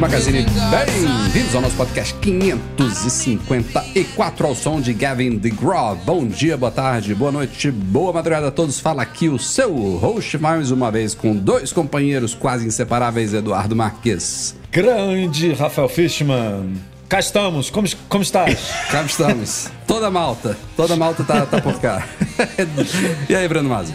Magazine, 0.00 0.44
bem-vindos 0.70 1.54
ao 1.54 1.60
nosso 1.60 1.76
podcast 1.76 2.14
554 2.14 4.46
ao 4.46 4.54
som 4.54 4.80
de 4.80 4.94
Gavin 4.94 5.36
DeGraw. 5.36 5.94
Bom 5.94 6.26
dia, 6.26 6.56
boa 6.56 6.72
tarde, 6.72 7.14
boa 7.14 7.30
noite, 7.30 7.70
boa 7.70 8.10
madrugada 8.10 8.48
a 8.48 8.50
todos. 8.50 8.80
Fala 8.80 9.02
aqui 9.02 9.28
o 9.28 9.38
seu 9.38 9.70
host 9.96 10.38
mais 10.38 10.70
uma 10.70 10.90
vez 10.90 11.14
com 11.14 11.36
dois 11.36 11.70
companheiros 11.70 12.34
quase 12.34 12.66
inseparáveis, 12.66 13.34
Eduardo 13.34 13.76
Marques. 13.76 14.56
Grande 14.72 15.52
Rafael 15.52 15.90
Fishman. 15.90 16.72
Cá 17.06 17.20
estamos, 17.20 17.68
como, 17.68 17.86
como 18.08 18.22
estás? 18.22 18.70
Cá 18.90 19.02
estamos. 19.02 19.68
Toda 19.90 20.08
malta, 20.08 20.56
toda 20.76 20.94
malta 20.94 21.24
tá, 21.24 21.44
tá 21.44 21.60
por 21.60 21.80
cá. 21.80 22.06
e 23.28 23.34
aí, 23.34 23.48
Bruno 23.48 23.68
Mazzi? 23.68 23.92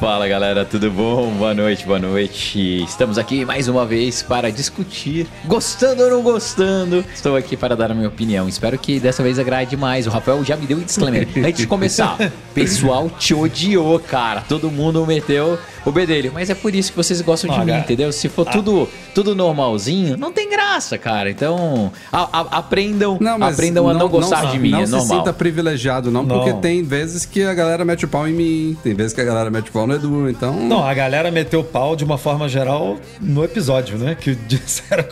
Fala 0.00 0.26
galera, 0.26 0.64
tudo 0.64 0.90
bom? 0.90 1.30
Boa 1.32 1.52
noite, 1.52 1.84
boa 1.84 1.98
noite. 1.98 2.82
Estamos 2.82 3.18
aqui 3.18 3.44
mais 3.44 3.68
uma 3.68 3.84
vez 3.84 4.22
para 4.22 4.50
discutir, 4.50 5.26
gostando 5.44 6.02
ou 6.02 6.10
não 6.10 6.22
gostando. 6.22 7.04
Estou 7.14 7.36
aqui 7.36 7.58
para 7.58 7.76
dar 7.76 7.90
a 7.90 7.94
minha 7.94 8.08
opinião. 8.08 8.48
Espero 8.48 8.78
que 8.78 8.98
dessa 8.98 9.22
vez 9.22 9.38
agrade 9.38 9.76
mais. 9.76 10.06
O 10.06 10.10
Rafael 10.10 10.42
já 10.42 10.56
me 10.56 10.66
deu 10.66 10.78
um 10.78 10.82
disclaimer. 10.82 11.28
Antes 11.36 11.58
de 11.58 11.66
começar, 11.66 12.16
pessoal 12.54 13.10
te 13.10 13.34
odiou, 13.34 14.00
cara. 14.00 14.42
Todo 14.48 14.70
mundo 14.70 15.04
meteu 15.06 15.58
o 15.84 15.92
bedelho. 15.92 16.32
Mas 16.32 16.48
é 16.48 16.54
por 16.54 16.74
isso 16.74 16.90
que 16.90 16.96
vocês 16.96 17.20
gostam 17.20 17.50
de 17.50 17.60
Olha, 17.60 17.74
mim, 17.74 17.80
entendeu? 17.80 18.10
Se 18.12 18.30
for 18.30 18.46
tudo, 18.46 18.88
tudo 19.14 19.34
normalzinho, 19.34 20.16
não 20.16 20.32
tem 20.32 20.48
graça, 20.48 20.96
cara. 20.96 21.30
Então, 21.30 21.92
a- 22.10 22.28
a- 22.32 22.58
aprendam, 22.58 23.18
aprendam 23.42 23.88
a 23.90 23.92
não, 23.94 24.08
gostar 24.08 24.50
de 24.50 24.58
mim, 24.58 24.70
não 24.70 24.80
é 24.80 24.86
normal. 24.86 25.33
Privilegiado, 25.34 26.10
não, 26.10 26.22
Não. 26.22 26.36
porque 26.38 26.52
tem 26.60 26.82
vezes 26.82 27.24
que 27.24 27.42
a 27.42 27.52
galera 27.54 27.84
mete 27.84 28.04
o 28.04 28.08
pau 28.08 28.26
em 28.26 28.32
mim, 28.32 28.76
tem 28.82 28.94
vezes 28.94 29.12
que 29.12 29.20
a 29.20 29.24
galera 29.24 29.50
mete 29.50 29.68
o 29.68 29.72
pau 29.72 29.86
no 29.86 29.94
Edu, 29.94 30.28
então. 30.30 30.54
Não, 30.66 30.82
a 30.84 30.94
galera 30.94 31.30
meteu 31.30 31.62
pau 31.62 31.94
de 31.94 32.04
uma 32.04 32.16
forma 32.16 32.48
geral 32.48 32.96
no 33.20 33.44
episódio, 33.44 33.98
né? 33.98 34.16
Que 34.18 34.34
disseram 34.46 35.04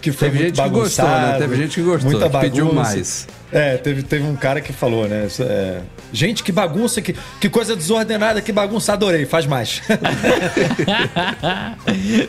que- 0.00 0.12
foi 0.12 0.28
Teve 0.28 0.42
muito 0.42 0.56
gente 0.56 0.62
que 0.64 0.70
gostou, 0.70 1.04
né? 1.04 1.10
bagunçado. 1.12 1.38
Teve 1.38 1.56
gente 1.56 1.74
que 1.76 1.82
gostou, 1.82 2.10
muita 2.10 2.28
que 2.30 2.38
pediu 2.40 2.72
mais. 2.72 3.26
É, 3.52 3.76
teve, 3.76 4.02
teve 4.02 4.24
um 4.24 4.36
cara 4.36 4.60
que 4.60 4.72
falou, 4.72 5.08
né? 5.08 5.24
isso 5.26 5.42
é, 5.42 5.80
gente, 6.12 6.42
que 6.42 6.52
bagunça, 6.52 7.00
que, 7.00 7.14
que 7.40 7.48
coisa 7.48 7.74
desordenada, 7.76 8.40
que 8.40 8.52
bagunça, 8.52 8.92
adorei, 8.92 9.26
faz 9.26 9.46
mais. 9.46 9.82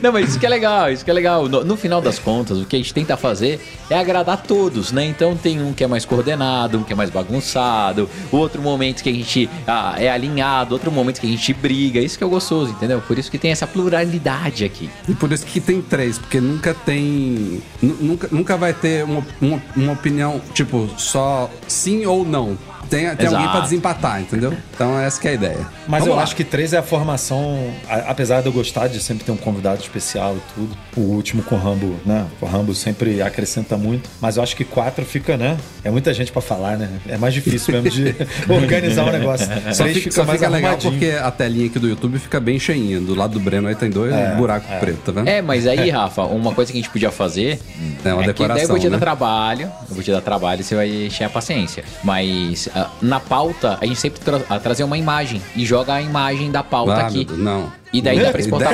Não, 0.01 0.11
mas 0.11 0.29
isso 0.29 0.39
que 0.39 0.45
é 0.45 0.49
legal, 0.49 0.91
isso 0.91 1.03
que 1.03 1.11
é 1.11 1.13
legal. 1.13 1.47
No, 1.47 1.63
no 1.63 1.77
final 1.77 2.01
das 2.01 2.19
contas, 2.19 2.57
o 2.59 2.65
que 2.65 2.75
a 2.75 2.79
gente 2.79 2.93
tenta 2.93 3.15
fazer 3.17 3.59
é 3.89 3.97
agradar 3.97 4.41
todos, 4.43 4.91
né? 4.91 5.05
Então 5.05 5.35
tem 5.35 5.61
um 5.61 5.73
que 5.73 5.83
é 5.83 5.87
mais 5.87 6.05
coordenado, 6.05 6.79
um 6.79 6.83
que 6.83 6.93
é 6.93 6.95
mais 6.95 7.09
bagunçado, 7.09 8.09
outro 8.31 8.61
momento 8.61 9.03
que 9.03 9.09
a 9.09 9.13
gente 9.13 9.49
ah, 9.67 9.95
é 9.97 10.09
alinhado, 10.09 10.73
outro 10.73 10.91
momento 10.91 11.19
que 11.19 11.27
a 11.27 11.29
gente 11.29 11.53
briga. 11.53 11.99
Isso 11.99 12.17
que 12.17 12.23
é 12.23 12.27
o 12.27 12.29
gostoso, 12.29 12.71
entendeu? 12.71 13.01
Por 13.01 13.17
isso 13.17 13.29
que 13.31 13.37
tem 13.37 13.51
essa 13.51 13.67
pluralidade 13.67 14.63
aqui. 14.65 14.89
E 15.07 15.13
por 15.13 15.31
isso 15.31 15.45
que 15.45 15.59
tem 15.59 15.81
três, 15.81 16.17
porque 16.17 16.39
nunca 16.39 16.73
tem. 16.73 17.61
nu- 17.81 18.09
Nunca, 18.09 18.27
nunca 18.31 18.57
vai 18.57 18.73
ter 18.73 19.03
uma, 19.03 19.23
uma, 19.41 19.61
uma 19.75 19.93
opinião, 19.93 20.41
tipo, 20.53 20.89
só 20.97 21.49
sim 21.67 22.05
ou 22.05 22.25
não. 22.25 22.57
Tem, 22.89 23.15
tem 23.15 23.27
alguém 23.27 23.47
pra 23.49 23.59
desempatar, 23.61 24.21
entendeu? 24.21 24.53
Então 24.73 24.99
essa 24.99 25.19
que 25.19 25.27
é 25.27 25.31
a 25.31 25.33
ideia. 25.33 25.57
Mas 25.87 25.99
Vamos 26.01 26.07
eu 26.07 26.15
lá. 26.15 26.23
acho 26.23 26.35
que 26.35 26.43
três 26.43 26.73
é 26.73 26.77
a 26.77 26.83
formação, 26.83 27.71
a- 27.89 28.11
apesar 28.11 28.41
de 28.41 28.47
eu 28.47 28.53
gostar 28.53 28.87
de 28.87 28.99
sempre 28.99 29.23
ter 29.23 29.31
um 29.31 29.37
convidado 29.37 29.81
especial 29.81 30.35
e 30.35 30.41
tudo. 30.53 30.77
O 30.97 31.01
último 31.15 31.43
com 31.43 31.55
o 31.55 31.57
Rambo, 31.57 31.95
né? 32.05 32.25
O 32.41 32.45
Rambo 32.45 32.73
sempre 32.75 33.21
acrescenta 33.21 33.77
muito. 33.77 34.09
Mas 34.21 34.37
eu 34.37 34.43
acho 34.43 34.55
que 34.55 34.63
quatro 34.63 35.03
fica, 35.05 35.37
né? 35.37 35.57
É 35.83 35.89
muita 35.91 36.13
gente 36.13 36.31
pra 36.31 36.41
falar, 36.41 36.77
né? 36.77 36.89
É 37.07 37.17
mais 37.17 37.33
difícil 37.33 37.73
mesmo 37.73 37.89
de 37.89 38.15
organizar 38.51 39.05
o 39.07 39.11
negócio. 39.11 39.47
Só 39.73 39.83
Três 39.83 39.97
fica, 39.97 40.11
só 40.11 40.23
mais 40.25 40.39
fica 40.39 40.49
legal 40.51 40.77
porque 40.77 41.11
a 41.21 41.31
telinha 41.31 41.67
aqui 41.67 41.79
do 41.79 41.87
YouTube 41.87 42.19
fica 42.19 42.39
bem 42.39 42.59
cheinha. 42.59 42.99
Do 42.99 43.15
lado 43.15 43.33
do 43.33 43.39
Breno 43.39 43.67
aí 43.67 43.75
tem 43.75 43.89
dois 43.89 44.13
buracos 44.35 44.69
pretos, 44.79 45.03
tá 45.05 45.11
vendo? 45.11 45.27
É, 45.27 45.41
mas 45.41 45.65
aí, 45.67 45.89
Rafa, 45.91 46.23
uma 46.23 46.53
coisa 46.53 46.71
que 46.71 46.77
a 46.77 46.81
gente 46.81 46.91
podia 46.91 47.11
fazer 47.11 47.59
É 48.03 48.13
uma 48.13 48.23
é 48.23 48.33
que 48.33 48.33
daí 48.33 48.43
eu 48.43 48.47
decoração, 48.47 48.67
vou 48.69 48.79
te 48.79 48.83
dar 48.89 48.95
né? 48.97 48.99
trabalho, 48.99 49.71
eu 49.89 49.95
vou 49.95 50.03
te 50.03 50.11
dar 50.11 50.21
trabalho 50.21 50.61
e 50.61 50.63
você 50.63 50.75
vai 50.75 50.89
encher 51.05 51.23
a 51.25 51.29
paciência. 51.29 51.83
Mas 52.03 52.68
na 53.01 53.19
pauta, 53.19 53.77
a 53.81 53.85
gente 53.85 53.99
sempre 53.99 54.19
tra 54.19 54.41
a 54.49 54.59
trazer 54.59 54.83
uma 54.83 54.97
imagem 54.97 55.41
e 55.55 55.65
joga 55.65 55.93
a 55.93 56.01
imagem 56.01 56.51
da 56.51 56.63
pauta 56.63 56.95
meu 56.95 57.05
aqui. 57.05 57.27
Não. 57.31 57.71
E 57.91 58.01
daí 58.03 58.19
dá 58.19 58.29
pra 58.31 58.39
exportar, 58.39 58.73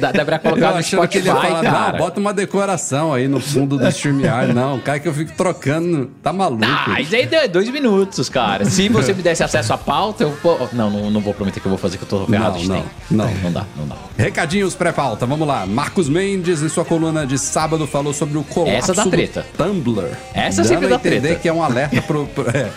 dá, 0.00 0.12
dá 0.12 0.24
pra 0.24 0.38
colocar 0.38 0.66
Eu 0.68 0.72
no 0.72 0.78
achando 0.78 1.06
que 1.08 1.18
ele 1.18 1.26
ia 1.26 1.32
Spotify, 1.34 1.52
falar, 1.52 1.62
cara. 1.70 1.92
não, 1.92 1.98
bota 1.98 2.20
uma 2.20 2.32
decoração 2.32 3.12
aí 3.12 3.28
no 3.28 3.38
fundo 3.38 3.76
do 3.76 3.86
StreamYard. 3.88 4.52
Não, 4.54 4.78
cara 4.80 4.98
que 4.98 5.06
eu 5.06 5.12
fico 5.12 5.32
trocando, 5.36 6.10
tá 6.22 6.32
maluco. 6.32 6.64
Ah, 6.64 7.00
isso 7.00 7.14
aí 7.14 7.26
deu 7.26 7.46
dois 7.48 7.68
minutos, 7.68 8.28
cara. 8.30 8.64
Se 8.64 8.88
você 8.88 9.12
me 9.12 9.22
desse 9.22 9.42
acesso 9.44 9.72
à 9.74 9.78
pauta, 9.78 10.24
eu. 10.24 10.34
Não, 10.72 10.88
não, 10.90 11.10
não 11.10 11.20
vou 11.20 11.34
prometer 11.34 11.60
que 11.60 11.66
eu 11.66 11.70
vou 11.70 11.78
fazer 11.78 11.98
que 11.98 12.04
eu 12.04 12.08
tô 12.08 12.24
ferrado 12.26 12.58
de 12.58 12.66
não, 12.68 12.76
tempo. 12.76 12.88
não. 13.10 13.30
não 13.42 13.52
dá, 13.52 13.66
não 13.76 13.86
dá. 13.86 13.96
Recadinhos 14.16 14.74
pré-pauta, 14.74 15.26
vamos 15.26 15.46
lá. 15.46 15.66
Marcos 15.66 16.08
Mendes, 16.08 16.62
em 16.62 16.68
sua 16.70 16.84
coluna 16.84 17.26
de 17.26 17.36
sábado, 17.38 17.86
falou 17.86 18.14
sobre 18.14 18.38
o 18.38 18.42
colapso 18.42 18.74
Essa 18.76 18.94
dá 18.94 19.04
do 19.04 19.10
treta. 19.10 19.44
Tumblr. 19.56 20.08
Essa 20.32 20.64
sempre 20.64 20.88
dá 20.88 20.96
entender 20.96 21.20
treta. 21.20 21.40
que 21.40 21.48
é 21.48 21.52
um 21.52 21.62
alerta 21.62 22.00
pro, 22.02 22.26
pro- 22.26 22.48
é, 22.50 22.70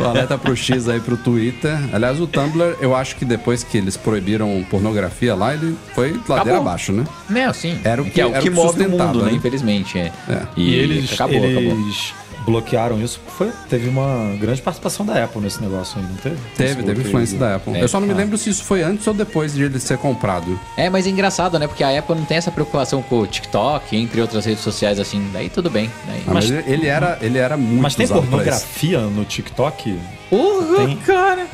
um 0.00 0.04
alerta 0.04 0.36
pro 0.36 0.54
X 0.56 0.88
aí, 0.88 0.98
pro 1.00 1.16
Twitter. 1.16 1.76
Aliás, 1.92 2.20
o 2.20 2.26
Tumblr, 2.26 2.76
eu 2.80 2.94
acho 2.94 3.14
que 3.16 3.24
depois 3.24 3.62
que 3.62 3.78
eles 3.78 3.96
proibiram 3.96 4.64
pornografia 4.68 4.95
lá, 5.36 5.54
ele 5.54 5.76
foi 5.94 6.12
ladeira 6.12 6.34
Acabou. 6.42 6.56
abaixo, 6.60 6.92
né? 6.92 7.04
Não, 7.28 7.52
sim. 7.52 7.78
Era 7.84 8.02
o 8.02 8.04
que- 8.10 8.20
é 8.20 8.26
o 8.26 8.30
era 8.30 8.40
que 8.40 8.48
o 8.48 8.50
que 8.52 8.56
move 8.56 8.84
o 8.84 8.90
mundo, 8.90 9.22
né? 9.24 9.30
né? 9.30 9.36
Infelizmente. 9.36 9.98
É. 9.98 10.12
É. 10.28 10.42
E 10.56 10.74
eles, 10.74 11.12
acabou, 11.12 11.34
eles 11.44 11.56
acabou. 11.56 12.26
bloquearam 12.44 13.00
isso. 13.02 13.20
Foi, 13.36 13.50
teve 13.68 13.88
uma 13.88 14.34
grande 14.40 14.62
participação 14.62 15.04
da 15.04 15.24
Apple 15.24 15.40
nesse 15.42 15.60
negócio 15.60 15.98
aí, 15.98 16.04
não 16.06 16.14
teve? 16.16 16.36
Teve, 16.56 16.82
teve 16.84 17.00
influência 17.02 17.36
da 17.38 17.56
Apple. 17.56 17.74
É. 17.76 17.82
Eu 17.82 17.88
só 17.88 17.98
não 17.98 18.06
me 18.06 18.12
Ah. 18.14 18.16
lembro 18.16 18.38
se 18.38 18.48
isso 18.50 18.62
foi 18.64 18.82
antes 18.82 19.06
ou 19.06 19.12
depois 19.14 19.52
de 19.54 19.64
ele 19.64 19.80
ser 19.80 19.98
comprado. 19.98 20.58
É, 20.76 20.88
mas 20.88 21.06
é 21.06 21.10
engraçado, 21.10 21.58
né? 21.58 21.66
Porque 21.66 21.82
a 21.82 21.98
Apple 21.98 22.14
não 22.14 22.24
tem 22.24 22.36
essa 22.36 22.50
preocupação 22.52 23.02
com 23.02 23.20
o 23.20 23.26
TikTok, 23.26 23.96
entre 23.96 24.20
outras 24.20 24.44
redes 24.44 24.62
sociais, 24.62 25.00
assim. 25.00 25.28
Daí 25.32 25.48
tudo 25.48 25.68
bem. 25.68 25.90
Daí... 26.06 26.22
Ah, 26.26 26.34
mas 26.34 26.48
ele, 26.50 26.62
ele 26.66 26.86
era, 26.86 27.18
ele 27.20 27.38
era 27.38 27.56
muito 27.56 27.82
Mas 27.82 27.94
tem 27.96 28.04
usado 28.04 28.20
pra 28.20 28.28
pornografia 28.30 29.00
no 29.00 29.24
TikTok? 29.24 29.98
Porra, 30.30 30.76
Tem. 30.86 30.96
cara! 30.98 31.46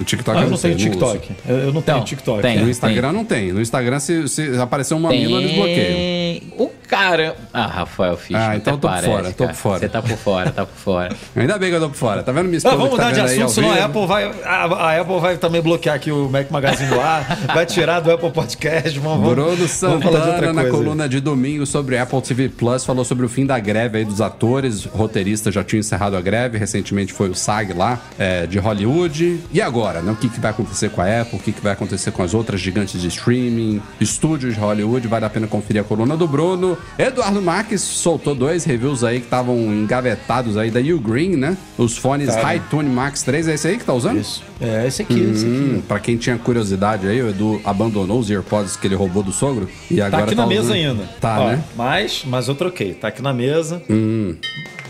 O 0.00 0.04
TikTok 0.04 0.38
Ah, 0.38 0.42
eu 0.42 0.50
não 0.50 0.56
sei, 0.56 0.74
tenho. 0.74 0.90
TikTok. 0.90 1.30
Eu, 1.48 1.56
eu 1.58 1.72
não 1.72 1.80
Então, 1.80 1.94
tenho 1.94 2.04
TikTok. 2.04 2.42
tem. 2.42 2.58
No 2.60 2.68
Instagram 2.70 3.12
não 3.12 3.24
tem. 3.24 3.52
No 3.52 3.60
Instagram, 3.60 3.98
se, 4.00 4.28
se 4.28 4.56
aparecer 4.60 4.94
um 4.94 5.00
mamilo, 5.00 5.38
eles 5.40 5.52
bloqueiam. 5.54 6.42
O 6.58 6.70
cara. 6.88 7.36
Ah, 7.52 7.66
Rafael 7.66 8.16
Fisch. 8.16 8.36
Ah, 8.36 8.56
então 8.56 8.74
até 8.74 8.80
tô 8.82 8.88
por 8.88 8.88
parece, 8.90 9.06
fora, 9.06 9.32
tô 9.32 9.46
por 9.46 9.54
fora. 9.54 9.78
Você 9.80 9.88
tá 9.88 10.02
por 10.02 10.16
fora, 10.16 10.50
tá 10.50 10.66
por 10.66 10.76
fora. 10.76 11.16
Ainda 11.36 11.58
bem 11.58 11.70
que 11.70 11.76
eu 11.76 11.80
tô 11.80 11.88
por 11.88 11.96
fora. 11.96 12.22
Tá 12.22 12.32
vendo 12.32 12.44
minha 12.48 12.52
Não, 12.52 12.56
esposa 12.58 12.76
vamos 12.76 12.90
que 12.92 12.96
tá 12.96 13.04
mudar 13.04 13.14
de 13.14 13.20
vendo 13.20 13.30
aí 13.30 13.42
assunto, 13.42 13.54
senão 13.54 13.70
a? 13.70 13.84
Apple, 13.84 14.06
vai, 14.06 14.24
a, 14.44 14.64
a 14.64 15.00
Apple 15.00 15.20
vai 15.20 15.36
também 15.36 15.62
bloquear 15.62 15.96
aqui 15.96 16.10
o 16.12 16.28
Mac 16.28 16.50
Magazine 16.50 16.88
do 16.90 17.00
ar, 17.00 17.38
vai 17.54 17.64
tirar 17.66 18.00
do 18.00 18.10
Apple 18.10 18.30
Podcast. 18.30 18.98
Vamos, 18.98 19.18
vamos- 19.20 19.28
Bruno 19.34 19.56
vamos 19.56 19.70
falar 20.04 20.20
de 20.20 20.26
Santana, 20.32 20.52
na 20.52 20.68
coluna 20.70 21.08
de 21.08 21.20
domingo 21.20 21.64
sobre 21.66 21.96
Apple 21.98 22.20
TV 22.20 22.48
Plus, 22.50 22.84
falou 22.84 23.04
sobre 23.04 23.24
o 23.24 23.28
fim 23.28 23.46
da 23.46 23.58
greve 23.58 23.98
aí 23.98 24.04
dos 24.04 24.20
atores. 24.20 24.84
Roteiristas 24.84 25.54
já 25.54 25.64
tinham 25.64 25.80
encerrado 25.80 26.16
a 26.16 26.20
greve. 26.20 26.58
Recentemente 26.58 27.12
foi 27.12 27.28
o 27.30 27.34
SAG 27.34 27.72
lá, 27.72 27.98
é, 28.18 28.46
de 28.46 28.58
Hollywood. 28.58 29.40
E 29.52 29.60
agora, 29.62 30.00
né? 30.02 30.12
O 30.12 30.16
que, 30.16 30.28
que 30.28 30.40
vai 30.40 30.50
acontecer 30.50 30.90
com 30.90 31.00
a 31.00 31.20
Apple? 31.22 31.38
O 31.38 31.42
que, 31.42 31.52
que 31.52 31.60
vai 31.60 31.72
acontecer 31.72 32.10
com 32.10 32.22
as 32.22 32.34
outras 32.34 32.60
gigantes 32.60 33.00
de 33.00 33.08
streaming? 33.08 33.80
Estúdios 34.00 34.54
de 34.54 34.60
Hollywood. 34.60 35.06
Vale 35.08 35.24
a 35.24 35.30
pena 35.30 35.46
conferir 35.46 35.80
a 35.82 35.84
coluna 35.84 36.16
do 36.16 36.26
Bruno. 36.28 36.76
Eduardo 36.98 37.40
Marques 37.40 37.80
soltou 37.80 38.34
dois 38.34 38.64
reviews 38.64 39.02
aí 39.04 39.18
que 39.20 39.26
estavam 39.26 39.56
engavetados 39.72 40.56
aí 40.56 40.70
da 40.70 40.80
Ugreen, 40.80 41.36
né? 41.36 41.56
Os 41.78 41.96
fones 41.96 42.28
Tá. 42.34 42.42
High 42.42 42.62
Tune 42.70 42.88
Max 42.90 43.22
3. 43.22 43.48
É 43.48 43.54
esse 43.54 43.68
aí 43.68 43.78
que 43.78 43.84
tá 43.84 43.92
usando? 43.92 44.18
Isso. 44.20 44.42
É, 44.60 44.86
esse 44.86 45.02
aqui, 45.02 45.18
esse 45.18 45.44
aqui. 45.44 45.54
Hum, 45.54 45.82
pra 45.86 45.98
quem 45.98 46.16
tinha 46.16 46.36
curiosidade 46.38 47.06
aí, 47.08 47.20
o 47.22 47.28
Edu 47.30 47.60
abandonou 47.64 48.18
os 48.18 48.30
AirPods 48.30 48.76
que 48.76 48.86
ele 48.86 48.94
roubou 48.94 49.22
do 49.22 49.32
sogro. 49.32 49.68
E 49.90 49.96
Tá 49.96 50.06
agora 50.06 50.24
aqui 50.24 50.34
na 50.34 50.46
mesa 50.46 50.62
usando- 50.62 50.74
ainda. 50.76 51.04
Tá, 51.20 51.40
Ó, 51.40 51.48
né? 51.48 51.56
Hum. 51.56 51.72
Mas, 51.76 52.22
mas 52.26 52.48
eu 52.48 52.54
troquei. 52.54 52.94
Tá 52.94 53.08
aqui 53.08 53.20
na 53.22 53.32
mesa. 53.32 53.82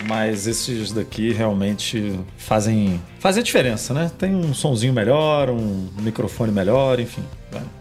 Mas 0.06 0.46
esses 0.46 0.92
daqui 0.92 1.32
realmente 1.32 2.18
fazem, 2.36 3.00
fazem 3.18 3.40
a 3.40 3.44
diferença, 3.44 3.94
né? 3.94 4.10
Tem 4.18 4.34
um 4.34 4.52
sonzinho 4.54 4.92
melhor, 4.92 5.50
um 5.50 5.88
microfone 6.00 6.50
melhor, 6.52 6.98
enfim. 7.00 7.22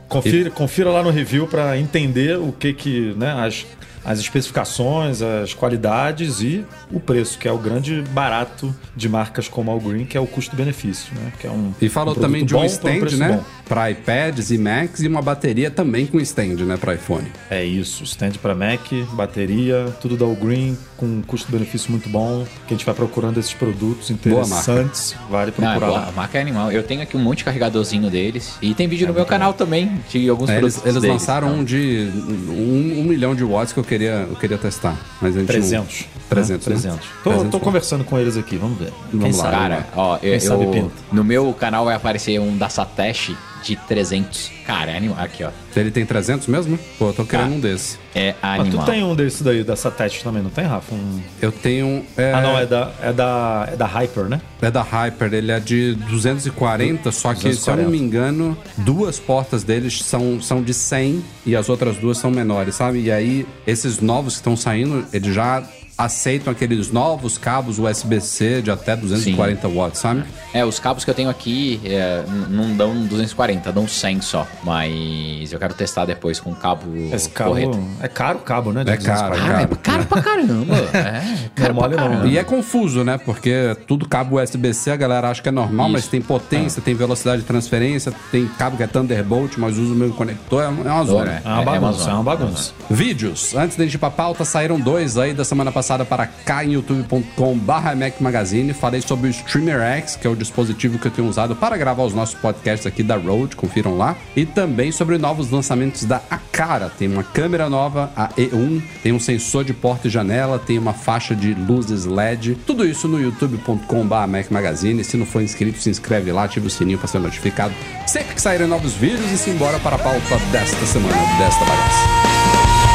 Confira, 0.07 0.49
confira 0.49 0.89
lá 0.89 1.01
no 1.01 1.09
review 1.09 1.47
para 1.47 1.77
entender 1.77 2.37
o 2.37 2.51
que 2.51 2.73
que, 2.73 3.13
né, 3.15 3.31
as, 3.31 3.65
as 4.03 4.19
especificações, 4.19 5.21
as 5.21 5.53
qualidades 5.53 6.41
e 6.41 6.65
o 6.91 6.99
preço, 6.99 7.37
que 7.37 7.47
é 7.47 7.51
o 7.51 7.57
grande 7.57 8.01
barato 8.11 8.73
de 8.95 9.07
marcas 9.09 9.47
como 9.47 9.71
a 9.71 9.73
All 9.73 9.79
Green, 9.79 10.05
que 10.05 10.17
é 10.17 10.19
o 10.19 10.27
custo-benefício, 10.27 11.13
né? 11.15 11.31
Que 11.39 11.47
é 11.47 11.49
um 11.51 11.73
E 11.81 11.87
falou 11.89 12.15
um 12.15 12.19
também 12.19 12.45
de 12.45 12.55
um 12.55 12.59
bom 12.59 12.65
stand, 12.65 13.17
né? 13.17 13.37
bom. 13.37 13.43
Para 13.67 13.89
iPads 13.89 14.51
e 14.51 14.57
Macs 14.57 15.01
e 15.01 15.07
uma 15.07 15.21
bateria 15.21 15.71
também 15.71 16.05
com 16.05 16.19
stand, 16.19 16.55
né? 16.65 16.75
Para 16.77 16.95
iPhone. 16.95 17.27
É 17.49 17.63
isso, 17.63 18.03
stand 18.03 18.31
para 18.41 18.53
Mac, 18.53 18.81
bateria, 19.13 19.85
tudo 20.01 20.17
da 20.17 20.25
All 20.25 20.35
Green, 20.35 20.77
com 20.97 21.05
um 21.05 21.21
custo-benefício 21.21 21.89
muito 21.91 22.09
bom, 22.09 22.45
que 22.67 22.73
a 22.73 22.77
gente 22.77 22.85
vai 22.85 22.93
procurando 22.95 23.39
esses 23.39 23.53
produtos 23.53 24.09
interessantes, 24.09 25.15
vale 25.29 25.53
Não, 25.57 25.67
é 25.67 25.71
procurar 25.71 25.87
boa, 25.87 25.99
lá. 26.01 26.07
a 26.09 26.11
marca 26.11 26.37
é 26.37 26.41
animal. 26.41 26.71
Eu 26.71 26.83
tenho 26.83 27.01
aqui 27.01 27.15
um 27.15 27.19
monte 27.21 27.39
de 27.39 27.43
carregadorzinho 27.45 28.09
deles. 28.09 28.55
E 28.61 28.73
tem 28.73 28.87
vídeo 28.87 29.07
no 29.07 29.13
meu 29.13 29.25
canal 29.25 29.53
também 29.53 29.99
de 30.09 30.27
alguns 30.29 30.49
É, 30.49 30.53
produtos 30.59 30.77
eles 30.77 30.85
eles 30.91 31.01
deles. 31.01 31.13
lançaram 31.21 31.53
um 31.55 31.63
de 31.63 32.09
um, 32.49 32.99
um 32.99 33.03
milhão 33.03 33.33
de 33.35 33.43
watts 33.43 33.73
que 33.73 33.79
eu 33.79 33.83
queria, 33.91 34.27
eu 34.29 34.35
queria 34.37 34.57
testar. 34.57 34.95
Mas 35.21 35.35
a 35.35 35.39
gente 35.39 35.47
300. 35.47 35.99
Não... 36.01 36.21
300, 36.29 36.67
né? 36.67 36.73
300. 36.75 37.05
Tô, 37.23 37.29
300, 37.31 37.51
tô 37.51 37.59
conversando 37.59 38.03
com 38.05 38.17
eles 38.17 38.37
aqui, 38.37 38.55
vamos 38.55 38.79
ver. 38.79 38.93
Quem 39.09 39.19
Vamos 39.19 39.37
lá, 39.37 39.43
sabe? 39.43 39.55
Cara, 39.57 39.87
ó, 39.97 40.15
eu, 40.15 40.19
Quem 40.19 40.39
sabe 40.39 40.63
eu- 40.63 40.91
no 41.11 41.23
meu 41.23 41.53
canal 41.53 41.83
vai 41.85 41.95
aparecer 41.95 42.39
um 42.39 42.57
da 42.57 42.69
Satesh 42.69 43.35
de 43.63 43.75
300. 43.75 44.51
Cara, 44.65 44.91
é 44.91 44.97
animal. 44.97 45.17
Aqui, 45.23 45.43
ó. 45.43 45.49
Ele 45.75 45.91
tem 45.91 46.05
300 46.05 46.47
mesmo? 46.47 46.77
Pô, 46.97 47.07
eu 47.09 47.13
tô 47.13 47.25
querendo 47.25 47.49
Tá. 47.49 47.55
um 47.55 47.59
desse. 47.59 47.97
É 48.13 48.35
Mas 48.41 48.61
animal. 48.61 48.85
tu 48.85 48.91
tem 48.91 49.03
um 49.03 49.15
desse 49.15 49.43
daí, 49.43 49.63
da 49.63 49.75
Satete 49.75 50.23
também, 50.23 50.41
não 50.43 50.49
tem, 50.49 50.65
Rafa? 50.65 50.93
Um- 50.93 51.21
Eu 51.41 51.51
tenho. 51.51 52.05
É, 52.17 52.33
Ah, 52.33 52.41
não, 52.41 52.57
é 52.57 52.65
da, 52.65 52.91
é, 53.01 53.13
da, 53.13 53.69
é 53.71 53.75
da 53.75 53.85
Hyper, 53.85 54.25
né? 54.25 54.41
é 54.61 54.69
da 54.71 54.81
Hyper, 54.81 55.33
ele 55.33 55.51
é 55.51 55.59
de 55.59 55.95
240, 55.95 57.11
só 57.11 57.33
que, 57.33 57.53
se 57.53 57.69
eu 57.69 57.75
não 57.75 57.83
240. 57.85 57.89
me 57.89 57.97
engano, 57.99 58.57
duas 58.77 59.19
portas 59.19 59.63
deles 59.63 59.99
são, 60.03 60.41
são 60.41 60.61
de 60.61 60.73
100 60.73 61.23
e 61.45 61.55
as 61.55 61.69
outras 61.69 61.97
duas 61.97 62.17
são 62.17 62.31
menores, 62.31 62.75
sabe? 62.75 63.01
E 63.01 63.11
aí, 63.11 63.45
esses 63.65 63.99
novos 63.99 64.33
que 64.33 64.39
estão 64.39 64.55
saindo, 64.57 65.05
eles 65.13 65.33
já 65.33 65.63
aceitam 66.05 66.51
aqueles 66.51 66.91
novos 66.91 67.37
cabos 67.37 67.77
USB-C 67.79 68.61
de 68.61 68.71
até 68.71 68.95
240 68.95 69.67
watts, 69.67 69.99
sabe? 70.01 70.23
É, 70.53 70.65
os 70.65 70.79
cabos 70.79 71.03
que 71.05 71.09
eu 71.09 71.13
tenho 71.13 71.29
aqui 71.29 71.79
é, 71.85 72.23
não 72.49 72.75
dão 72.75 72.93
240, 73.05 73.71
dão 73.71 73.87
100 73.87 74.21
só. 74.21 74.47
Mas 74.63 75.51
eu 75.53 75.59
quero 75.59 75.73
testar 75.73 76.05
depois 76.05 76.39
com 76.39 76.53
cabo 76.55 76.85
Esse 77.13 77.29
cabo 77.29 77.51
correto. 77.51 77.79
é 78.01 78.07
caro 78.07 78.39
o 78.39 78.41
cabo, 78.41 78.71
né? 78.71 78.83
de 78.83 78.91
É 78.91 78.97
caro, 78.97 79.29
240. 79.35 79.43
Ah, 79.43 79.57
caro. 79.57 79.73
é 79.73 79.75
caro 79.77 80.05
pra 80.05 80.21
caramba. 80.21 80.75
É, 80.91 81.01
Não 81.01 81.09
é 81.09 81.49
caro 81.55 81.73
pra 81.73 81.73
mole 81.73 81.95
não, 81.95 82.03
caramba. 82.03 82.23
né? 82.25 82.29
E 82.31 82.37
é 82.37 82.43
confuso, 82.43 83.03
né? 83.03 83.17
Porque 83.17 83.75
tudo 83.87 84.07
cabo 84.07 84.41
USB-C 84.41 84.91
a 84.91 84.95
galera 84.95 85.29
acha 85.29 85.41
que 85.41 85.49
é 85.49 85.51
normal, 85.51 85.89
mas 85.89 86.01
Isso. 86.01 86.11
tem 86.11 86.21
potência, 86.21 86.81
tem 86.81 86.93
velocidade 86.95 87.41
de 87.41 87.47
transferência, 87.47 88.13
tem 88.31 88.47
cabo 88.47 88.77
que 88.77 88.83
é 88.83 88.87
Thunderbolt, 88.87 89.57
mas 89.57 89.77
usa 89.77 89.93
o 89.93 89.95
mesmo 89.95 90.15
conector, 90.15 90.63
é 90.63 90.67
uma 90.67 90.89
é 90.89 90.91
uma 90.91 91.05
zona. 91.05 91.41
É 91.43 91.47
uma 91.47 91.59
É, 91.59 91.61
é 91.61 91.65
bagunça, 91.65 92.09
é 92.09 92.13
uma 92.13 92.23
bagunça. 92.23 92.73
Vídeos. 92.89 93.53
Antes 93.55 93.77
da 93.77 93.83
gente 93.83 93.93
ir 93.93 93.97
pra 93.97 94.09
pauta, 94.09 94.43
saíram 94.43 94.79
dois 94.79 95.17
aí 95.17 95.33
da 95.33 95.43
semana 95.45 95.71
passada 95.71 95.90
para 95.99 96.25
cá 96.25 96.63
em 96.63 96.73
youtube.com 96.73 97.57
barra 97.57 97.93
Mac 97.93 98.19
Magazine. 98.21 98.73
Falei 98.73 99.01
sobre 99.01 99.27
o 99.27 99.29
Streamer 99.29 99.81
X, 99.81 100.15
que 100.15 100.25
é 100.25 100.29
o 100.29 100.35
dispositivo 100.35 100.97
que 100.97 101.07
eu 101.07 101.11
tenho 101.11 101.27
usado 101.27 101.55
para 101.55 101.75
gravar 101.77 102.03
os 102.03 102.13
nossos 102.13 102.35
podcasts 102.35 102.87
aqui 102.87 103.03
da 103.03 103.17
Rode, 103.17 103.55
confiram 103.55 103.97
lá. 103.97 104.15
E 104.35 104.45
também 104.45 104.91
sobre 104.91 105.17
novos 105.17 105.51
lançamentos 105.51 106.05
da 106.05 106.21
Acara. 106.29 106.89
Tem 106.89 107.07
uma 107.07 107.23
câmera 107.23 107.69
nova, 107.69 108.11
a 108.15 108.29
E1, 108.29 108.81
tem 109.03 109.11
um 109.11 109.19
sensor 109.19 109.63
de 109.63 109.73
porta 109.73 110.07
e 110.07 110.11
janela, 110.11 110.57
tem 110.57 110.77
uma 110.77 110.93
faixa 110.93 111.35
de 111.35 111.53
luzes 111.53 112.05
LED. 112.05 112.55
Tudo 112.65 112.85
isso 112.85 113.07
no 113.07 113.19
youtube.com 113.19 114.05
barra 114.07 114.27
Mac 114.27 114.49
Magazine. 114.49 115.03
Se 115.03 115.17
não 115.17 115.25
for 115.25 115.41
inscrito, 115.41 115.79
se 115.79 115.89
inscreve 115.89 116.31
lá, 116.31 116.45
ativa 116.45 116.67
o 116.67 116.69
sininho 116.69 116.97
para 116.97 117.07
ser 117.07 117.19
notificado 117.19 117.73
sempre 118.11 118.35
que 118.35 118.41
saírem 118.41 118.67
novos 118.67 118.93
vídeos 118.93 119.31
e 119.31 119.37
se 119.37 119.49
embora 119.49 119.79
para 119.79 119.95
a 119.95 119.99
pauta 119.99 120.37
desta 120.51 120.85
semana, 120.85 121.15
desta 121.37 121.63
bagaça. 121.63 122.90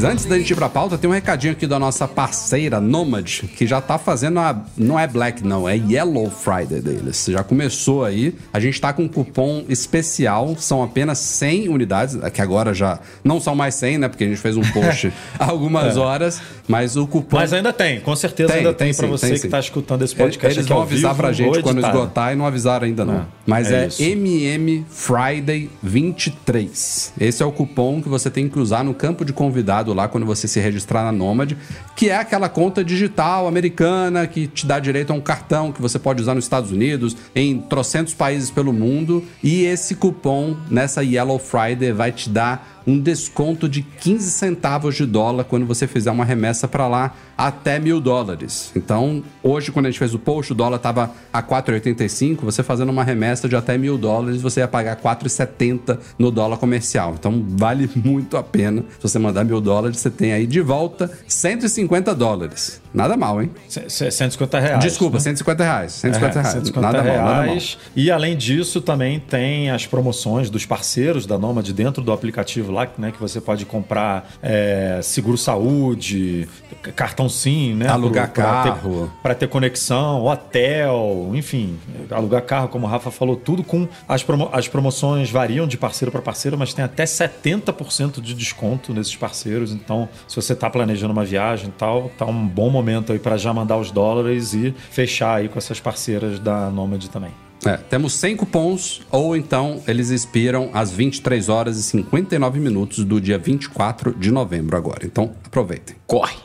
Marques, 0.00 0.04
antes 0.04 0.24
da 0.24 0.38
gente 0.38 0.50
ir 0.50 0.56
pra 0.56 0.68
pauta, 0.68 0.96
tem 0.96 1.08
um 1.08 1.12
recadinho 1.12 1.52
aqui 1.52 1.66
da 1.66 1.78
nossa 1.78 2.08
parceira 2.08 2.80
Nomad, 2.80 3.42
que 3.56 3.66
já 3.66 3.80
tá 3.80 3.98
fazendo 3.98 4.38
a. 4.40 4.64
Não 4.76 4.98
é 4.98 5.06
Black, 5.06 5.44
não, 5.44 5.68
é 5.68 5.76
Yellow 5.76 6.30
Friday 6.30 6.80
deles. 6.80 7.26
Já 7.28 7.42
começou 7.42 8.04
aí. 8.04 8.34
A 8.52 8.60
gente 8.60 8.80
tá 8.80 8.92
com 8.92 9.04
um 9.04 9.08
cupom 9.08 9.64
especial, 9.68 10.56
são 10.58 10.82
apenas 10.82 11.18
100 11.18 11.68
unidades, 11.68 12.18
que 12.32 12.40
agora 12.40 12.72
já 12.72 12.98
não 13.22 13.40
são 13.40 13.54
mais 13.54 13.74
100, 13.74 13.98
né? 13.98 14.08
Porque 14.08 14.24
a 14.24 14.28
gente 14.28 14.38
fez 14.40 14.56
um 14.56 14.62
post 14.62 15.12
há 15.38 15.46
algumas 15.50 15.96
horas, 15.96 16.40
mas 16.66 16.96
o 16.96 17.06
cupom. 17.06 17.36
Mas 17.36 17.52
ainda 17.52 17.72
tem, 17.72 18.00
com 18.00 18.16
certeza 18.16 18.48
Tem, 18.52 18.58
ainda 18.58 18.72
tem 18.72 18.88
tem, 18.88 18.96
pra 18.96 19.06
sim, 19.06 19.10
você 19.10 19.26
tem 19.26 19.34
que 19.34 19.40
sim. 19.42 19.48
tá 19.48 19.60
escutando 19.60 20.02
esse 20.02 20.14
podcast 20.14 20.58
eles 20.58 20.68
vão 20.68 20.82
avisar 20.82 21.12
vivo 21.12 21.22
pra 21.22 21.32
gente 21.32 21.62
quando 21.62 21.80
esgotar 21.84 22.32
e 22.32 22.36
não 22.36 22.46
avisaram 22.46 22.86
ainda 22.86 23.04
não. 23.04 23.20
É, 23.20 23.24
Mas 23.46 23.70
é, 23.70 23.88
é. 23.98 24.02
MM 24.02 24.84
Friday 24.88 25.70
23. 25.82 27.12
Esse 27.20 27.42
é 27.42 27.46
o 27.46 27.52
cupom 27.52 28.00
que 28.00 28.08
você 28.08 28.30
tem 28.30 28.48
que 28.48 28.58
usar 28.58 28.82
no 28.82 28.94
campo 28.94 29.24
de 29.24 29.32
convidado 29.32 29.89
lá 29.94 30.08
quando 30.08 30.26
você 30.26 30.48
se 30.48 30.60
registrar 30.60 31.04
na 31.04 31.12
Nomad, 31.12 31.52
que 31.96 32.08
é 32.10 32.16
aquela 32.16 32.48
conta 32.48 32.84
digital 32.84 33.46
americana 33.46 34.26
que 34.26 34.46
te 34.46 34.66
dá 34.66 34.78
direito 34.78 35.12
a 35.12 35.14
um 35.14 35.20
cartão 35.20 35.72
que 35.72 35.82
você 35.82 35.98
pode 35.98 36.22
usar 36.22 36.34
nos 36.34 36.44
Estados 36.44 36.70
Unidos, 36.70 37.16
em 37.34 37.58
trocentos 37.58 38.14
países 38.14 38.50
pelo 38.50 38.72
mundo. 38.72 39.24
E 39.42 39.64
esse 39.64 39.94
cupom 39.94 40.56
nessa 40.70 41.02
Yellow 41.02 41.38
Friday 41.38 41.92
vai 41.92 42.12
te 42.12 42.28
dar 42.28 42.79
um 42.86 42.98
desconto 42.98 43.68
de 43.68 43.82
15 43.82 44.30
centavos 44.30 44.94
de 44.96 45.04
dólar 45.06 45.44
quando 45.44 45.66
você 45.66 45.86
fizer 45.86 46.10
uma 46.10 46.24
remessa 46.24 46.66
para 46.68 46.86
lá 46.88 47.14
até 47.36 47.78
mil 47.78 48.00
dólares. 48.00 48.70
Então, 48.76 49.22
hoje, 49.42 49.72
quando 49.72 49.86
a 49.86 49.90
gente 49.90 49.98
fez 49.98 50.12
o 50.14 50.18
post, 50.18 50.52
o 50.52 50.54
dólar 50.54 50.76
estava 50.76 51.10
a 51.32 51.42
4,85. 51.42 52.38
Você 52.42 52.62
fazendo 52.62 52.90
uma 52.90 53.02
remessa 53.04 53.48
de 53.48 53.56
até 53.56 53.78
mil 53.78 53.96
dólares, 53.96 54.42
você 54.42 54.60
ia 54.60 54.68
pagar 54.68 54.96
4,70 54.96 55.98
no 56.18 56.30
dólar 56.30 56.56
comercial. 56.58 57.14
Então, 57.18 57.44
vale 57.48 57.88
muito 57.96 58.36
a 58.36 58.42
pena. 58.42 58.82
Se 58.98 59.02
você 59.02 59.18
mandar 59.18 59.44
mil 59.44 59.60
dólares, 59.60 59.98
você 59.98 60.10
tem 60.10 60.32
aí 60.32 60.46
de 60.46 60.60
volta 60.60 61.10
150 61.26 62.14
dólares. 62.14 62.80
Nada 62.92 63.16
mal, 63.16 63.40
hein? 63.40 63.50
C- 63.68 63.88
c- 63.88 64.10
150 64.10 64.58
reais. 64.58 64.80
Desculpa, 64.84 65.16
né? 65.16 65.20
150 65.22 65.62
reais. 65.64 65.92
150 65.92 66.38
É, 66.38 66.42
reais. 66.42 66.52
150 66.54 66.80
nada 66.80 67.04
mal, 67.04 67.16
nada 67.16 67.34
mal. 67.36 67.44
reais. 67.44 67.78
E 67.94 68.10
além 68.10 68.36
disso, 68.36 68.80
também 68.80 69.20
tem 69.20 69.70
as 69.70 69.86
promoções 69.86 70.50
dos 70.50 70.66
parceiros 70.66 71.24
da 71.24 71.38
Nomad 71.38 71.68
dentro 71.72 72.02
do 72.02 72.12
aplicativo 72.12 72.72
lá, 72.72 72.79
né? 72.98 73.10
Que 73.12 73.20
você 73.20 73.40
pode 73.40 73.64
comprar 73.66 74.30
é, 74.42 75.00
seguro 75.02 75.36
saúde, 75.38 76.48
cartão 76.96 77.28
SIM, 77.28 77.74
né? 77.74 77.88
Alugar 77.88 78.30
pro- 78.30 78.42
ter- 78.42 78.48
carro. 78.48 79.12
Para 79.22 79.34
ter 79.34 79.48
conexão, 79.48 80.24
hotel, 80.24 81.30
enfim, 81.34 81.78
alugar 82.10 82.42
carro, 82.42 82.68
como 82.68 82.86
o 82.86 82.88
Rafa 82.90 83.10
falou, 83.10 83.36
tudo 83.36 83.62
com 83.62 83.86
as, 84.08 84.22
promo- 84.22 84.48
as 84.52 84.68
promoções 84.68 85.30
variam 85.30 85.66
de 85.66 85.76
parceiro 85.76 86.10
para 86.12 86.22
parceiro, 86.22 86.56
mas 86.58 86.72
tem 86.74 86.84
até 86.84 87.04
70% 87.04 88.20
de 88.20 88.34
desconto 88.34 88.92
nesses 88.94 89.16
parceiros. 89.16 89.72
Então, 89.72 90.08
se 90.26 90.36
você 90.36 90.52
está 90.52 90.68
planejando 90.70 91.12
uma 91.12 91.24
viagem 91.24 91.68
e 91.68 91.72
tal, 91.72 92.10
tá 92.18 92.24
um 92.26 92.46
bom 92.46 92.70
momento 92.70 93.12
aí 93.12 93.18
para 93.18 93.36
já 93.36 93.52
mandar 93.52 93.76
os 93.76 93.90
dólares 93.90 94.54
e 94.54 94.74
fechar 94.90 95.36
aí 95.36 95.48
com 95.48 95.58
essas 95.58 95.80
parceiras 95.80 96.38
da 96.38 96.70
Nomad 96.70 97.04
também. 97.08 97.30
É, 97.64 97.76
temos 97.76 98.14
100 98.14 98.36
cupons, 98.36 99.02
ou 99.10 99.36
então 99.36 99.82
eles 99.86 100.10
expiram 100.10 100.70
às 100.72 100.90
23 100.90 101.48
horas 101.48 101.76
e 101.78 101.82
59 101.82 102.58
minutos 102.58 103.04
do 103.04 103.20
dia 103.20 103.38
24 103.38 104.14
de 104.14 104.30
novembro 104.30 104.76
agora. 104.76 105.04
Então, 105.04 105.34
aproveitem. 105.44 105.96
Corre. 106.06 106.36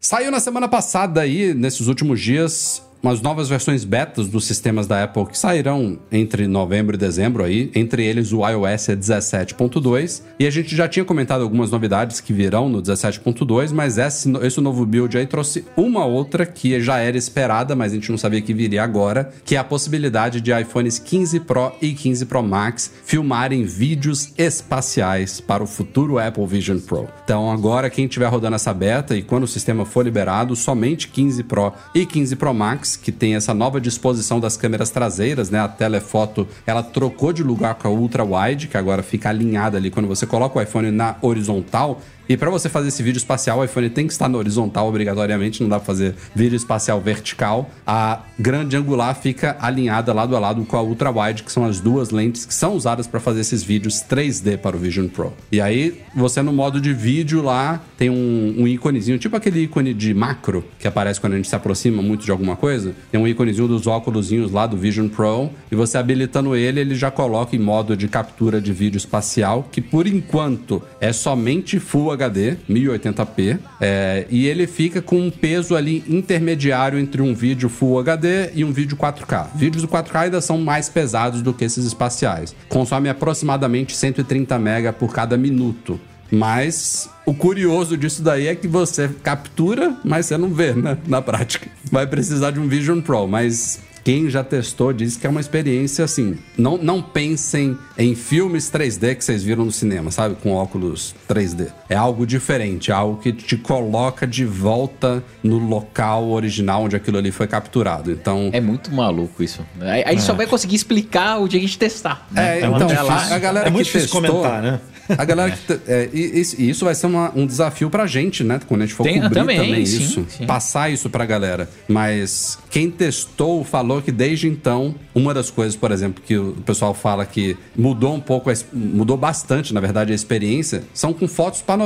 Saiu 0.00 0.30
na 0.30 0.40
semana 0.40 0.68
passada 0.68 1.20
aí, 1.20 1.52
nesses 1.52 1.88
últimos 1.88 2.20
dias, 2.20 2.82
umas 3.02 3.20
novas 3.20 3.48
versões 3.48 3.84
betas 3.84 4.28
dos 4.28 4.44
sistemas 4.44 4.86
da 4.86 5.04
Apple 5.04 5.26
que 5.26 5.38
sairão 5.38 5.98
entre 6.10 6.46
novembro 6.46 6.96
e 6.96 6.98
dezembro 6.98 7.44
aí, 7.44 7.70
entre 7.74 8.04
eles 8.04 8.32
o 8.32 8.46
iOS 8.46 8.88
17.2, 8.88 10.22
e 10.38 10.46
a 10.46 10.50
gente 10.50 10.74
já 10.74 10.88
tinha 10.88 11.04
comentado 11.04 11.42
algumas 11.42 11.70
novidades 11.70 12.20
que 12.20 12.32
virão 12.32 12.68
no 12.68 12.82
17.2, 12.82 13.72
mas 13.72 13.98
esse, 13.98 14.30
esse 14.42 14.60
novo 14.60 14.84
build 14.84 15.16
aí 15.16 15.26
trouxe 15.26 15.64
uma 15.76 16.04
outra 16.04 16.44
que 16.44 16.80
já 16.80 16.98
era 16.98 17.16
esperada, 17.16 17.76
mas 17.76 17.92
a 17.92 17.94
gente 17.94 18.10
não 18.10 18.18
sabia 18.18 18.40
que 18.40 18.54
viria 18.54 18.82
agora, 18.82 19.32
que 19.44 19.54
é 19.54 19.58
a 19.58 19.64
possibilidade 19.64 20.40
de 20.40 20.52
iPhones 20.52 20.98
15 20.98 21.40
Pro 21.40 21.72
e 21.80 21.92
15 21.92 22.26
Pro 22.26 22.42
Max 22.42 22.90
filmarem 23.04 23.64
vídeos 23.64 24.32
espaciais 24.36 25.40
para 25.40 25.62
o 25.62 25.66
futuro 25.66 26.18
Apple 26.18 26.46
Vision 26.46 26.78
Pro. 26.78 27.08
Então 27.24 27.50
agora 27.50 27.90
quem 27.90 28.06
estiver 28.06 28.26
rodando 28.26 28.56
essa 28.56 28.74
beta 28.74 29.16
e 29.16 29.22
quando 29.22 29.44
o 29.44 29.48
sistema 29.48 29.84
for 29.84 30.04
liberado, 30.04 30.56
somente 30.56 31.08
15 31.08 31.44
Pro 31.44 31.72
e 31.94 32.04
15 32.04 32.36
Pro 32.36 32.54
Max 32.54 32.87
Que 32.96 33.12
tem 33.12 33.34
essa 33.34 33.52
nova 33.54 33.80
disposição 33.80 34.40
das 34.40 34.56
câmeras 34.56 34.90
traseiras, 34.90 35.50
né? 35.50 35.60
A 35.60 35.68
telefoto, 35.68 36.46
ela 36.66 36.82
trocou 36.82 37.32
de 37.32 37.42
lugar 37.42 37.74
com 37.74 37.88
a 37.88 37.90
ultra 37.90 38.24
wide, 38.24 38.68
que 38.68 38.76
agora 38.76 39.02
fica 39.02 39.28
alinhada 39.28 39.76
ali 39.76 39.90
quando 39.90 40.06
você 40.06 40.26
coloca 40.26 40.58
o 40.58 40.62
iPhone 40.62 40.90
na 40.90 41.16
horizontal. 41.22 42.00
E 42.28 42.36
para 42.36 42.50
você 42.50 42.68
fazer 42.68 42.88
esse 42.88 43.02
vídeo 43.02 43.16
espacial, 43.16 43.60
o 43.60 43.64
iPhone 43.64 43.88
tem 43.88 44.06
que 44.06 44.12
estar 44.12 44.28
na 44.28 44.36
horizontal 44.36 44.86
obrigatoriamente, 44.86 45.62
não 45.62 45.70
dá 45.70 45.76
pra 45.76 45.86
fazer 45.86 46.14
vídeo 46.34 46.56
espacial 46.56 47.00
vertical. 47.00 47.70
A 47.86 48.20
grande 48.38 48.76
angular 48.76 49.14
fica 49.14 49.56
alinhada 49.58 50.12
lado 50.12 50.36
a 50.36 50.38
lado 50.38 50.62
com 50.66 50.76
a 50.76 50.82
ultra 50.82 51.10
wide, 51.10 51.42
que 51.42 51.50
são 51.50 51.64
as 51.64 51.80
duas 51.80 52.10
lentes 52.10 52.44
que 52.44 52.52
são 52.52 52.74
usadas 52.74 53.06
para 53.06 53.18
fazer 53.18 53.40
esses 53.40 53.62
vídeos 53.62 54.02
3D 54.02 54.58
para 54.58 54.76
o 54.76 54.78
Vision 54.78 55.08
Pro. 55.08 55.32
E 55.50 55.58
aí, 55.58 56.02
você 56.14 56.42
no 56.42 56.52
modo 56.52 56.82
de 56.82 56.92
vídeo 56.92 57.40
lá 57.42 57.80
tem 57.96 58.10
um, 58.10 58.56
um 58.58 58.68
íconezinho, 58.68 59.18
tipo 59.18 59.34
aquele 59.34 59.62
ícone 59.62 59.94
de 59.94 60.12
macro 60.12 60.62
que 60.78 60.86
aparece 60.86 61.18
quando 61.18 61.32
a 61.32 61.36
gente 61.36 61.48
se 61.48 61.56
aproxima 61.56 62.02
muito 62.02 62.26
de 62.26 62.30
alguma 62.30 62.56
coisa. 62.56 62.94
Tem 63.10 63.18
um 63.18 63.26
íconezinho 63.26 63.68
dos 63.68 63.86
óculosinhos 63.86 64.52
lá 64.52 64.66
do 64.66 64.76
Vision 64.76 65.08
Pro 65.08 65.48
e 65.72 65.74
você 65.74 65.96
habilitando 65.96 66.54
ele, 66.54 66.80
ele 66.80 66.94
já 66.94 67.10
coloca 67.10 67.56
em 67.56 67.58
modo 67.58 67.96
de 67.96 68.06
captura 68.06 68.60
de 68.60 68.70
vídeo 68.70 68.98
espacial, 68.98 69.66
que 69.72 69.80
por 69.80 70.06
enquanto 70.06 70.82
é 71.00 71.10
somente 71.10 71.80
Full 71.80 72.17
HD, 72.22 72.56
1080p, 72.68 73.58
é, 73.80 74.26
e 74.28 74.46
ele 74.46 74.66
fica 74.66 75.00
com 75.00 75.18
um 75.20 75.30
peso 75.30 75.76
ali 75.76 76.04
intermediário 76.08 76.98
entre 76.98 77.22
um 77.22 77.34
vídeo 77.34 77.68
Full 77.68 78.00
HD 78.00 78.50
e 78.54 78.64
um 78.64 78.72
vídeo 78.72 78.96
4K. 78.96 79.48
Vídeos 79.54 79.82
do 79.82 79.88
4K 79.88 80.14
ainda 80.14 80.40
são 80.40 80.58
mais 80.58 80.88
pesados 80.88 81.42
do 81.42 81.54
que 81.54 81.64
esses 81.64 81.84
espaciais. 81.84 82.54
Consome 82.68 83.08
aproximadamente 83.08 83.96
130 83.96 84.58
MB 84.58 84.92
por 84.98 85.12
cada 85.12 85.36
minuto. 85.36 86.00
Mas 86.30 87.08
o 87.24 87.32
curioso 87.32 87.96
disso 87.96 88.22
daí 88.22 88.48
é 88.48 88.54
que 88.54 88.68
você 88.68 89.08
captura, 89.22 89.96
mas 90.04 90.26
você 90.26 90.36
não 90.36 90.50
vê, 90.50 90.74
né? 90.74 90.98
Na 91.06 91.22
prática. 91.22 91.68
Vai 91.90 92.06
precisar 92.06 92.50
de 92.50 92.60
um 92.60 92.68
Vision 92.68 93.00
Pro, 93.00 93.26
mas 93.26 93.80
quem 94.04 94.30
já 94.30 94.42
testou 94.42 94.92
diz 94.92 95.16
que 95.16 95.26
é 95.26 95.30
uma 95.30 95.40
experiência 95.40 96.04
assim. 96.04 96.38
Não, 96.56 96.78
não 96.78 97.02
pensem 97.02 97.76
em 97.96 98.14
filmes 98.14 98.70
3D 98.70 99.14
que 99.14 99.24
vocês 99.24 99.42
viram 99.42 99.64
no 99.66 99.72
cinema, 99.72 100.10
sabe? 100.10 100.36
Com 100.36 100.52
óculos 100.52 101.14
3D. 101.28 101.68
É 101.88 101.94
algo 101.96 102.26
diferente, 102.26 102.90
é 102.90 102.94
algo 102.94 103.20
que 103.20 103.32
te 103.32 103.56
coloca 103.56 104.26
de 104.26 104.44
volta 104.44 105.22
no 105.42 105.58
local 105.58 106.28
original 106.30 106.82
onde 106.84 106.94
aquilo 106.96 107.16
ali 107.18 107.30
foi 107.30 107.46
capturado. 107.46 108.10
Então. 108.10 108.50
É 108.52 108.60
muito 108.60 108.92
maluco 108.92 109.42
isso. 109.42 109.64
Aí, 109.80 110.02
aí 110.06 110.20
só 110.20 110.34
vai 110.34 110.46
conseguir 110.46 110.76
explicar 110.76 111.38
o 111.38 111.48
dia 111.48 111.58
que 111.58 111.64
a 111.64 111.68
gente 111.68 111.78
testar. 111.78 112.26
né? 112.30 112.42
É, 112.42 112.54
É 112.54 112.58
então, 112.58 112.70
muito 112.72 112.86
difícil. 112.88 113.34
a 113.34 113.38
galera 113.38 113.68
É 113.68 113.70
muito 113.70 113.86
que 113.86 113.92
difícil 113.98 114.20
testou, 114.20 114.40
comentar, 114.42 114.62
né? 114.62 114.80
A 115.16 115.24
galera 115.24 115.50
que. 115.50 115.72
é, 115.86 116.10
e, 116.12 116.20
e- 116.42 116.62
e 116.64 116.68
isso 116.70 116.84
vai 116.84 116.94
ser 116.94 117.06
uma- 117.06 117.32
um 117.34 117.46
desafio 117.46 117.88
pra 117.88 118.06
gente, 118.06 118.44
né? 118.44 118.60
Quando 118.68 118.82
a 118.82 118.84
gente 118.84 118.94
for 118.94 119.04
Tem- 119.04 119.22
cobrir 119.22 119.34
também, 119.40 119.56
também, 119.58 119.86
sim, 119.86 120.02
isso. 120.02 120.26
sim. 120.28 120.44
Passar 120.44 120.90
isso 120.92 121.08
pra 121.08 121.24
galera. 121.24 121.66
Mas 121.88 122.58
quem 122.70 122.90
testou 122.90 123.64
falou 123.64 124.02
que 124.02 124.12
desde 124.12 124.46
então, 124.46 124.94
uma 125.14 125.32
das 125.32 125.50
coisas, 125.50 125.74
por 125.74 125.90
exemplo, 125.92 126.22
que 126.22 126.36
o 126.36 126.52
pessoal 126.66 126.92
fala 126.92 127.24
que 127.24 127.56
mudou 127.74 128.14
um 128.14 128.20
pouco, 128.20 128.50
mudou 128.70 129.16
bastante, 129.16 129.72
na 129.72 129.80
verdade, 129.80 130.12
a 130.12 130.14
experiência, 130.14 130.82
são 130.92 131.14
com 131.14 131.26
fotos 131.26 131.62
panorâmicas 131.62 131.77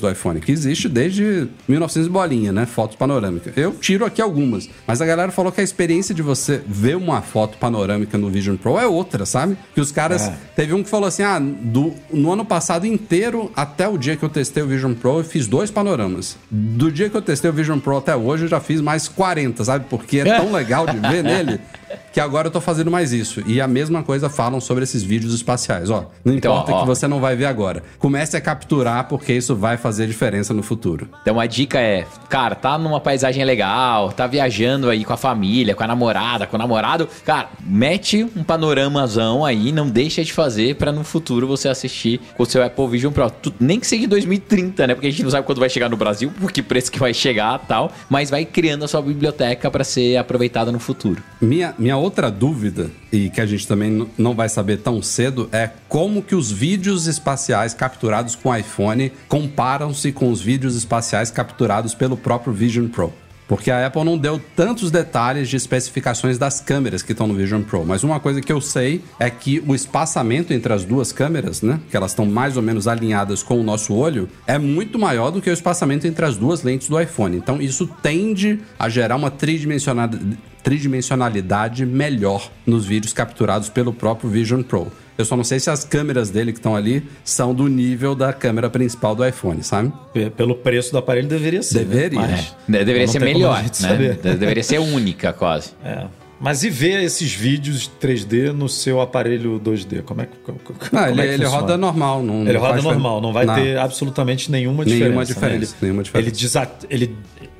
do 0.00 0.10
iPhone, 0.10 0.40
que 0.40 0.52
existe 0.52 0.88
desde 0.88 1.48
1900 1.66 2.06
e 2.06 2.10
bolinha, 2.10 2.52
né? 2.52 2.66
Fotos 2.66 2.96
panorâmicas. 2.96 3.56
Eu 3.56 3.72
tiro 3.72 4.04
aqui 4.04 4.20
algumas, 4.20 4.68
mas 4.86 5.00
a 5.00 5.06
galera 5.06 5.32
falou 5.32 5.50
que 5.50 5.60
a 5.60 5.64
experiência 5.64 6.14
de 6.14 6.22
você 6.22 6.62
ver 6.66 6.96
uma 6.96 7.22
foto 7.22 7.58
panorâmica 7.58 8.18
no 8.18 8.30
Vision 8.30 8.56
Pro 8.56 8.78
é 8.78 8.86
outra, 8.86 9.24
sabe? 9.24 9.56
Que 9.74 9.80
os 9.80 9.90
caras. 9.90 10.28
É. 10.28 10.36
Teve 10.54 10.74
um 10.74 10.82
que 10.82 10.90
falou 10.90 11.08
assim: 11.08 11.22
ah, 11.22 11.38
do, 11.38 11.94
no 12.12 12.32
ano 12.32 12.44
passado 12.44 12.86
inteiro, 12.86 13.50
até 13.56 13.88
o 13.88 13.96
dia 13.96 14.16
que 14.16 14.24
eu 14.24 14.28
testei 14.28 14.62
o 14.62 14.66
Vision 14.66 14.94
Pro, 14.94 15.18
eu 15.18 15.24
fiz 15.24 15.46
dois 15.46 15.70
panoramas. 15.70 16.36
Do 16.50 16.90
dia 16.90 17.08
que 17.08 17.16
eu 17.16 17.22
testei 17.22 17.50
o 17.50 17.52
Vision 17.52 17.78
Pro 17.78 17.96
até 17.96 18.14
hoje, 18.14 18.44
eu 18.44 18.48
já 18.48 18.60
fiz 18.60 18.80
mais 18.80 19.08
40, 19.08 19.64
sabe? 19.64 19.86
Porque 19.88 20.20
é 20.20 20.24
tão 20.24 20.52
legal 20.52 20.86
de 20.86 20.98
ver 20.98 21.22
nele 21.22 21.60
que 22.12 22.20
agora 22.20 22.48
eu 22.48 22.50
tô 22.50 22.60
fazendo 22.60 22.90
mais 22.90 23.12
isso. 23.12 23.42
E 23.46 23.60
a 23.60 23.68
mesma 23.68 24.02
coisa 24.02 24.28
falam 24.28 24.60
sobre 24.60 24.84
esses 24.84 25.02
vídeos 25.02 25.34
espaciais. 25.34 25.90
Ó, 25.90 26.06
não 26.24 26.34
Então, 26.34 26.52
importa 26.52 26.72
ó. 26.72 26.80
que 26.80 26.86
você 26.86 27.06
não 27.08 27.20
vai 27.20 27.36
ver 27.36 27.46
agora. 27.46 27.82
Comece 27.98 28.36
a 28.36 28.40
capturar, 28.40 29.04
porque 29.08 29.32
isso 29.32 29.54
vai 29.56 29.76
fazer 29.76 30.06
diferença 30.06 30.52
no 30.54 30.62
futuro. 30.62 31.08
Então 31.22 31.38
a 31.38 31.46
dica 31.46 31.78
é, 31.80 32.06
cara, 32.28 32.54
tá 32.54 32.76
numa 32.78 33.00
paisagem 33.00 33.44
legal, 33.44 34.12
tá 34.12 34.26
viajando 34.26 34.88
aí 34.90 35.04
com 35.04 35.12
a 35.12 35.16
família, 35.16 35.74
com 35.74 35.84
a 35.84 35.86
namorada, 35.86 36.46
com 36.46 36.56
o 36.56 36.58
namorado, 36.58 37.08
cara, 37.24 37.48
mete 37.60 38.24
um 38.36 38.42
panoramazão 38.42 39.44
aí, 39.44 39.72
não 39.72 39.88
deixa 39.88 40.22
de 40.24 40.32
fazer 40.32 40.76
pra 40.76 40.92
no 40.92 41.04
futuro 41.04 41.46
você 41.46 41.68
assistir 41.68 42.20
com 42.36 42.42
o 42.42 42.46
seu 42.46 42.62
Apple 42.62 42.86
Vision 42.88 43.12
Pro. 43.12 43.30
Nem 43.58 43.80
que 43.80 43.86
seja 43.86 44.04
em 44.04 44.08
2030, 44.08 44.86
né? 44.86 44.94
Porque 44.94 45.06
a 45.06 45.10
gente 45.10 45.22
não 45.22 45.30
sabe 45.30 45.46
quando 45.46 45.58
vai 45.58 45.68
chegar 45.68 45.88
no 45.88 45.96
Brasil, 45.96 46.32
por 46.40 46.52
que 46.52 46.62
preço 46.62 46.90
que 46.90 46.98
vai 46.98 47.12
chegar 47.14 47.58
tal, 47.66 47.92
mas 48.08 48.30
vai 48.30 48.44
criando 48.44 48.84
a 48.84 48.88
sua 48.88 49.02
biblioteca 49.02 49.70
pra 49.70 49.84
ser 49.84 50.16
aproveitada 50.16 50.70
no 50.72 50.78
futuro. 50.78 51.22
Minha, 51.40 51.74
minha 51.78 51.96
outra 51.96 52.30
dúvida, 52.30 52.90
e 53.12 53.30
que 53.30 53.40
a 53.40 53.46
gente 53.46 53.66
também 53.66 54.08
não 54.18 54.34
vai 54.34 54.48
saber 54.48 54.78
tão 54.78 55.00
cedo, 55.00 55.48
é 55.52 55.70
como 55.88 56.22
que 56.22 56.34
os 56.34 56.50
vídeos 56.50 57.06
espaciais 57.06 57.72
capturados 57.72 58.34
com 58.34 58.54
iPhone 58.54 59.12
comparam-se 59.28 60.12
com 60.12 60.30
os 60.30 60.40
vídeos 60.40 60.74
espaciais 60.74 61.30
capturados 61.30 61.94
pelo 61.94 62.16
próprio 62.16 62.52
Vision 62.52 62.88
Pro. 62.88 63.12
Porque 63.48 63.70
a 63.70 63.86
Apple 63.86 64.04
não 64.04 64.18
deu 64.18 64.38
tantos 64.54 64.90
detalhes 64.90 65.48
de 65.48 65.56
especificações 65.56 66.36
das 66.36 66.60
câmeras 66.60 67.00
que 67.00 67.12
estão 67.12 67.26
no 67.26 67.32
Vision 67.32 67.62
Pro. 67.62 67.82
Mas 67.82 68.04
uma 68.04 68.20
coisa 68.20 68.42
que 68.42 68.52
eu 68.52 68.60
sei 68.60 69.02
é 69.18 69.30
que 69.30 69.64
o 69.66 69.74
espaçamento 69.74 70.52
entre 70.52 70.70
as 70.70 70.84
duas 70.84 71.12
câmeras, 71.12 71.62
né? 71.62 71.80
Que 71.90 71.96
elas 71.96 72.10
estão 72.10 72.26
mais 72.26 72.58
ou 72.58 72.62
menos 72.62 72.86
alinhadas 72.86 73.42
com 73.42 73.58
o 73.58 73.62
nosso 73.62 73.94
olho, 73.94 74.28
é 74.46 74.58
muito 74.58 74.98
maior 74.98 75.30
do 75.30 75.40
que 75.40 75.48
o 75.48 75.52
espaçamento 75.52 76.06
entre 76.06 76.26
as 76.26 76.36
duas 76.36 76.62
lentes 76.62 76.88
do 76.88 77.00
iPhone. 77.00 77.38
Então 77.38 77.58
isso 77.58 77.88
tende 78.02 78.60
a 78.78 78.90
gerar 78.90 79.16
uma 79.16 79.30
tridimensionalidade 79.30 80.38
tridimensionalidade 80.68 81.86
melhor 81.86 82.50
nos 82.66 82.84
vídeos 82.84 83.12
capturados 83.12 83.68
pelo 83.68 83.92
próprio 83.92 84.28
Vision 84.28 84.62
Pro. 84.62 84.90
Eu 85.16 85.24
só 85.24 85.36
não 85.36 85.42
sei 85.42 85.58
se 85.58 85.68
as 85.70 85.82
câmeras 85.84 86.30
dele 86.30 86.52
que 86.52 86.58
estão 86.58 86.76
ali 86.76 87.02
são 87.24 87.52
do 87.54 87.66
nível 87.66 88.14
da 88.14 88.32
câmera 88.32 88.70
principal 88.70 89.14
do 89.16 89.26
iPhone, 89.26 89.62
sabe? 89.64 89.92
P- 90.12 90.30
Pelo 90.30 90.54
preço 90.54 90.92
do 90.92 90.98
aparelho 90.98 91.26
deveria 91.26 91.62
ser. 91.62 91.78
né? 91.80 91.84
Deveria. 91.84 92.20
Mas- 92.20 92.54
De- 92.68 92.78
Deveria 92.84 93.06
não 93.06 93.12
ser 93.12 93.18
como 93.18 93.32
melhor, 93.32 93.62
né? 93.62 94.18
Deveria 94.38 94.62
ser 94.62 94.78
única, 94.78 95.32
quase. 95.32 95.70
É. 95.84 96.04
Mas 96.40 96.62
e 96.62 96.70
ver 96.70 97.02
esses 97.02 97.32
vídeos 97.32 97.90
3D 98.00 98.52
no 98.52 98.68
seu 98.68 99.00
aparelho 99.00 99.58
2D? 99.58 100.02
Como 100.02 100.20
é 100.20 100.26
que, 100.26 100.36
co- 100.38 100.52
como 100.52 100.78
Não, 100.92 101.00
é 101.04 101.10
ele, 101.10 101.16
que 101.16 101.20
ele 101.28 101.32
funciona? 101.38 101.60
roda 101.60 101.76
normal. 101.76 102.22
Não, 102.22 102.42
Ele 102.42 102.52
não 102.52 102.60
roda 102.60 102.82
normal, 102.82 103.20
não 103.20 103.32
vai 103.32 103.44
Não. 103.44 103.54
ter 103.56 103.76
absolutamente 103.76 104.48
nenhuma 104.52 104.84
diferença. 104.84 105.04
Nenhuma 105.06 105.22
né? 105.22 105.26
diferença, 105.26 105.74
Ele, 105.74 105.76
nenhuma 105.82 106.02
diferença. 106.04 106.28
Ele, 106.30 106.36
desat- 106.36 106.86
ele 106.88 107.16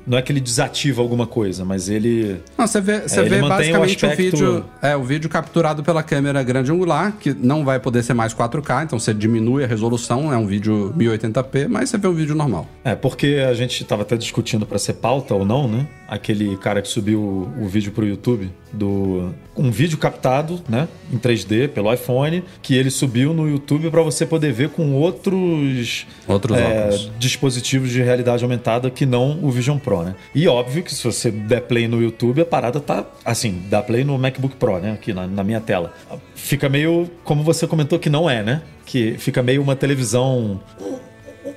não 0.09 0.17
é 0.17 0.21
que 0.23 0.31
ele 0.31 0.39
desativa 0.39 1.01
alguma 1.01 1.27
coisa, 1.27 1.63
mas 1.63 1.87
ele 1.87 2.41
Não, 2.57 2.65
você 2.65 2.81
vê, 2.81 3.01
você 3.01 3.19
É, 3.19 3.23
vê 3.23 3.41
o 3.41 3.47
basicamente 3.47 4.03
o, 4.05 4.09
aspecto- 4.09 4.37
vídeo, 4.37 4.65
é 4.81 4.95
o 4.97 5.03
vídeo 5.03 5.29
capturado 5.29 5.83
pela 5.83 6.01
câmera 6.01 6.41
grande 6.41 6.71
angular, 6.71 7.13
que 7.19 7.31
não 7.33 7.63
vai 7.63 7.79
poder 7.79 8.01
ser 8.03 8.15
mais 8.15 8.33
4K, 8.33 8.83
então 8.85 8.97
você 8.99 9.13
diminui 9.13 9.63
a 9.63 9.67
resolução, 9.67 10.33
é 10.33 10.37
um 10.37 10.47
vídeo 10.47 10.91
1080p, 10.97 11.67
mas 11.69 11.89
você 11.91 11.97
vê 11.99 12.07
um 12.07 12.13
vídeo 12.13 12.33
normal. 12.35 12.67
É, 12.83 12.95
porque 12.95 13.45
a 13.47 13.53
gente 13.53 13.83
estava 13.83 14.01
até 14.01 14.17
discutindo 14.17 14.65
para 14.65 14.79
ser 14.79 14.93
pauta 14.93 15.35
ou 15.35 15.45
não, 15.45 15.67
né? 15.67 15.85
Aquele 16.09 16.57
cara 16.57 16.81
que 16.81 16.87
subiu 16.87 17.19
o, 17.21 17.63
o 17.65 17.67
vídeo 17.67 17.91
pro 17.91 18.03
YouTube 18.03 18.49
do 18.73 19.29
um 19.55 19.69
vídeo 19.69 19.95
captado, 19.97 20.59
né, 20.67 20.87
em 21.13 21.17
3D 21.19 21.67
pelo 21.67 21.93
iPhone, 21.93 22.43
que 22.63 22.75
ele 22.75 22.89
subiu 22.89 23.31
no 23.33 23.47
YouTube 23.47 23.91
para 23.91 24.01
você 24.01 24.25
poder 24.25 24.51
ver 24.51 24.69
com 24.69 24.93
outros 24.93 26.07
Outros 26.27 26.57
é, 26.57 26.89
dispositivos 27.19 27.91
de 27.91 28.01
realidade 28.01 28.43
aumentada 28.43 28.89
que 28.89 29.05
não 29.05 29.37
o 29.43 29.51
Vision 29.51 29.77
Pro, 29.77 30.01
né? 30.01 30.15
E 30.33 30.47
óbvio 30.47 30.81
que 30.81 30.93
se 30.93 31.03
você 31.03 31.29
der 31.29 31.61
play 31.61 31.87
no 31.87 32.01
YouTube, 32.01 32.41
a 32.41 32.45
parada 32.45 32.79
tá 32.79 33.05
assim, 33.23 33.61
dá 33.69 33.81
play 33.83 34.03
no 34.03 34.17
MacBook 34.17 34.55
Pro, 34.55 34.79
né, 34.79 34.93
aqui 34.93 35.13
na, 35.13 35.27
na 35.27 35.43
minha 35.43 35.59
tela. 35.61 35.93
Fica 36.33 36.67
meio 36.69 37.09
como 37.23 37.43
você 37.43 37.67
comentou 37.67 37.99
que 37.99 38.09
não 38.09 38.27
é, 38.29 38.41
né? 38.41 38.61
Que 38.85 39.15
fica 39.19 39.43
meio 39.43 39.61
uma 39.61 39.75
televisão 39.75 40.59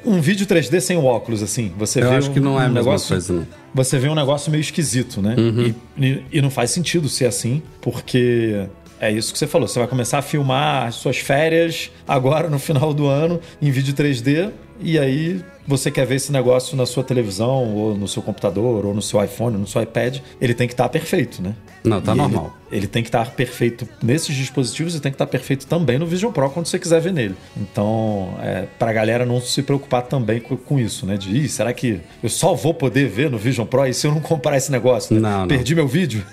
um 0.05 0.21
vídeo 0.21 0.47
3D 0.47 0.81
sem 0.81 0.97
o 0.97 1.05
óculos, 1.05 1.43
assim. 1.43 1.73
Você 1.79 2.03
Eu 2.03 2.11
vê 2.11 2.17
acho 2.17 2.31
que 2.31 2.41
um- 2.41 2.43
não 2.43 2.61
é 2.61 2.65
a 2.65 2.69
um 2.69 2.73
mesma 2.73 2.81
negócio, 2.81 3.09
coisa, 3.11 3.33
não. 3.33 3.62
Você 3.75 3.99
vê 3.99 4.09
um 4.09 4.15
negócio 4.15 4.51
meio 4.51 4.61
esquisito, 4.61 5.23
né? 5.23 5.35
Uhum. 5.39 5.75
E, 5.99 6.25
e- 6.33 6.43
não 6.43 6.51
faz 6.51 6.71
sentido 6.71 7.09
ser 7.09 7.27
assim, 7.27 7.63
porque 7.81 8.67
é 9.01 9.11
isso 9.11 9.33
que 9.33 9.39
você 9.39 9.47
falou. 9.47 9.67
Você 9.67 9.79
vai 9.79 9.89
começar 9.89 10.19
a 10.19 10.23
filmar 10.23 10.87
as 10.89 10.97
suas 10.97 11.19
férias 11.19 11.91
agora 12.07 12.49
no 12.51 12.59
final 12.59 12.93
do 12.93 13.07
ano 13.07 13.41
em 13.61 13.71
vídeo 13.71 13.95
3D 13.95 14.51
e 14.81 14.99
aí 14.99 15.41
você 15.67 15.91
quer 15.91 16.07
ver 16.07 16.17
esse 16.17 16.33
negócio 16.33 16.77
na 16.77 16.87
sua 16.87 17.05
televisão 17.05 17.75
ou 17.75 17.97
no 17.97 18.09
seu 18.09 18.23
computador 18.23 18.85
ou 18.85 18.95
no 18.95 19.03
seu 19.03 19.23
iPhone, 19.23 19.57
no 19.57 19.67
seu 19.67 19.83
iPad, 19.83 20.19
ele 20.41 20.55
tem 20.55 20.67
que 20.67 20.75
estar 20.75 20.89
perfeito, 20.89 21.43
né? 21.43 21.55
Não, 21.85 22.01
tá 22.01 22.13
E 22.13 22.17
normal. 22.17 22.57
Ele, 22.71 22.79
ele 22.79 22.87
tem 22.87 23.03
que 23.03 23.09
estar 23.09 23.31
perfeito 23.33 23.89
nesses 24.03 24.35
dispositivos 24.35 24.95
e 24.95 25.01
tem 25.01 25.11
que 25.11 25.17
estar 25.17 25.27
perfeito 25.27 25.67
também 25.67 25.99
no 25.99 26.07
Vision 26.07 26.33
Pro 26.33 26.49
quando 26.51 26.67
você 26.67 26.79
quiser 26.79 27.01
ver 27.01 27.13
nele. 27.13 27.35
Então, 27.57 28.35
é, 28.41 28.67
pra 28.79 28.93
galera 28.93 29.27
não 29.27 29.41
se 29.41 29.63
preocupar 29.63 30.03
também 30.03 30.41
com, 30.41 30.57
com 30.57 30.79
isso, 30.79 31.07
né? 31.07 31.17
De, 31.17 31.49
será 31.49 31.73
que 31.73 32.01
eu 32.23 32.29
só 32.29 32.55
vou 32.55 32.75
poder 32.75 33.09
ver 33.09 33.31
no 33.31 33.39
Vision 33.39 33.67
Pro 33.67 33.87
e 33.87 33.95
se 33.95 34.07
eu 34.07 34.13
não 34.13 34.21
comprar 34.21 34.57
esse 34.57 34.71
negócio? 34.71 35.15
né? 35.15 35.21
Não, 35.21 35.41
não. 35.41 35.49
Perdi 35.49 35.75
meu 35.75 35.89
vídeo? 35.89 36.25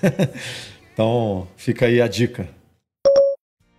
então, 0.92 1.46
fica 1.56 1.86
aí 1.86 2.00
a 2.00 2.08
dica. 2.08 2.48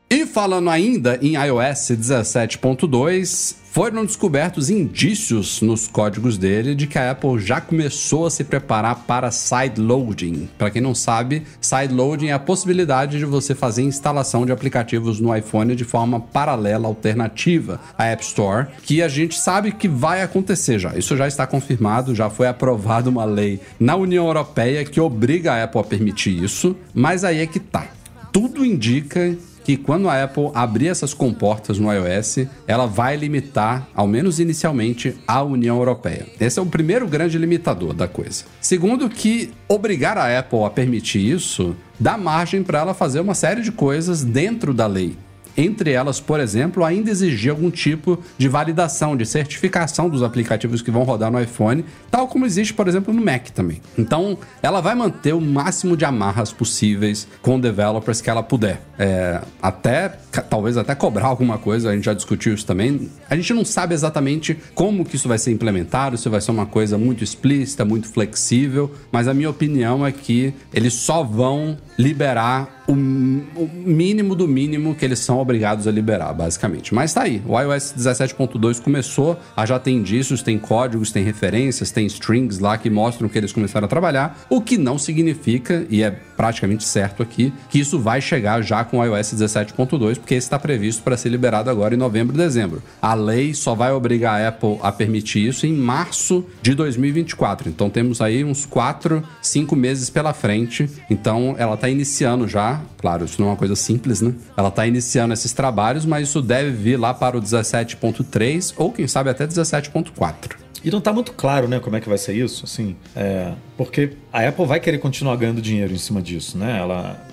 E 0.10 0.26
falando 0.26 0.70
ainda 0.70 1.18
em 1.22 1.36
iOS 1.36 1.92
17.2, 1.92 3.56
foram 3.72 4.06
descobertos 4.06 4.70
indícios 4.70 5.62
nos 5.62 5.88
códigos 5.88 6.38
dele 6.38 6.76
de 6.76 6.88
que 6.88 7.00
a 7.00 7.12
Apple 7.12 7.40
já 7.40 7.62
começou 7.62 8.26
a 8.26 8.30
se 8.30 8.44
preparar 8.44 9.06
para 9.08 9.32
sideloading. 9.32 10.50
Para 10.58 10.70
quem 10.70 10.82
não 10.82 10.94
sabe, 10.94 11.44
sideloading 11.62 12.28
é 12.28 12.34
a 12.34 12.40
possibilidade 12.40 13.18
de 13.18 13.24
você 13.24 13.56
fazer 13.56 13.84
instalação 13.84 14.46
de 14.46 14.52
aplicativos 14.52 15.22
no 15.22 15.34
iPhone 15.34 15.74
de 15.74 15.86
forma 15.86 16.20
paralela, 16.20 16.86
alternativa 16.86 17.80
à 17.98 18.08
App 18.08 18.22
Store, 18.26 18.68
que 18.84 19.02
a 19.02 19.08
gente 19.08 19.40
sabe 19.40 19.72
que 19.72 19.88
vai 19.88 20.22
acontecer 20.22 20.78
já. 20.78 20.98
Isso 20.98 21.16
já 21.16 21.26
está 21.26 21.48
confirmado, 21.48 22.14
já 22.14 22.30
foi 22.30 22.48
aprovada 22.48 23.10
uma 23.10 23.24
lei 23.24 23.62
na 23.80 23.96
União 23.96 24.28
Europeia 24.28 24.84
que 24.84 25.00
obriga 25.00 25.54
a 25.54 25.64
Apple 25.64 25.80
a 25.80 25.84
permitir 25.86 26.44
isso, 26.44 26.76
mas 26.94 27.24
aí 27.24 27.40
é 27.40 27.48
que 27.48 27.60
tá. 27.60 27.88
Tudo 28.34 28.66
indica 28.66 29.34
que 29.64 29.78
quando 29.78 30.10
a 30.10 30.24
Apple 30.24 30.52
abrir 30.54 30.88
essas 30.88 31.14
comportas 31.14 31.80
no 31.80 31.92
iOS, 31.92 32.48
ela 32.68 32.86
vai 32.86 33.16
limitar, 33.16 33.88
ao 33.94 34.08
menos 34.08 34.40
inicialmente, 34.40 35.16
a 35.28 35.42
União 35.44 35.78
Europeia. 35.78 36.28
Esse 36.40 36.60
é 36.60 36.62
o 36.62 36.66
primeiro 36.66 37.08
grande 37.08 37.38
limitador 37.38 37.94
da 37.94 38.08
coisa. 38.08 38.44
Segundo, 38.60 39.10
que 39.10 39.52
obrigar 39.68 40.18
a 40.18 40.40
Apple 40.40 40.64
a 40.64 40.70
permitir 40.70 41.20
isso 41.20 41.76
dá 42.00 42.18
margem 42.18 42.64
para 42.64 42.80
ela 42.80 42.94
fazer 42.94 43.20
uma 43.20 43.36
série 43.36 43.62
de 43.62 43.72
coisas 43.72 44.24
dentro 44.24 44.74
da 44.74 44.88
lei. 44.88 45.16
Entre 45.56 45.92
elas, 45.92 46.20
por 46.20 46.40
exemplo, 46.40 46.84
ainda 46.84 47.12
exigir 47.12 47.52
algum 47.52 47.70
tipo 47.70 48.18
de 48.38 48.48
validação, 48.48 49.18
de 49.18 49.26
certificação 49.26 50.10
dos 50.10 50.24
aplicativos 50.24 50.82
que 50.82 50.92
vão 50.92 51.04
rodar 51.04 51.32
no 51.32 51.42
iPhone, 51.42 51.84
tal 52.10 52.28
como 52.28 52.46
existe, 52.46 52.74
por 52.74 52.88
exemplo, 52.88 53.14
no 53.14 53.24
Mac 53.24 53.50
também. 53.50 53.82
Então, 53.98 54.38
ela 54.62 54.80
vai 54.82 54.96
manter 54.96 55.34
o 55.34 55.42
máximo 55.42 55.98
de 55.98 56.06
amarras 56.06 56.52
possíveis 56.54 57.28
com 57.42 57.60
developers 57.60 58.22
que 58.22 58.30
ela 58.30 58.42
puder. 58.42 58.82
É, 59.04 59.42
até, 59.60 60.10
talvez 60.48 60.78
até 60.78 60.94
cobrar 60.94 61.26
alguma 61.26 61.58
coisa, 61.58 61.90
a 61.90 61.96
gente 61.96 62.06
já 62.06 62.14
discutiu 62.14 62.54
isso 62.54 62.68
também. 62.68 63.10
A 63.28 63.36
gente 63.36 63.52
não 63.52 63.66
sabe 63.66 63.96
exatamente 63.96 64.56
como 64.76 65.04
que 65.04 65.16
isso 65.16 65.28
vai 65.28 65.40
ser 65.40 65.52
implementado, 65.52 66.20
se 66.20 66.30
vai 66.30 66.40
ser 66.40 66.52
uma 66.52 66.68
coisa 66.68 67.00
muito 67.00 67.24
explícita, 67.24 67.84
muito 67.84 68.08
flexível, 68.08 68.92
mas 69.12 69.28
a 69.28 69.34
minha 69.34 69.50
opinião 69.50 70.06
é 70.06 70.12
que 70.12 70.54
eles 70.72 70.94
só 70.94 71.24
vão 71.24 71.80
liberar 71.98 72.82
o, 72.88 72.94
o, 72.94 73.70
mínimo 73.74 74.36
do 74.36 74.48
mínimo 74.48 74.96
que 74.96 75.06
eles 75.06 75.20
são 75.20 75.40
obrigados 75.40 75.88
a 75.88 75.92
liberar, 75.92 76.34
basicamente. 76.34 76.94
Mas 76.94 77.14
tá 77.14 77.24
aí, 77.24 77.42
o 77.46 77.60
iOS 77.60 77.94
17.2 77.98 78.82
começou, 78.82 79.40
já 79.66 79.80
tem 79.80 79.98
indícios, 79.98 80.42
tem 80.42 80.58
códigos, 80.58 81.12
tem 81.12 81.24
referências, 81.24 81.92
tem 81.92 82.06
strings 82.06 82.60
lá 82.60 82.78
que 82.78 82.90
mostram 82.90 83.30
que 83.30 83.38
eles 83.38 83.54
começaram 83.54 83.86
a 83.86 83.88
trabalhar, 83.88 84.46
o 84.50 84.62
que 84.62 84.78
não 84.78 84.98
significa, 84.98 85.86
e 85.90 86.04
é 86.04 86.12
praticamente 86.12 86.84
certo 86.84 87.22
aqui, 87.22 87.54
que 87.70 87.80
isso 87.80 88.00
vai 88.00 88.20
chegar 88.20 88.62
já 88.62 88.84
com 88.92 89.00
o 89.00 89.06
iOS 89.06 89.34
17.2, 89.34 90.18
porque 90.18 90.36
esse 90.36 90.46
está 90.46 90.60
previsto 90.60 91.02
para 91.02 91.18
ser 91.18 91.30
liberado 91.30 91.70
agora 91.70 91.96
em 91.96 91.98
novembro 91.98 92.36
e 92.36 92.38
dezembro. 92.38 92.84
A 93.02 93.14
lei 93.14 93.54
só 93.54 93.74
vai 93.74 93.92
obrigar 93.92 94.42
a 94.42 94.50
Apple 94.50 94.78
a 94.84 94.92
permitir 94.92 95.48
isso 95.48 95.66
em 95.66 95.74
março 95.74 96.46
de 96.62 96.76
2024. 96.76 97.70
Então 97.70 97.90
temos 97.90 98.22
aí 98.22 98.44
uns 98.44 98.66
4, 98.66 99.24
5 99.42 99.76
meses 99.76 100.10
pela 100.10 100.34
frente. 100.34 100.90
Então 101.10 101.56
ela 101.58 101.76
está 101.76 101.90
iniciando 101.90 102.48
já 102.48 102.82
Claro, 103.02 103.26
isso 103.26 103.42
não 103.42 103.48
é 103.48 103.52
uma 103.52 103.58
coisa 103.58 103.76
simples, 103.76 104.22
né? 104.22 104.36
Ela 104.56 104.70
está 104.70 104.86
iniciando 104.86 105.34
esses 105.34 105.52
trabalhos, 105.54 106.06
mas 106.06 106.28
isso 106.30 106.40
deve 106.40 106.70
vir 106.70 106.98
lá 106.98 107.16
para 107.16 107.36
o 107.36 107.42
17.3 107.42 108.76
ou 108.78 108.92
quem 108.92 109.08
sabe 109.08 109.32
até 109.32 109.48
17.4. 109.48 110.56
E 110.84 110.92
não 110.92 111.00
está 111.00 111.12
muito 111.12 111.32
claro, 111.34 111.68
né, 111.68 111.80
como 111.80 111.96
é 111.96 112.02
que 112.02 112.10
vai 112.10 112.18
ser 112.18 112.34
isso, 112.34 112.66
assim, 112.66 112.96
é, 113.16 113.54
porque 113.78 114.14
a 114.34 114.48
Apple 114.48 114.66
vai 114.66 114.80
querer 114.80 114.98
continuar 114.98 115.36
ganhando 115.36 115.62
dinheiro 115.62 115.94
em 115.94 115.98
cima 115.98 116.22
disso, 116.22 116.58
né? 116.58 116.80
Ela 116.80 117.24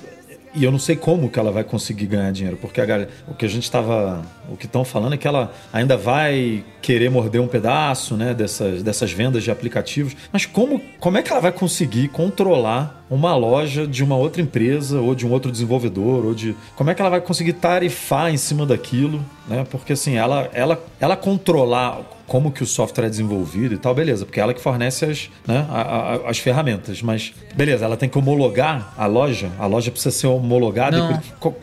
e 0.54 0.64
eu 0.64 0.70
não 0.70 0.78
sei 0.78 0.96
como 0.96 1.28
que 1.28 1.38
ela 1.38 1.52
vai 1.52 1.64
conseguir 1.64 2.06
ganhar 2.06 2.30
dinheiro, 2.32 2.56
porque 2.56 2.80
a, 2.80 3.08
o 3.26 3.34
que 3.34 3.44
a 3.44 3.48
gente 3.48 3.64
estava, 3.64 4.22
o 4.50 4.56
que 4.56 4.66
estão 4.66 4.84
falando 4.84 5.14
é 5.14 5.16
que 5.16 5.26
ela 5.26 5.52
ainda 5.72 5.96
vai 5.96 6.64
querer 6.80 7.10
morder 7.10 7.40
um 7.40 7.48
pedaço, 7.48 8.16
né, 8.16 8.34
dessas, 8.34 8.82
dessas 8.82 9.12
vendas 9.12 9.42
de 9.42 9.50
aplicativos. 9.50 10.16
Mas 10.32 10.46
como, 10.46 10.80
como 10.98 11.18
é 11.18 11.22
que 11.22 11.30
ela 11.30 11.40
vai 11.40 11.52
conseguir 11.52 12.08
controlar 12.08 13.04
uma 13.10 13.34
loja 13.34 13.86
de 13.86 14.04
uma 14.04 14.16
outra 14.16 14.42
empresa 14.42 15.00
ou 15.00 15.14
de 15.14 15.26
um 15.26 15.30
outro 15.30 15.50
desenvolvedor 15.50 16.26
ou 16.26 16.34
de 16.34 16.54
como 16.76 16.90
é 16.90 16.94
que 16.94 17.00
ela 17.00 17.10
vai 17.10 17.20
conseguir 17.20 17.54
tarifar 17.54 18.32
em 18.32 18.36
cima 18.36 18.66
daquilo, 18.66 19.24
né? 19.46 19.66
Porque 19.70 19.94
assim, 19.94 20.16
ela 20.16 20.50
ela 20.52 20.82
ela 21.00 21.16
controlar 21.16 22.02
como 22.28 22.52
que 22.52 22.62
o 22.62 22.66
software 22.66 23.06
é 23.06 23.08
desenvolvido 23.08 23.74
e 23.74 23.78
tal, 23.78 23.94
beleza, 23.94 24.24
porque 24.26 24.38
é 24.38 24.42
ela 24.42 24.54
que 24.54 24.60
fornece 24.60 25.06
as, 25.06 25.30
né, 25.46 25.66
a, 25.70 25.80
a, 25.80 26.30
as 26.30 26.38
ferramentas. 26.38 27.02
Mas, 27.02 27.32
beleza, 27.54 27.86
ela 27.86 27.96
tem 27.96 28.08
que 28.08 28.18
homologar 28.18 28.92
a 28.96 29.06
loja, 29.06 29.50
a 29.58 29.66
loja 29.66 29.90
precisa 29.90 30.14
ser 30.14 30.26
homologada. 30.26 31.22
Como, 31.40 31.56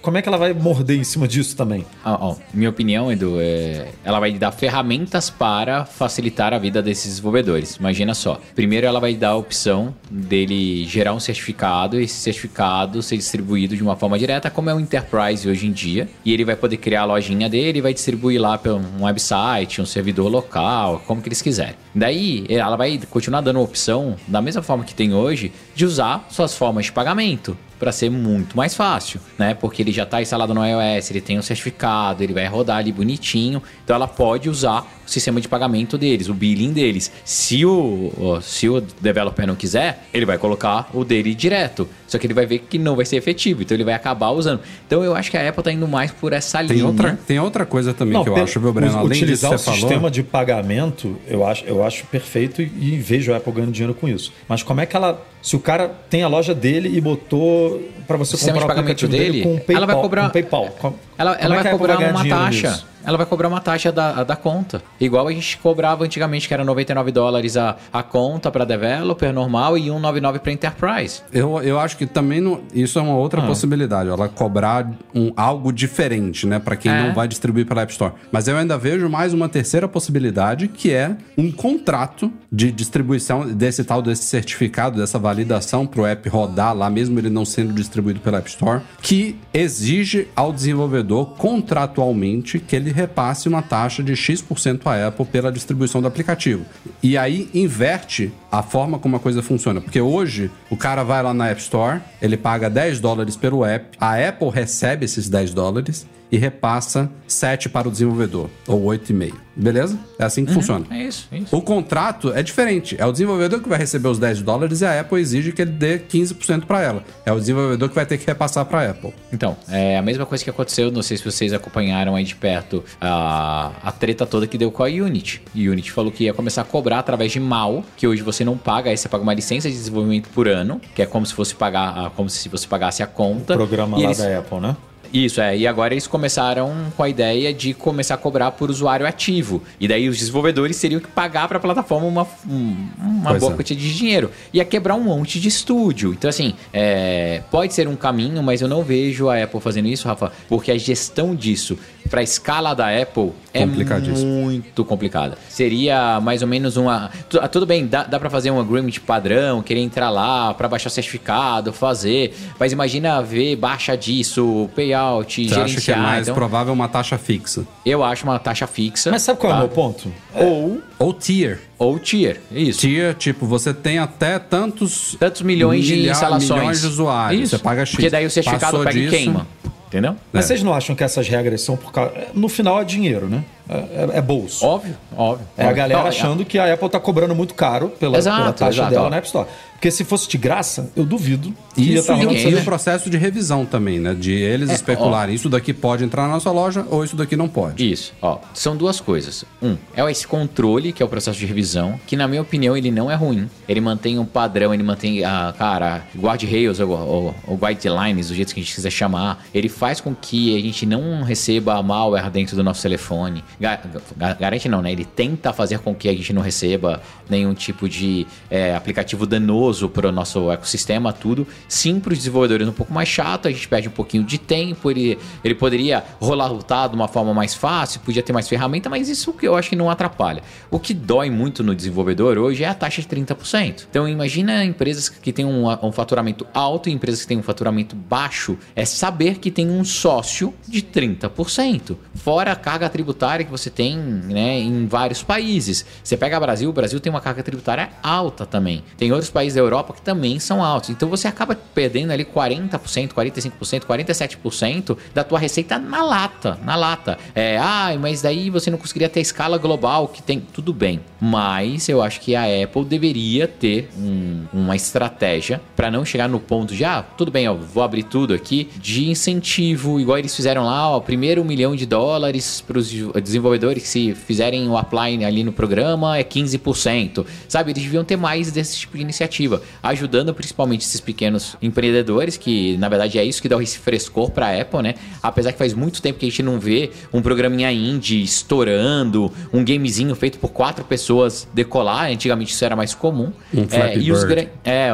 como, 0.00 0.16
é 0.16 0.22
que 0.22 0.28
ela 0.28 0.38
vai 0.38 0.54
morder 0.54 0.96
em 0.96 1.04
cima 1.04 1.26
disso 1.26 1.56
também? 1.56 1.84
Ah, 2.04 2.34
minha 2.54 2.70
opinião, 2.70 3.10
Edu, 3.10 3.38
é, 3.40 3.88
ela 4.04 4.20
vai 4.20 4.32
dar 4.32 4.52
ferramentas 4.52 5.28
para 5.28 5.84
facilitar 5.84 6.54
a 6.54 6.58
vida 6.58 6.80
desses 6.80 7.06
desenvolvedores. 7.06 7.76
Imagina 7.76 8.14
só. 8.14 8.40
Primeiro, 8.54 8.86
ela 8.86 9.00
vai 9.00 9.14
dar 9.14 9.30
a 9.30 9.36
opção 9.36 9.94
dele 10.08 10.84
gerar 10.84 11.14
um 11.14 11.20
certificado 11.20 12.00
e 12.00 12.04
esse 12.04 12.14
certificado 12.14 13.02
ser 13.02 13.16
distribuído 13.16 13.76
de 13.76 13.82
uma 13.82 13.96
forma 13.96 14.18
direta, 14.18 14.50
como 14.50 14.70
é 14.70 14.74
o 14.74 14.78
Enterprise 14.78 15.48
hoje 15.48 15.66
em 15.66 15.72
dia. 15.72 16.08
E 16.24 16.32
ele 16.32 16.44
vai 16.44 16.54
poder 16.54 16.76
criar 16.76 17.02
a 17.02 17.04
lojinha 17.06 17.48
dele 17.48 17.78
e 17.78 17.82
vai 17.82 17.92
distribuir 17.92 18.40
lá 18.40 18.56
para 18.56 18.74
um 18.74 19.04
website, 19.04 19.80
um 19.80 19.86
servidor 19.86 20.11
servidor 20.12 20.30
local, 20.30 21.02
como 21.06 21.22
que 21.22 21.28
eles 21.28 21.40
quiserem. 21.40 21.74
Daí 21.94 22.44
ela 22.48 22.76
vai 22.76 23.00
continuar 23.10 23.40
dando 23.40 23.58
a 23.58 23.62
opção, 23.62 24.16
da 24.28 24.42
mesma 24.42 24.62
forma 24.62 24.84
que 24.84 24.94
tem 24.94 25.14
hoje, 25.14 25.50
de 25.74 25.84
usar 25.84 26.26
suas 26.30 26.54
formas 26.54 26.86
de 26.86 26.92
pagamento 26.92 27.56
para 27.82 27.90
ser 27.90 28.10
muito 28.10 28.56
mais 28.56 28.76
fácil, 28.76 29.18
né? 29.36 29.54
Porque 29.54 29.82
ele 29.82 29.90
já 29.90 30.04
está 30.04 30.22
instalado 30.22 30.54
no 30.54 30.64
iOS, 30.64 31.10
ele 31.10 31.20
tem 31.20 31.36
um 31.36 31.42
certificado, 31.42 32.22
ele 32.22 32.32
vai 32.32 32.46
rodar 32.46 32.76
ali 32.76 32.92
bonitinho, 32.92 33.60
então 33.82 33.96
ela 33.96 34.06
pode 34.06 34.48
usar 34.48 34.86
o 35.04 35.10
sistema 35.10 35.40
de 35.40 35.48
pagamento 35.48 35.98
deles, 35.98 36.28
o 36.28 36.34
billing 36.34 36.72
deles. 36.72 37.10
Se 37.24 37.66
o, 37.66 38.38
se 38.40 38.68
o 38.68 38.80
developer 38.80 39.48
não 39.48 39.56
quiser, 39.56 40.04
ele 40.14 40.24
vai 40.24 40.38
colocar 40.38 40.90
o 40.94 41.04
dele 41.04 41.34
direto. 41.34 41.88
Só 42.06 42.18
que 42.18 42.26
ele 42.28 42.34
vai 42.34 42.46
ver 42.46 42.60
que 42.60 42.78
não 42.78 42.94
vai 42.94 43.04
ser 43.04 43.16
efetivo, 43.16 43.62
então 43.62 43.76
ele 43.76 43.82
vai 43.82 43.94
acabar 43.94 44.30
usando. 44.30 44.60
Então 44.86 45.02
eu 45.02 45.16
acho 45.16 45.28
que 45.28 45.36
a 45.36 45.48
Apple 45.48 45.60
está 45.60 45.72
indo 45.72 45.88
mais 45.88 46.12
por 46.12 46.32
essa 46.32 46.58
tem 46.58 46.76
linha. 46.76 46.86
Outra, 46.86 47.18
tem 47.26 47.40
outra 47.40 47.66
coisa 47.66 47.92
também 47.92 48.14
não, 48.14 48.22
que 48.22 48.30
eu 48.30 48.36
acho, 48.36 48.60
viu, 48.60 48.72
Breno? 48.72 48.96
Além 48.96 49.10
utilizar 49.10 49.50
disso, 49.50 49.70
o 49.70 49.72
sistema 49.72 49.94
falou... 49.94 50.10
de 50.10 50.22
pagamento, 50.22 51.16
eu 51.26 51.44
acho, 51.44 51.64
eu 51.64 51.82
acho 51.82 52.06
perfeito 52.06 52.62
e 52.62 52.96
vejo 52.96 53.32
a 53.32 53.38
Apple 53.38 53.52
ganhando 53.52 53.72
dinheiro 53.72 53.92
com 53.92 54.08
isso. 54.08 54.32
Mas 54.46 54.62
como 54.62 54.80
é 54.80 54.86
que 54.86 54.94
ela 54.94 55.20
se 55.42 55.56
o 55.56 55.60
cara 55.60 55.88
tem 56.08 56.22
a 56.22 56.28
loja 56.28 56.54
dele 56.54 56.96
e 56.96 57.00
botou 57.00 57.82
para 58.06 58.16
você 58.16 58.36
o 58.36 58.38
comprar 58.38 58.64
o 58.64 58.68
pagamento 58.68 59.08
dele, 59.08 59.24
dele 59.24 59.42
com 59.42 59.56
PayPal, 59.56 59.76
ela 59.76 59.86
vai 59.86 59.96
cobrar, 59.96 60.30
PayPal. 60.30 60.94
Ela, 61.16 61.36
ela 61.40 61.56
é 61.56 61.62
vai 61.62 61.72
cobrar 61.72 61.98
uma 61.98 62.28
taxa. 62.28 62.70
Nisso? 62.70 62.92
ela 63.04 63.16
vai 63.16 63.26
cobrar 63.26 63.48
uma 63.48 63.60
taxa 63.60 63.90
da, 63.90 64.24
da 64.24 64.36
conta. 64.36 64.82
Igual 65.00 65.28
a 65.28 65.32
gente 65.32 65.58
cobrava 65.58 66.04
antigamente, 66.04 66.48
que 66.48 66.54
era 66.54 66.64
99 66.64 67.12
dólares 67.12 67.56
a, 67.56 67.76
a 67.92 68.02
conta 68.02 68.50
para 68.50 68.64
developer 68.64 69.32
normal 69.32 69.76
e 69.76 69.82
199 69.82 70.38
para 70.38 70.52
enterprise. 70.52 71.22
Eu, 71.32 71.60
eu 71.62 71.78
acho 71.78 71.96
que 71.96 72.06
também 72.06 72.40
não, 72.40 72.60
isso 72.72 72.98
é 72.98 73.02
uma 73.02 73.16
outra 73.16 73.42
ah. 73.42 73.46
possibilidade, 73.46 74.08
ela 74.08 74.28
cobrar 74.28 74.90
um, 75.14 75.32
algo 75.36 75.72
diferente, 75.72 76.46
né, 76.46 76.58
para 76.58 76.76
quem 76.76 76.90
é. 76.90 77.06
não 77.06 77.14
vai 77.14 77.26
distribuir 77.26 77.66
pela 77.66 77.82
App 77.82 77.92
Store. 77.92 78.12
Mas 78.30 78.48
eu 78.48 78.56
ainda 78.56 78.78
vejo 78.78 79.08
mais 79.08 79.32
uma 79.34 79.48
terceira 79.48 79.88
possibilidade, 79.88 80.68
que 80.68 80.92
é 80.92 81.16
um 81.36 81.50
contrato 81.50 82.32
de 82.50 82.70
distribuição 82.70 83.46
desse 83.48 83.84
tal 83.84 84.02
desse 84.02 84.24
certificado, 84.24 85.00
dessa 85.00 85.18
validação 85.18 85.86
para 85.86 86.00
o 86.00 86.06
app 86.06 86.28
rodar 86.28 86.74
lá, 86.74 86.88
mesmo 86.90 87.18
ele 87.18 87.30
não 87.30 87.44
sendo 87.44 87.72
distribuído 87.72 88.20
pela 88.20 88.38
App 88.38 88.48
Store, 88.48 88.82
que 89.00 89.36
exige 89.52 90.28
ao 90.36 90.52
desenvolvedor 90.52 91.02
contratualmente 91.38 92.58
que 92.58 92.74
ele 92.74 92.90
repasse 92.90 93.48
uma 93.48 93.62
taxa 93.62 94.02
de 94.02 94.16
X% 94.16 94.86
à 94.86 95.08
Apple 95.08 95.26
pela 95.26 95.52
distribuição 95.52 96.00
do 96.00 96.08
aplicativo. 96.08 96.64
E 97.02 97.16
aí 97.16 97.48
inverte 97.52 98.32
a 98.50 98.62
forma 98.62 98.98
como 98.98 99.16
a 99.16 99.20
coisa 99.20 99.42
funciona. 99.42 99.80
Porque 99.80 100.00
hoje 100.00 100.50
o 100.70 100.76
cara 100.76 101.02
vai 101.02 101.22
lá 101.22 101.34
na 101.34 101.48
App 101.48 101.60
Store, 101.60 102.00
ele 102.20 102.36
paga 102.36 102.70
10 102.70 103.00
dólares 103.00 103.36
pelo 103.36 103.64
app, 103.64 103.96
a 104.00 104.16
Apple 104.16 104.50
recebe 104.50 105.04
esses 105.04 105.28
10 105.28 105.54
dólares 105.54 106.06
e 106.32 106.38
repassa 106.38 107.10
7 107.28 107.68
para 107.68 107.86
o 107.86 107.90
desenvolvedor, 107.90 108.48
ou 108.66 108.84
8,5. 108.86 109.34
Beleza? 109.54 109.98
É 110.18 110.24
assim 110.24 110.46
que 110.46 110.50
uhum, 110.50 110.60
funciona. 110.60 110.86
É 110.90 111.02
isso, 111.02 111.28
é 111.30 111.38
isso. 111.38 111.54
O 111.54 111.60
contrato 111.60 112.32
é 112.32 112.42
diferente. 112.42 112.96
É 112.98 113.04
o 113.04 113.12
desenvolvedor 113.12 113.60
que 113.60 113.68
vai 113.68 113.78
receber 113.78 114.08
os 114.08 114.18
10 114.18 114.40
dólares 114.40 114.80
e 114.80 114.86
a 114.86 114.98
Apple 114.98 115.20
exige 115.20 115.52
que 115.52 115.60
ele 115.60 115.72
dê 115.72 115.98
15% 115.98 116.64
para 116.64 116.80
ela. 116.80 117.04
É 117.26 117.32
o 117.32 117.38
desenvolvedor 117.38 117.86
que 117.90 117.94
vai 117.94 118.06
ter 118.06 118.16
que 118.16 118.26
repassar 118.26 118.64
para 118.64 118.80
a 118.80 118.90
Apple. 118.90 119.12
Então, 119.30 119.54
é 119.68 119.98
a 119.98 120.02
mesma 120.02 120.24
coisa 120.24 120.42
que 120.42 120.48
aconteceu, 120.48 120.90
não 120.90 121.02
sei 121.02 121.18
se 121.18 121.24
vocês 121.24 121.52
acompanharam 121.52 122.16
aí 122.16 122.24
de 122.24 122.34
perto 122.34 122.82
a, 122.98 123.72
a 123.82 123.92
treta 123.92 124.24
toda 124.24 124.46
que 124.46 124.56
deu 124.56 124.70
com 124.70 124.82
a 124.82 124.86
Unity. 124.86 125.42
Unity 125.54 125.92
falou 125.92 126.10
que 126.10 126.24
ia 126.24 126.32
começar 126.32 126.62
a 126.62 126.64
cobrar 126.64 127.00
através 127.00 127.30
de 127.30 127.40
mal, 127.40 127.84
que 127.94 128.06
hoje 128.06 128.22
você 128.22 128.42
não 128.46 128.56
paga, 128.56 128.88
aí 128.88 128.96
você 128.96 129.06
paga 129.06 129.22
uma 129.22 129.34
licença 129.34 129.68
de 129.68 129.76
desenvolvimento 129.76 130.30
por 130.30 130.48
ano, 130.48 130.80
que 130.94 131.02
é 131.02 131.06
como 131.06 131.26
se 131.26 131.34
fosse 131.34 131.54
pagar, 131.54 132.10
como 132.16 132.30
se 132.30 132.48
você 132.48 132.66
pagasse 132.66 133.02
a 133.02 133.06
conta. 133.06 133.52
O 133.52 133.56
programa 133.56 133.98
lá 133.98 134.04
eles... 134.04 134.16
da 134.16 134.38
Apple, 134.38 134.60
né? 134.60 134.76
Isso, 135.12 135.40
é. 135.40 135.56
E 135.56 135.66
agora 135.66 135.92
eles 135.92 136.06
começaram 136.06 136.72
com 136.96 137.02
a 137.02 137.08
ideia 137.08 137.52
de 137.52 137.74
começar 137.74 138.14
a 138.14 138.16
cobrar 138.16 138.50
por 138.52 138.70
usuário 138.70 139.06
ativo. 139.06 139.62
E 139.78 139.86
daí 139.86 140.08
os 140.08 140.18
desenvolvedores 140.18 140.80
teriam 140.80 141.00
que 141.00 141.08
pagar 141.08 141.48
para 141.48 141.58
a 141.58 141.60
plataforma 141.60 142.06
uma, 142.06 142.26
um- 142.48 142.88
uma 142.98 143.30
Pois 143.30 143.40
boa 143.40 143.52
é. 143.52 143.56
quantia 143.56 143.76
de 143.76 143.94
dinheiro. 143.94 144.30
Ia 144.52 144.64
quebrar 144.64 144.94
um 144.94 145.04
monte 145.04 145.38
de 145.38 145.48
estúdio. 145.48 146.12
Então, 146.12 146.30
assim, 146.30 146.54
é, 146.72 147.42
pode 147.50 147.74
ser 147.74 147.86
um 147.88 147.96
caminho, 147.96 148.42
mas 148.42 148.62
eu 148.62 148.68
não 148.68 148.82
vejo 148.82 149.28
a 149.28 149.42
Apple 149.42 149.60
fazendo 149.60 149.88
isso, 149.88 150.08
Rafa, 150.08 150.32
porque 150.48 150.70
a 150.70 150.78
gestão 150.78 151.34
disso 151.34 151.76
para 152.10 152.20
a 152.20 152.24
escala 152.24 152.74
da 152.74 152.88
Apple 153.00 153.32
é 153.54 153.64
muito 153.66 154.84
complicada. 154.84 155.36
Seria 155.48 156.20
mais 156.20 156.42
ou 156.42 156.48
menos 156.48 156.76
uma. 156.76 157.10
ah, 157.40 157.48
Tudo 157.48 157.64
bem, 157.66 157.86
dá, 157.86 158.04
dá 158.04 158.18
para 158.18 158.28
fazer 158.30 158.50
um 158.50 158.58
agreement 158.60 158.92
padrão, 159.06 159.62
querer 159.62 159.80
entrar 159.80 160.10
lá 160.10 160.52
para 160.54 160.68
baixar 160.68 160.90
certificado, 160.90 161.72
fazer. 161.72 162.34
Mas 162.58 162.72
imagina 162.72 163.20
ver 163.22 163.56
baixa 163.56 163.96
disso, 163.96 164.68
payout, 164.74 165.01
Você 165.10 165.54
acha 165.54 165.54
que 165.54 165.60
é 165.60 165.66
gerenciar. 165.66 165.98
mais 166.00 166.22
então, 166.22 166.34
provável 166.34 166.72
uma 166.72 166.88
taxa 166.88 167.18
fixa? 167.18 167.64
eu 167.84 168.02
acho 168.04 168.24
uma 168.24 168.38
taxa 168.38 168.66
fixa. 168.66 169.10
Mas 169.10 169.22
sabe 169.22 169.38
qual 169.40 169.52
é 169.52 169.56
tá? 169.56 169.60
o 169.62 169.66
meu 169.66 169.74
ponto? 169.74 170.12
Ou, 170.34 170.80
Ou 170.98 171.12
tier. 171.12 171.60
ou 171.78 171.98
tier. 171.98 172.40
Isso. 172.50 172.80
Tier, 172.80 173.14
tipo, 173.14 173.46
você 173.46 173.72
tem 173.74 173.98
até 173.98 174.38
tantos... 174.38 175.16
Tantos 175.18 175.42
milhões 175.42 175.84
de 175.84 176.08
instalações. 176.08 176.50
milhões 176.50 176.80
de 176.80 176.86
usuários. 176.86 177.42
Isso. 177.42 177.56
Você 177.56 177.62
paga 177.62 177.84
X. 177.84 177.94
Porque 177.94 178.10
daí 178.10 178.26
o 178.26 178.30
certificado 178.30 178.72
Passou 178.78 178.84
pega 178.84 178.98
e 178.98 179.02
disso- 179.02 179.16
queima. 179.16 179.46
Entendeu? 179.92 180.16
Mas 180.32 180.46
É. 180.46 180.48
vocês 180.48 180.62
não 180.62 180.72
acham 180.72 180.96
que 180.96 181.04
essas 181.04 181.28
regras 181.28 181.60
são 181.60 181.76
por 181.76 181.92
causa. 181.92 182.12
No 182.32 182.48
final 182.48 182.80
é 182.80 182.84
dinheiro, 182.84 183.28
né? 183.28 183.44
É, 183.68 183.74
é- 183.76 184.18
é 184.18 184.20
bolso. 184.22 184.64
Óbvio, 184.66 184.96
óbvio. 185.16 185.46
É 185.56 185.66
a 185.66 185.72
galera 185.72 186.00
Não, 186.00 186.08
achando 186.08 186.44
que 186.44 186.58
a 186.58 186.72
Apple 186.72 186.88
tá 186.88 186.98
cobrando 186.98 187.34
muito 187.34 187.54
caro 187.54 187.90
pela, 187.90 188.16
Exato, 188.18 188.38
pela 188.40 188.52
taxa 188.52 188.78
exato, 188.78 188.90
dela 188.90 189.06
ó. 189.06 189.10
na 189.10 189.16
App 189.18 189.26
Store. 189.26 189.46
Porque 189.74 189.90
se 189.90 190.04
fosse 190.04 190.28
de 190.28 190.38
graça, 190.38 190.90
eu 190.96 191.04
duvido 191.04 191.52
que 191.74 191.80
ia 191.82 191.90
Isso 191.94 192.00
estar 192.02 192.14
rolando 192.14 192.34
e 192.34 192.46
essa 192.54 192.60
o 192.60 192.64
processo 192.64 193.10
de 193.10 193.16
revisão 193.16 193.64
também, 193.66 193.98
né? 193.98 194.14
De 194.14 194.32
eles 194.32 194.70
É, 194.70 194.74
especularem, 194.74 195.34
isso 195.34 195.48
daqui 195.48 195.72
pode 195.72 196.04
entrar 196.04 196.22
na 196.28 196.34
nossa 196.34 196.52
loja 196.52 196.86
ou 196.88 197.02
isso 197.02 197.16
daqui 197.16 197.34
não 197.34 197.48
pode. 197.48 197.90
Isso, 197.90 198.12
ó, 198.22 198.38
são 198.54 198.76
duas 198.76 199.00
coisas. 199.00 199.44
Um, 199.60 199.76
é 199.96 200.08
esse 200.10 200.24
controle, 200.26 200.92
que 200.92 201.02
é 201.02 201.06
o 201.06 201.08
processo 201.08 201.36
de 201.38 201.46
revisão, 201.46 201.98
que 202.06 202.14
na 202.16 202.28
minha 202.28 202.42
opinião 202.42 202.76
ele 202.76 202.92
não 202.92 203.10
é 203.10 203.14
ruim. 203.16 203.48
Ele 203.68 203.80
mantém 203.80 204.18
um 204.20 204.24
padrão, 204.24 204.72
ele 204.72 204.84
mantém, 204.84 205.24
a 205.24 205.52
cara, 205.58 206.02
guardrails 206.16 206.78
ou, 206.78 206.90
ou, 206.90 207.34
ou 207.48 207.56
guidelines, 207.56 208.28
do 208.28 208.34
jeito 208.36 208.54
que 208.54 208.60
a 208.60 208.62
gente 208.62 208.74
quiser 208.74 208.90
chamar. 208.90 209.44
Ele 209.52 209.68
faz 209.82 210.00
com 210.00 210.14
que 210.14 210.56
a 210.56 210.60
gente 210.60 210.86
não 210.86 211.24
receba 211.24 211.82
malware 211.82 212.30
dentro 212.30 212.54
do 212.54 212.62
nosso 212.62 212.80
telefone. 212.80 213.42
Ga- 213.60 213.80
ga- 214.16 214.34
garante 214.34 214.68
não, 214.68 214.80
né? 214.80 214.92
Ele 214.92 215.04
tenta 215.04 215.52
fazer 215.52 215.80
com 215.80 215.92
que 215.92 216.08
a 216.08 216.12
gente 216.12 216.32
não 216.32 216.40
receba 216.40 217.02
nenhum 217.28 217.52
tipo 217.52 217.88
de 217.88 218.24
é, 218.48 218.76
aplicativo 218.76 219.26
danoso 219.26 219.88
para 219.88 220.08
o 220.08 220.12
nosso 220.12 220.52
ecossistema, 220.52 221.12
tudo. 221.12 221.44
Sim, 221.66 221.98
para 221.98 222.12
os 222.12 222.18
desenvolvedores 222.18 222.68
um 222.68 222.72
pouco 222.72 222.92
mais 222.92 223.08
chato, 223.08 223.48
a 223.48 223.50
gente 223.50 223.66
perde 223.66 223.88
um 223.88 223.90
pouquinho 223.90 224.22
de 224.22 224.38
tempo, 224.38 224.88
ele, 224.88 225.18
ele 225.42 225.56
poderia 225.56 226.04
rolar 226.20 226.46
rotar 226.46 226.88
de 226.88 226.94
uma 226.94 227.08
forma 227.08 227.34
mais 227.34 227.52
fácil, 227.52 227.98
podia 228.02 228.22
ter 228.22 228.32
mais 228.32 228.48
ferramenta, 228.48 228.88
mas 228.88 229.08
isso 229.08 229.32
que 229.32 229.48
eu 229.48 229.56
acho 229.56 229.68
que 229.68 229.74
não 229.74 229.90
atrapalha. 229.90 230.44
O 230.70 230.78
que 230.78 230.94
dói 230.94 231.28
muito 231.28 231.64
no 231.64 231.74
desenvolvedor 231.74 232.38
hoje 232.38 232.62
é 232.62 232.68
a 232.68 232.74
taxa 232.74 233.02
de 233.02 233.08
30%. 233.08 233.86
Então 233.90 234.08
imagina 234.08 234.64
empresas 234.64 235.08
que 235.08 235.32
têm 235.32 235.44
um, 235.44 235.66
um 235.84 235.90
faturamento 235.90 236.46
alto 236.54 236.88
e 236.88 236.92
empresas 236.92 237.22
que 237.22 237.26
têm 237.26 237.38
um 237.38 237.42
faturamento 237.42 237.96
baixo, 237.96 238.56
é 238.76 238.84
saber 238.84 239.38
que 239.38 239.50
tem 239.50 239.71
um 239.72 239.84
sócio 239.84 240.52
de 240.68 240.82
30%. 240.82 241.96
Fora 242.14 242.52
a 242.52 242.56
carga 242.56 242.88
tributária 242.88 243.44
que 243.44 243.50
você 243.50 243.70
tem 243.70 243.96
né, 243.96 244.58
em 244.60 244.86
vários 244.86 245.22
países. 245.22 245.84
Você 246.02 246.16
pega 246.16 246.36
o 246.36 246.40
Brasil, 246.40 246.70
o 246.70 246.72
Brasil 246.72 247.00
tem 247.00 247.10
uma 247.10 247.20
carga 247.20 247.42
tributária 247.42 247.90
alta 248.02 248.44
também. 248.46 248.82
Tem 248.96 249.10
outros 249.12 249.30
países 249.30 249.54
da 249.54 249.60
Europa 249.60 249.92
que 249.94 250.02
também 250.02 250.38
são 250.38 250.62
altos. 250.64 250.90
Então 250.90 251.08
você 251.08 251.26
acaba 251.28 251.54
perdendo 251.74 252.10
ali 252.12 252.24
40%, 252.24 253.08
45%, 253.12 253.80
47% 253.84 254.96
da 255.14 255.24
tua 255.24 255.38
receita 255.38 255.78
na 255.78 256.02
lata, 256.02 256.58
na 256.62 256.76
lata. 256.76 257.18
É, 257.34 257.58
ah, 257.58 257.90
mas 258.00 258.22
daí 258.22 258.50
você 258.50 258.70
não 258.70 258.78
conseguiria 258.78 259.08
ter 259.08 259.20
escala 259.20 259.58
global 259.58 260.08
que 260.08 260.22
tem, 260.22 260.40
tudo 260.40 260.72
bem. 260.72 261.00
Mas 261.20 261.88
eu 261.88 262.02
acho 262.02 262.20
que 262.20 262.34
a 262.36 262.44
Apple 262.64 262.84
deveria 262.84 263.46
ter 263.48 263.88
um- 263.96 264.44
uma 264.52 264.76
estratégia 264.76 265.60
para 265.76 265.90
não 265.90 266.04
chegar 266.04 266.28
no 266.28 266.38
ponto 266.40 266.74
de, 266.74 266.84
ah, 266.84 267.02
tudo 267.16 267.30
bem, 267.30 267.48
ó, 267.48 267.54
vou 267.54 267.82
abrir 267.82 268.02
tudo 268.02 268.34
aqui, 268.34 268.68
de 268.80 269.08
incentivo, 269.08 269.61
igual 269.70 270.18
eles 270.18 270.34
fizeram 270.34 270.64
lá, 270.64 270.90
ó, 270.90 271.00
primeiro 271.00 271.42
um 271.42 271.44
milhão 271.44 271.74
de 271.76 271.86
dólares 271.86 272.60
para 272.60 272.78
os 272.78 272.90
desenvolvedores 273.22 273.82
que 273.82 273.88
se 273.88 274.14
fizerem 274.14 274.68
o 274.68 274.76
apply 274.76 275.24
ali 275.24 275.44
no 275.44 275.52
programa 275.52 276.18
é 276.18 276.24
15%. 276.24 277.24
Sabe, 277.48 277.72
eles 277.72 277.82
deviam 277.82 278.04
ter 278.04 278.16
mais 278.16 278.50
desse 278.50 278.78
tipo 278.78 278.96
de 278.96 279.02
iniciativa, 279.02 279.62
ajudando 279.82 280.34
principalmente 280.34 280.82
esses 280.82 281.00
pequenos 281.00 281.56
empreendedores, 281.62 282.36
que 282.36 282.76
na 282.78 282.88
verdade 282.88 283.18
é 283.18 283.24
isso 283.24 283.40
que 283.40 283.48
dá 283.48 283.62
esse 283.62 283.78
frescor 283.78 284.30
para 284.30 284.46
a 284.46 284.60
Apple, 284.60 284.82
né? 284.82 284.94
Apesar 285.22 285.52
que 285.52 285.58
faz 285.58 285.74
muito 285.74 286.00
tempo 286.02 286.18
que 286.18 286.26
a 286.26 286.28
gente 286.28 286.42
não 286.42 286.58
vê 286.58 286.90
um 287.12 287.22
programinha 287.22 287.70
indie 287.72 288.22
estourando, 288.22 289.32
um 289.52 289.64
gamezinho 289.64 290.14
feito 290.14 290.38
por 290.38 290.50
quatro 290.50 290.84
pessoas 290.84 291.46
decolar, 291.52 292.10
antigamente 292.10 292.52
isso 292.52 292.64
era 292.64 292.74
mais 292.74 292.94
comum. 292.94 293.32
Um 293.54 293.66
é, 293.70 293.98
e 293.98 294.10
os 294.10 294.24
é, 294.64 294.90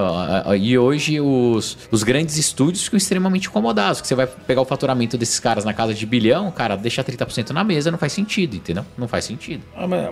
e 0.59 0.79
hoje 0.79 1.21
os, 1.21 1.77
os 1.91 2.03
grandes 2.03 2.37
estúdios 2.37 2.85
ficam 2.85 2.97
extremamente 2.97 3.49
incomodados, 3.49 4.01
que 4.01 4.09
você 4.09 4.15
vai 4.15 4.27
pegar 4.27 4.58
o 4.61 4.65
faturamento 4.65 5.17
desses 5.17 5.39
caras 5.41 5.65
na 5.65 5.73
casa 5.73 5.95
de 5.95 6.05
bilhão, 6.07 6.51
cara, 6.51 6.77
deixa 6.77 7.03
30% 7.03 7.51
na 7.51 7.65
mesa, 7.65 7.91
não 7.91 7.99
faz 7.99 8.13
sentido, 8.13 8.57
entendeu? 8.57 8.85
Não 8.97 9.09
faz 9.09 9.25
sentido. 9.25 9.63
Ah, 9.77 9.87
mas 9.87 10.09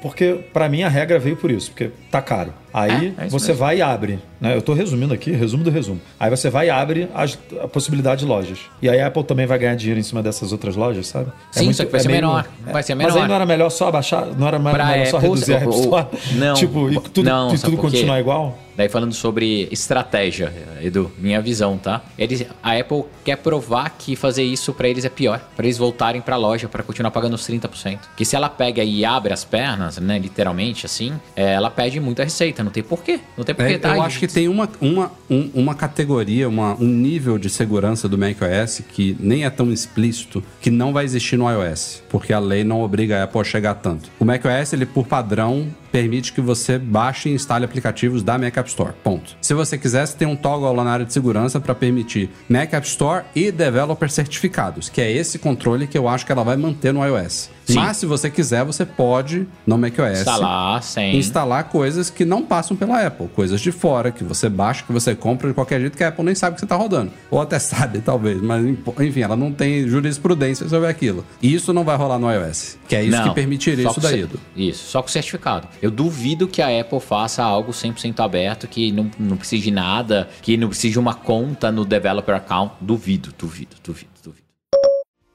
porque 0.00 0.44
pra 0.52 0.68
mim 0.68 0.82
a 0.82 0.88
regra 0.88 1.18
veio 1.18 1.36
por 1.36 1.50
isso, 1.50 1.70
porque 1.70 1.90
tá 2.10 2.20
caro. 2.22 2.52
Aí 2.72 3.14
É, 3.18 3.24
é 3.26 3.28
você 3.28 3.48
mesmo. 3.48 3.60
vai 3.64 3.76
e 3.78 3.82
abre, 3.82 4.18
né? 4.40 4.56
Eu 4.56 4.62
tô 4.62 4.72
resumindo 4.72 5.12
aqui, 5.12 5.30
resumo 5.32 5.62
do 5.64 5.70
resumo. 5.70 6.00
Aí 6.18 6.30
você 6.30 6.48
vai 6.50 6.68
e 6.68 6.70
abre 6.70 7.08
as- 7.14 7.38
a 7.62 7.68
possibilidade 7.68 8.20
de 8.20 8.26
lojas. 8.26 8.58
E 8.80 8.88
aí 8.88 9.00
a 9.00 9.06
Apple 9.08 9.24
também 9.24 9.46
vai 9.46 9.58
ganhar 9.58 9.74
dinheiro 9.74 10.00
em 10.00 10.02
cima 10.02 10.22
dessas 10.22 10.52
outras 10.52 10.74
lojas, 10.76 11.06
sabe? 11.06 11.30
Sim, 11.50 11.72
só 11.72 11.84
que 11.84 11.92
vai 11.92 12.00
ser 12.00 12.08
menor, 12.08 12.46
vai 12.64 12.82
ser 12.82 12.94
Mas 12.94 13.08
aí 13.08 13.12
menor. 13.14 13.28
não 13.28 13.34
era 13.34 13.46
melhor 13.46 13.70
só 13.70 13.88
abaixar, 13.88 14.26
não 14.38 14.46
era 14.48 14.58
Pra 14.58 14.86
melhor 14.86 15.06
só 15.06 15.16
Apple, 15.18 15.28
reduzir 15.30 15.54
a 15.54 15.58
App 15.58 15.68
Store? 15.74 16.06
não, 16.34 16.54
tipo, 16.54 16.90
e 16.90 17.00
tudo, 17.00 17.24
não, 17.28 17.54
e 17.54 17.58
tudo 17.58 17.76
continuar 17.76 18.18
igual? 18.20 18.58
Daí 18.74 18.88
falando 18.88 19.12
sobre 19.12 19.68
estratégia, 19.70 20.50
Edu, 20.80 21.12
minha 21.18 21.40
visão, 21.42 21.76
tá? 21.76 22.00
Eles, 22.18 22.46
a 22.62 22.72
Apple 22.78 23.04
quer 23.22 23.36
provar 23.36 23.90
que 23.98 24.16
fazer 24.16 24.42
isso 24.42 24.72
pra 24.72 24.88
eles 24.88 25.04
é 25.04 25.10
pior, 25.10 25.38
Pra 25.54 25.66
eles 25.66 25.76
voltarem 25.76 26.22
pra 26.22 26.36
loja 26.36 26.68
pra 26.68 26.82
continuar 26.82 27.10
pagando 27.10 27.34
os 27.34 27.46
30%. 27.46 27.98
Que 28.16 28.24
se 28.24 28.34
ela 28.34 28.48
pega 28.48 28.82
e 28.82 29.04
abre 29.04 29.30
as 29.32 29.44
pernas, 29.44 29.98
né, 29.98 30.18
literalmente 30.18 30.86
assim, 30.86 31.12
é, 31.36 31.52
ela 31.52 31.68
perde 31.70 32.00
muita 32.00 32.24
receita, 32.24 32.61
não 32.62 32.70
tem 32.70 32.82
porquê. 32.82 33.20
Não 33.36 33.44
tem 33.44 33.54
porquê, 33.54 33.72
É, 33.74 33.78
tá? 33.78 33.96
eu 33.96 34.02
acho 34.02 34.18
que 34.18 34.26
tem 34.26 34.48
uma, 34.48 34.68
uma, 34.80 35.10
um- 35.30 35.50
uma 35.54 35.74
categoria, 35.74 36.48
uma- 36.48 36.74
um 36.80 36.86
nível 36.86 37.38
de 37.38 37.48
segurança 37.50 38.08
do 38.08 38.16
macOS 38.18 38.82
que 38.92 39.16
nem 39.20 39.44
é 39.44 39.50
tão 39.50 39.72
explícito 39.72 40.42
que 40.60 40.70
não 40.70 40.92
vai 40.92 41.04
existir 41.04 41.36
no 41.36 41.48
iOS, 41.50 42.02
porque 42.08 42.32
a 42.32 42.38
lei 42.38 42.64
não 42.64 42.82
obriga 42.82 43.20
a 43.20 43.24
Apple 43.24 43.40
a 43.40 43.44
chegar 43.44 43.74
tanto. 43.74 44.10
O 44.18 44.24
macOS, 44.24 44.72
ele 44.72 44.86
por 44.86 45.06
padrão, 45.06 45.66
permite 45.92 46.32
que 46.32 46.40
você 46.40 46.78
baixe 46.78 47.28
e 47.28 47.34
instale 47.34 47.64
aplicativos 47.64 48.22
da 48.22 48.38
Mac 48.38 48.56
App 48.56 48.68
Store. 48.68 48.94
Ponto. 49.04 49.36
Se 49.40 49.52
você 49.52 49.76
quiser, 49.76 50.06
você 50.06 50.16
tem 50.16 50.26
um 50.26 50.34
toggle 50.34 50.72
lá 50.72 50.82
na 50.82 50.90
área 50.90 51.04
de 51.04 51.12
segurança 51.12 51.60
para 51.60 51.74
permitir 51.74 52.30
Mac 52.48 52.72
App 52.72 52.86
Store 52.86 53.24
e 53.34 53.52
developer 53.52 54.10
certificados, 54.10 54.88
que 54.88 55.00
é 55.00 55.12
esse 55.12 55.38
controle 55.38 55.86
que 55.86 55.98
eu 55.98 56.08
acho 56.08 56.24
que 56.24 56.32
ela 56.32 56.42
vai 56.42 56.56
manter 56.56 56.92
no 56.92 57.04
iOS. 57.04 57.50
Sim. 57.64 57.74
Mas 57.74 57.96
se 57.98 58.06
você 58.06 58.28
quiser, 58.28 58.64
você 58.64 58.84
pode 58.84 59.46
no 59.66 59.78
macOS 59.78 60.20
Instalar 60.20 60.82
sem. 60.82 61.16
instalar 61.16 61.64
coisas 61.64 62.10
que 62.10 62.24
não 62.24 62.42
passam 62.42 62.76
pela 62.76 63.06
Apple, 63.06 63.28
coisas 63.28 63.60
de 63.60 63.70
fora, 63.70 64.10
que 64.10 64.24
você 64.24 64.48
baixa, 64.48 64.84
que 64.84 64.92
você 64.92 65.14
compra 65.14 65.48
de 65.48 65.54
qualquer 65.54 65.80
jeito, 65.80 65.96
que 65.96 66.02
a 66.02 66.08
Apple 66.08 66.24
nem 66.24 66.34
sabe 66.34 66.54
que 66.54 66.60
você 66.60 66.66
tá 66.66 66.76
rodando. 66.76 67.12
Ou 67.30 67.40
até 67.40 67.58
sabe, 67.60 68.00
talvez, 68.00 68.40
mas 68.40 68.64
enfim, 69.00 69.20
ela 69.20 69.36
não 69.36 69.52
tem 69.52 69.86
jurisprudência 69.86 70.68
sobre 70.68 70.88
aquilo. 70.88 71.24
E 71.40 71.54
isso 71.54 71.72
não 71.72 71.84
vai 71.84 71.96
rolar 71.96 72.18
no 72.18 72.30
iOS, 72.30 72.78
que 72.88 72.96
é 72.96 73.04
isso 73.04 73.16
Não, 73.16 73.28
que 73.28 73.34
permitiria 73.34 73.88
isso 73.88 74.00
daí. 74.00 74.26
Isso, 74.56 74.90
só 74.90 75.02
com 75.02 75.08
certificado. 75.08 75.68
Eu 75.82 75.90
duvido 75.90 76.46
que 76.46 76.62
a 76.62 76.80
Apple 76.80 77.00
faça 77.00 77.42
algo 77.42 77.72
100% 77.72 78.20
aberto, 78.20 78.68
que 78.68 78.92
não, 78.92 79.10
não 79.18 79.36
precise 79.36 79.64
de 79.64 79.72
nada, 79.72 80.28
que 80.40 80.56
não 80.56 80.68
precise 80.68 80.92
de 80.92 80.98
uma 81.00 81.12
conta 81.12 81.72
no 81.72 81.84
developer 81.84 82.36
account. 82.36 82.74
Duvido, 82.80 83.34
duvido, 83.36 83.74
duvido, 83.82 84.12
duvido. 84.22 84.42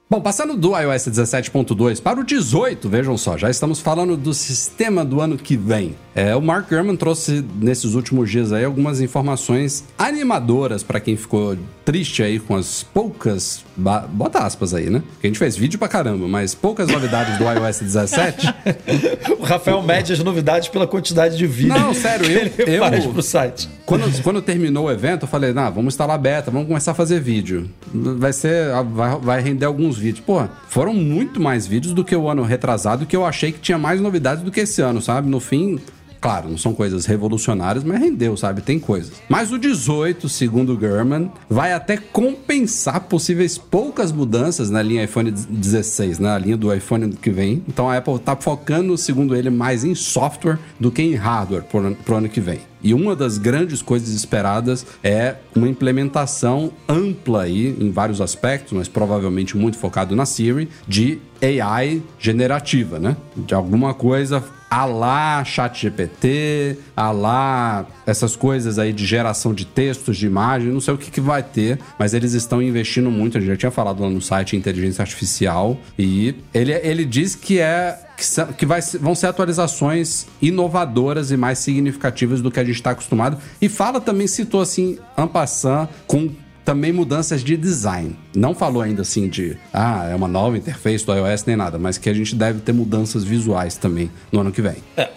Bom, 0.08 0.22
passando 0.22 0.56
do 0.56 0.74
iOS 0.74 1.02
17.2 1.08 2.00
para 2.00 2.18
o 2.18 2.24
18, 2.24 2.88
vejam 2.88 3.18
só, 3.18 3.36
já 3.36 3.50
estamos 3.50 3.78
falando 3.78 4.16
do 4.16 4.32
sistema 4.32 5.04
do 5.04 5.20
ano 5.20 5.36
que 5.36 5.54
vem. 5.54 5.94
É, 6.14 6.34
o 6.34 6.40
Mark 6.40 6.70
Gurman 6.70 6.96
trouxe 6.96 7.44
nesses 7.56 7.92
últimos 7.92 8.30
dias 8.30 8.50
aí 8.50 8.64
algumas 8.64 9.02
informações 9.02 9.84
animadoras 9.98 10.82
para 10.82 10.98
quem 10.98 11.14
ficou 11.14 11.58
triste 11.88 12.22
aí 12.22 12.38
com 12.38 12.54
as 12.54 12.82
poucas, 12.82 13.64
bota 14.10 14.40
aspas 14.40 14.74
aí, 14.74 14.90
né? 14.90 15.02
Porque 15.12 15.26
a 15.26 15.30
gente 15.30 15.38
fez 15.38 15.56
vídeo 15.56 15.78
pra 15.78 15.88
caramba, 15.88 16.28
mas 16.28 16.54
poucas 16.54 16.86
novidades 16.86 17.38
do 17.38 17.44
iOS 17.44 17.80
17. 17.80 18.46
O 19.38 19.42
Rafael 19.44 19.80
mede 19.82 20.12
as 20.12 20.18
novidades 20.18 20.68
pela 20.68 20.86
quantidade 20.86 21.36
de 21.38 21.46
vídeo 21.46 21.78
Não, 21.78 21.94
sério, 21.94 22.26
eu- 22.30 22.66
eu- 22.66 22.80
faz 22.82 23.06
pro 23.06 23.22
site. 23.22 23.68
Quando, 23.86 24.22
quando 24.22 24.42
terminou 24.42 24.84
o 24.86 24.90
evento, 24.90 25.22
eu 25.22 25.28
falei, 25.28 25.52
nah, 25.54 25.70
vamos 25.70 25.94
instalar 25.94 26.18
beta, 26.18 26.50
vamos 26.50 26.66
começar 26.68 26.90
a 26.90 26.94
fazer 26.94 27.20
vídeo. 27.20 27.70
Vai 27.94 28.32
ser. 28.34 28.66
Vai, 28.92 29.16
vai 29.18 29.40
render 29.40 29.64
alguns 29.64 29.96
vídeos. 29.96 30.22
Pô, 30.26 30.42
foram 30.68 30.92
muito 30.92 31.40
mais 31.40 31.66
vídeos 31.66 31.94
do 31.94 32.04
que 32.04 32.14
o 32.14 32.28
ano 32.28 32.42
retrasado, 32.42 33.06
que 33.06 33.16
eu 33.16 33.24
achei 33.24 33.50
que 33.52 33.60
tinha 33.60 33.78
mais 33.78 33.98
novidades 34.00 34.42
do 34.44 34.50
que 34.50 34.60
esse 34.60 34.82
ano, 34.82 35.00
sabe? 35.00 35.30
No 35.30 35.40
fim, 35.40 35.78
Claro, 36.20 36.48
não 36.48 36.58
são 36.58 36.74
coisas 36.74 37.06
revolucionárias, 37.06 37.84
mas 37.84 38.00
rendeu, 38.00 38.36
sabe? 38.36 38.60
Tem 38.60 38.78
coisas. 38.78 39.12
Mas 39.28 39.52
o 39.52 39.58
18, 39.58 40.28
segundo 40.28 40.72
o 40.72 40.76
Gurman, 40.76 41.30
vai 41.48 41.72
até 41.72 41.96
compensar 41.96 43.00
possíveis 43.02 43.56
poucas 43.56 44.10
mudanças 44.10 44.70
na 44.70 44.82
linha 44.82 45.04
iPhone 45.04 45.30
16, 45.30 46.18
na 46.18 46.36
linha 46.36 46.56
do 46.56 46.72
iPhone 46.74 47.12
que 47.12 47.30
vem. 47.30 47.62
Então 47.68 47.88
a 47.88 47.96
Apple 47.96 48.18
tá 48.18 48.34
focando, 48.34 48.96
segundo 48.96 49.36
ele, 49.36 49.50
mais 49.50 49.84
em 49.84 49.94
software 49.94 50.58
do 50.78 50.90
que 50.90 51.02
em 51.02 51.14
hardware 51.14 51.62
pro, 51.62 51.94
pro 51.94 52.16
ano 52.16 52.28
que 52.28 52.40
vem. 52.40 52.60
E 52.82 52.94
uma 52.94 53.16
das 53.16 53.38
grandes 53.38 53.82
coisas 53.82 54.10
esperadas 54.10 54.86
é 55.02 55.36
uma 55.54 55.68
implementação 55.68 56.72
ampla 56.88 57.42
aí, 57.42 57.76
em 57.78 57.90
vários 57.90 58.20
aspectos, 58.20 58.72
mas 58.72 58.86
provavelmente 58.86 59.56
muito 59.56 59.76
focado 59.76 60.14
na 60.14 60.24
Siri, 60.24 60.68
de 60.86 61.18
AI 61.42 62.02
generativa, 62.18 62.98
né? 62.98 63.16
De 63.36 63.54
alguma 63.54 63.94
coisa 63.94 64.44
a 64.70 64.84
lá 64.84 65.44
ChatGPT, 65.44 66.78
a 66.96 67.10
lá 67.10 67.86
essas 68.06 68.36
coisas 68.36 68.78
aí 68.78 68.92
de 68.92 69.06
geração 69.06 69.54
de 69.54 69.64
textos, 69.64 70.16
de 70.16 70.26
imagem, 70.26 70.70
não 70.72 70.80
sei 70.80 70.94
o 70.94 70.98
que, 70.98 71.10
que 71.10 71.20
vai 71.20 71.42
ter, 71.42 71.78
mas 71.98 72.14
eles 72.14 72.32
estão 72.34 72.62
investindo 72.62 73.10
muito. 73.10 73.38
A 73.38 73.40
gente 73.40 73.50
já 73.50 73.56
tinha 73.56 73.70
falado 73.70 74.02
lá 74.02 74.10
no 74.10 74.20
site 74.20 74.56
inteligência 74.56 75.02
artificial 75.02 75.78
e 75.98 76.34
ele, 76.52 76.72
ele 76.72 77.04
diz 77.04 77.34
que 77.34 77.58
é 77.58 77.98
que, 78.16 78.54
que 78.54 78.66
vai, 78.66 78.80
vão 79.00 79.14
ser 79.14 79.26
atualizações 79.28 80.26
inovadoras 80.42 81.30
e 81.30 81.36
mais 81.36 81.60
significativas 81.60 82.42
do 82.42 82.50
que 82.50 82.58
a 82.58 82.64
gente 82.64 82.76
está 82.76 82.90
acostumado. 82.90 83.38
E 83.60 83.68
fala 83.68 84.00
também, 84.00 84.26
citou 84.26 84.60
assim, 84.60 84.98
Ampassan, 85.16 85.88
com 86.06 86.30
também 86.68 86.92
mudanças 86.92 87.42
de 87.42 87.56
design. 87.56 88.14
Não 88.36 88.54
falou 88.54 88.82
ainda 88.82 89.00
assim 89.00 89.26
de, 89.26 89.56
ah, 89.72 90.06
é 90.06 90.14
uma 90.14 90.28
nova 90.28 90.58
interface 90.58 91.02
do 91.06 91.14
iOS 91.14 91.46
nem 91.46 91.56
nada, 91.56 91.78
mas 91.78 91.96
que 91.96 92.10
a 92.10 92.12
gente 92.12 92.34
deve 92.34 92.60
ter 92.60 92.74
mudanças 92.74 93.24
visuais 93.24 93.78
também 93.78 94.10
no 94.30 94.40
ano 94.40 94.52
que 94.52 94.60
vem. 94.60 94.74
É, 94.94 95.08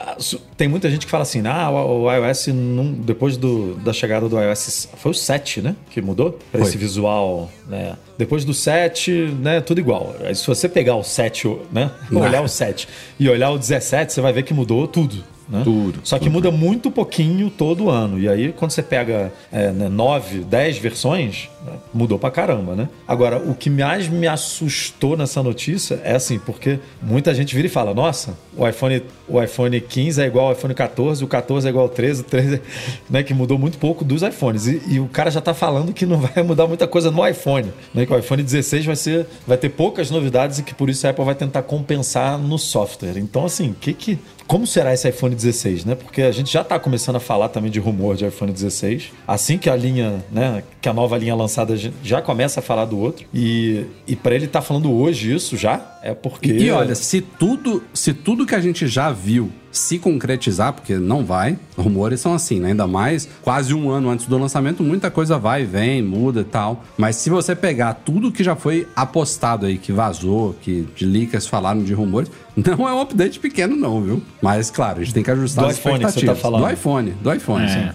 tem 0.55 0.69
muita 0.69 0.89
gente 0.89 1.05
que 1.05 1.11
fala 1.11 1.23
assim, 1.23 1.45
ah, 1.45 1.69
o, 1.69 2.09
iOS, 2.09 2.47
não, 2.47 2.93
depois 2.93 3.35
do, 3.35 3.75
da 3.75 3.91
chegada 3.91 4.29
do 4.29 4.39
iOS, 4.39 4.87
foi 4.95 5.11
o 5.11 5.13
7, 5.13 5.61
né, 5.61 5.75
que 5.89 6.01
mudou 6.01 6.39
para 6.53 6.61
esse 6.61 6.77
visual, 6.77 7.51
né? 7.67 7.97
Depois 8.17 8.45
do 8.45 8.53
7, 8.53 9.11
né, 9.41 9.59
tudo 9.59 9.81
igual. 9.81 10.15
Se 10.33 10.47
você 10.47 10.69
pegar 10.69 10.95
o 10.95 11.03
7, 11.03 11.49
né, 11.69 11.91
olhar 12.13 12.43
o 12.43 12.47
7 12.47 12.87
e 13.19 13.27
olhar 13.27 13.49
o 13.49 13.57
17, 13.57 14.13
você 14.13 14.21
vai 14.21 14.31
ver 14.31 14.43
que 14.43 14.53
mudou 14.53 14.87
tudo. 14.87 15.21
Né? 15.51 15.63
Tudo. 15.65 15.99
Só 16.03 16.17
que 16.17 16.25
tudo. 16.25 16.33
muda 16.33 16.49
muito 16.49 16.89
pouquinho 16.89 17.49
todo 17.49 17.89
ano. 17.89 18.17
E 18.17 18.29
aí, 18.29 18.53
quando 18.53 18.71
você 18.71 18.81
pega 18.81 19.33
é, 19.51 19.69
né, 19.71 19.89
9, 19.89 20.45
10 20.45 20.77
versões, 20.77 21.49
né, 21.65 21.73
mudou 21.93 22.17
pra 22.17 22.31
caramba, 22.31 22.73
né? 22.73 22.87
Agora, 23.05 23.37
o 23.37 23.53
que 23.53 23.69
mais 23.69 24.07
me 24.07 24.27
assustou 24.27 25.17
nessa 25.17 25.43
notícia 25.43 25.99
é 26.05 26.15
assim, 26.15 26.39
porque 26.39 26.79
muita 27.01 27.35
gente 27.35 27.53
vira 27.53 27.67
e 27.67 27.69
fala: 27.69 27.93
nossa, 27.93 28.37
o 28.55 28.65
iPhone, 28.65 29.03
o 29.27 29.43
iPhone 29.43 29.81
15 29.81 30.21
é 30.21 30.25
igual 30.25 30.47
ao 30.47 30.53
iPhone 30.53 30.73
14, 30.73 31.21
o 31.21 31.27
14 31.27 31.67
é 31.67 31.69
igual 31.69 31.83
ao 31.83 31.89
13, 31.89 32.21
o 32.21 32.23
13, 32.23 32.61
né? 33.09 33.21
Que 33.21 33.33
mudou 33.33 33.59
muito 33.59 33.77
pouco 33.77 34.05
dos 34.05 34.21
iPhones. 34.21 34.67
E, 34.67 34.81
e, 34.87 34.99
o 35.01 35.07
cara 35.07 35.29
já 35.29 35.41
tá 35.41 35.53
falando 35.53 35.91
que 35.91 36.05
não 36.05 36.17
vai 36.17 36.41
mudar 36.47 36.65
muita 36.65 36.87
coisa 36.87 37.11
no 37.11 37.27
iPhone, 37.27 37.73
né? 37.93 38.05
Que 38.05 38.13
o 38.13 38.17
iPhone 38.17 38.41
16 38.41 38.85
vai 38.85 38.95
ser, 38.95 39.27
vai 39.45 39.57
ter 39.57 39.67
poucas 39.67 40.09
novidades 40.09 40.59
e 40.59 40.63
que 40.63 40.73
por 40.73 40.89
isso 40.89 41.05
a 41.05 41.09
Apple 41.09 41.25
vai 41.25 41.35
tentar 41.35 41.63
compensar 41.63 42.37
no 42.37 42.57
software. 42.57 43.17
Então, 43.17 43.43
assim, 43.43 43.75
que 43.81 43.93
que 43.93 44.17
como 44.51 44.67
será 44.67 44.93
esse 44.93 45.07
iPhone 45.07 45.33
16, 45.33 45.85
né? 45.85 45.95
Porque 45.95 46.21
a 46.23 46.31
gente 46.33 46.51
já 46.51 46.59
está 46.59 46.77
começando 46.77 47.15
a 47.15 47.21
falar 47.21 47.47
também 47.47 47.71
de 47.71 47.79
rumor 47.79 48.17
de 48.17 48.25
iPhone 48.25 48.51
16. 48.51 49.13
Assim 49.25 49.57
que 49.57 49.69
a 49.69 49.75
linha, 49.77 50.21
né, 50.29 50.61
que 50.81 50.89
a 50.89 50.93
nova 50.93 51.17
linha 51.17 51.33
lançada 51.33 51.73
já 52.03 52.21
começa 52.21 52.59
a 52.59 52.63
falar 52.63 52.83
do 52.83 52.99
outro. 52.99 53.25
E, 53.33 53.85
e 54.05 54.13
para 54.13 54.35
ele 54.35 54.47
estar 54.47 54.59
tá 54.59 54.65
falando 54.65 54.91
hoje 54.91 55.33
isso 55.33 55.55
já, 55.55 55.97
é 56.03 56.13
porque. 56.13 56.51
E, 56.51 56.63
e 56.63 56.69
olha, 56.69 56.95
se 56.95 57.21
tudo, 57.21 57.81
se 57.93 58.13
tudo 58.13 58.45
que 58.45 58.53
a 58.53 58.59
gente 58.59 58.89
já 58.89 59.09
viu 59.09 59.49
se 59.71 59.97
concretizar, 59.97 60.73
porque 60.73 60.97
não 60.97 61.23
vai, 61.25 61.57
rumores 61.77 62.19
são 62.19 62.33
assim, 62.33 62.59
né? 62.59 62.69
Ainda 62.69 62.87
mais 62.87 63.27
quase 63.41 63.73
um 63.73 63.89
ano 63.89 64.09
antes 64.09 64.25
do 64.25 64.37
lançamento, 64.37 64.83
muita 64.83 65.09
coisa 65.09 65.37
vai, 65.37 65.63
vem, 65.63 66.01
muda 66.01 66.41
e 66.41 66.45
tal. 66.45 66.83
Mas 66.97 67.15
se 67.15 67.29
você 67.29 67.55
pegar 67.55 67.93
tudo 67.93 68.31
que 68.31 68.43
já 68.43 68.55
foi 68.55 68.87
apostado 68.95 69.65
aí, 69.65 69.77
que 69.77 69.91
vazou, 69.91 70.55
que 70.61 70.87
de 70.95 71.05
leakers 71.05 71.47
falaram 71.47 71.83
de 71.83 71.93
rumores, 71.93 72.29
não 72.55 72.87
é 72.87 72.93
um 72.93 73.01
update 73.01 73.39
pequeno, 73.39 73.75
não, 73.75 74.01
viu? 74.01 74.21
Mas 74.41 74.69
claro, 74.69 74.99
a 74.99 75.03
gente 75.03 75.13
tem 75.13 75.23
que 75.23 75.31
ajustar 75.31 75.65
do 75.65 75.71
as 75.71 75.77
iPhone 75.77 75.95
expectativas. 75.95 76.41
Tá 76.41 76.49
do 76.49 76.69
iPhone, 76.69 77.11
do 77.11 77.33
iPhone, 77.33 77.65
é. 77.65 77.67
sim 77.67 77.89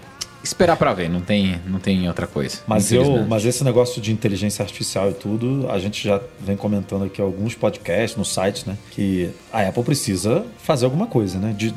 esperar 0.47 0.77
para 0.77 0.93
ver, 0.93 1.09
não 1.09 1.21
tem, 1.21 1.61
não 1.67 1.79
tem 1.79 2.07
outra 2.09 2.27
coisa. 2.27 2.59
Mas 2.67 2.93
eu, 2.93 3.27
mas 3.27 3.45
esse 3.45 3.63
negócio 3.65 4.01
de 4.01 4.13
inteligência 4.13 4.63
artificial 4.63 5.11
e 5.11 5.15
tudo, 5.15 5.69
a 5.71 5.79
gente 5.79 6.07
já 6.07 6.21
vem 6.41 6.57
comentando 6.57 7.05
aqui 7.05 7.21
alguns 7.21 7.55
podcasts 7.55 8.17
no 8.17 8.25
site, 8.25 8.67
né, 8.69 8.77
que 8.91 9.31
a 9.53 9.63
Apple 9.63 9.83
precisa 9.83 10.45
fazer 10.59 10.85
alguma 10.85 11.07
coisa, 11.07 11.39
né, 11.39 11.55
de 11.57 11.75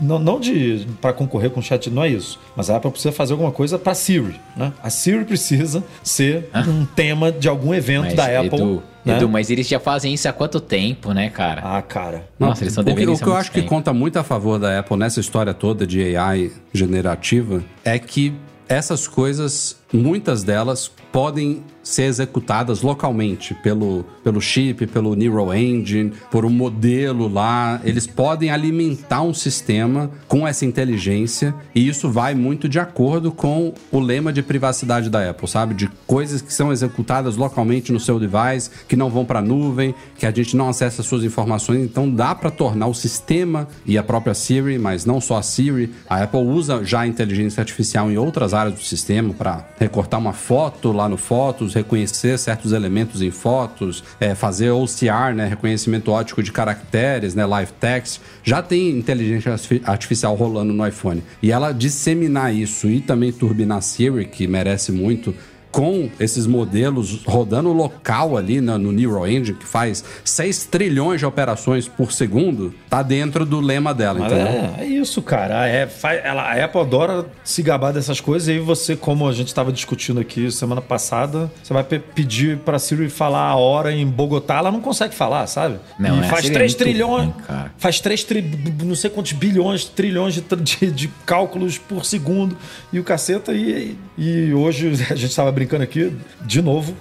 não, 0.00 0.18
não 0.18 0.40
de 0.40 0.86
para 1.00 1.12
concorrer 1.12 1.50
com 1.50 1.60
o 1.60 1.62
chat, 1.62 1.90
não 1.90 2.04
é 2.04 2.08
isso, 2.08 2.38
mas 2.56 2.70
a 2.70 2.76
Apple 2.76 2.90
precisa 2.90 3.12
fazer 3.12 3.32
alguma 3.32 3.50
coisa 3.50 3.78
para 3.78 3.94
Siri, 3.94 4.40
né? 4.56 4.72
A 4.82 4.90
Siri 4.90 5.24
precisa 5.24 5.82
ser 6.02 6.48
ah. 6.52 6.64
um 6.66 6.84
tema 6.84 7.32
de 7.32 7.48
algum 7.48 7.74
evento 7.74 8.04
mas, 8.04 8.14
da 8.14 8.24
Apple. 8.24 8.60
Edu, 8.60 8.82
né? 9.04 9.16
Edu, 9.16 9.28
mas 9.28 9.50
eles 9.50 9.66
já 9.66 9.80
fazem 9.80 10.14
isso 10.14 10.28
há 10.28 10.32
quanto 10.32 10.60
tempo, 10.60 11.12
né, 11.12 11.28
cara? 11.30 11.62
Ah, 11.64 11.82
cara. 11.82 12.26
Nossa, 12.38 12.62
eles 12.62 12.72
estão 12.72 12.84
devendo 12.84 13.12
O 13.12 13.16
que, 13.16 13.22
o 13.22 13.24
que 13.24 13.30
eu 13.30 13.36
acho 13.36 13.50
tempo. 13.50 13.64
que 13.64 13.68
conta 13.68 13.92
muito 13.92 14.18
a 14.18 14.22
favor 14.22 14.58
da 14.58 14.78
Apple 14.78 14.96
nessa 14.96 15.20
história 15.20 15.52
toda 15.52 15.86
de 15.86 16.16
AI 16.16 16.52
generativa 16.72 17.62
é 17.84 17.98
que 17.98 18.32
essas 18.68 19.06
coisas, 19.06 19.76
muitas 19.92 20.42
delas 20.42 20.90
podem 21.12 21.62
ser 21.82 22.04
executadas 22.04 22.82
localmente 22.82 23.54
pelo, 23.54 24.04
pelo 24.22 24.40
chip, 24.40 24.86
pelo 24.86 25.14
Neural 25.14 25.54
Engine, 25.54 26.12
por 26.30 26.44
um 26.44 26.50
modelo 26.50 27.28
lá. 27.28 27.80
Eles 27.84 28.06
podem 28.06 28.50
alimentar 28.50 29.22
um 29.22 29.34
sistema 29.34 30.10
com 30.28 30.46
essa 30.46 30.64
inteligência 30.64 31.54
e 31.74 31.86
isso 31.86 32.10
vai 32.10 32.34
muito 32.34 32.68
de 32.68 32.78
acordo 32.78 33.32
com 33.32 33.74
o 33.90 33.98
lema 33.98 34.32
de 34.32 34.42
privacidade 34.42 35.10
da 35.10 35.28
Apple, 35.28 35.48
sabe? 35.48 35.74
De 35.74 35.88
coisas 36.06 36.40
que 36.40 36.52
são 36.52 36.72
executadas 36.72 37.36
localmente 37.36 37.92
no 37.92 38.00
seu 38.00 38.18
device, 38.18 38.70
que 38.88 38.96
não 38.96 39.10
vão 39.10 39.24
para 39.24 39.40
a 39.40 39.42
nuvem, 39.42 39.94
que 40.16 40.24
a 40.24 40.30
gente 40.30 40.56
não 40.56 40.68
acessa 40.68 41.02
suas 41.02 41.24
informações. 41.24 41.82
Então 41.82 42.08
dá 42.08 42.34
para 42.34 42.50
tornar 42.50 42.86
o 42.86 42.94
sistema 42.94 43.66
e 43.84 43.98
a 43.98 44.02
própria 44.02 44.34
Siri, 44.34 44.78
mas 44.78 45.04
não 45.04 45.20
só 45.20 45.36
a 45.36 45.42
Siri. 45.42 45.92
A 46.08 46.22
Apple 46.22 46.40
usa 46.40 46.84
já 46.84 47.00
a 47.00 47.06
inteligência 47.06 47.60
artificial 47.60 48.10
em 48.10 48.16
outras 48.16 48.54
áreas 48.54 48.76
do 48.76 48.82
sistema 48.82 49.34
para 49.34 49.66
recortar 49.82 50.20
uma 50.20 50.32
foto 50.32 50.92
lá 50.92 51.08
no 51.08 51.16
Fotos, 51.16 51.74
reconhecer 51.74 52.38
certos 52.38 52.72
elementos 52.72 53.20
em 53.20 53.30
fotos, 53.30 54.04
é, 54.20 54.34
fazer 54.34 54.70
OCR, 54.70 55.34
né, 55.34 55.46
reconhecimento 55.46 56.10
ótico 56.10 56.42
de 56.42 56.52
caracteres, 56.52 57.34
né, 57.34 57.44
live 57.44 57.72
text, 57.80 58.20
já 58.44 58.62
tem 58.62 58.90
inteligência 58.90 59.54
artificial 59.84 60.34
rolando 60.34 60.72
no 60.72 60.86
iPhone. 60.86 61.22
E 61.42 61.50
ela 61.50 61.72
disseminar 61.72 62.54
isso 62.54 62.88
e 62.88 63.00
também 63.00 63.32
turbinar 63.32 63.82
Siri, 63.82 64.26
que 64.26 64.46
merece 64.46 64.92
muito, 64.92 65.34
com 65.72 66.10
esses 66.20 66.46
modelos 66.46 67.24
rodando 67.24 67.72
local 67.72 68.36
ali 68.36 68.60
no, 68.60 68.78
no 68.78 68.92
Neural 68.92 69.26
Engine, 69.26 69.56
que 69.56 69.66
faz 69.66 70.04
6 70.22 70.66
trilhões 70.66 71.18
de 71.18 71.26
operações 71.26 71.88
por 71.88 72.12
segundo, 72.12 72.74
tá 72.90 73.02
dentro 73.02 73.46
do 73.46 73.58
lema 73.58 73.94
dela. 73.94 74.26
Então, 74.26 74.36
é, 74.36 74.74
é, 74.80 74.84
isso, 74.84 75.22
cara. 75.22 75.66
É, 75.66 75.88
ela, 76.22 76.42
a 76.42 76.64
Apple 76.64 76.80
adora 76.80 77.26
se 77.42 77.62
gabar 77.62 77.92
dessas 77.92 78.20
coisas 78.20 78.48
e 78.48 78.52
aí 78.52 78.58
você, 78.60 78.94
como 78.94 79.26
a 79.26 79.32
gente 79.32 79.48
estava 79.48 79.72
discutindo 79.72 80.20
aqui 80.20 80.50
semana 80.50 80.82
passada, 80.82 81.50
você 81.62 81.72
vai 81.72 81.82
pedir 81.84 82.58
para 82.58 82.78
Siri 82.78 83.08
falar 83.08 83.48
a 83.48 83.56
hora 83.56 83.92
em 83.92 84.06
Bogotá, 84.06 84.58
ela 84.58 84.70
não 84.70 84.80
consegue 84.80 85.14
falar, 85.14 85.46
sabe? 85.46 85.78
Não, 85.98 86.18
e 86.18 86.20
é, 86.20 86.28
faz 86.28 86.50
3 86.50 86.74
é 86.74 86.76
trilhões, 86.76 87.24
ruim, 87.24 87.34
faz 87.78 87.98
3 88.00 88.24
tri, 88.24 88.44
não 88.84 88.94
sei 88.94 89.08
quantos 89.08 89.32
bilhões, 89.32 89.84
trilhões 89.84 90.34
de, 90.34 90.42
de, 90.56 90.90
de, 90.90 91.08
cálculos 91.24 91.78
por 91.78 92.04
segundo 92.04 92.56
e 92.92 93.00
o 93.00 93.04
caceta. 93.04 93.54
E, 93.54 93.96
e 94.18 94.52
hoje 94.52 94.88
a 95.10 95.14
gente 95.14 95.30
estava 95.30 95.50
brincando 95.50 95.61
aqui, 95.82 96.12
de 96.42 96.62
novo, 96.62 96.94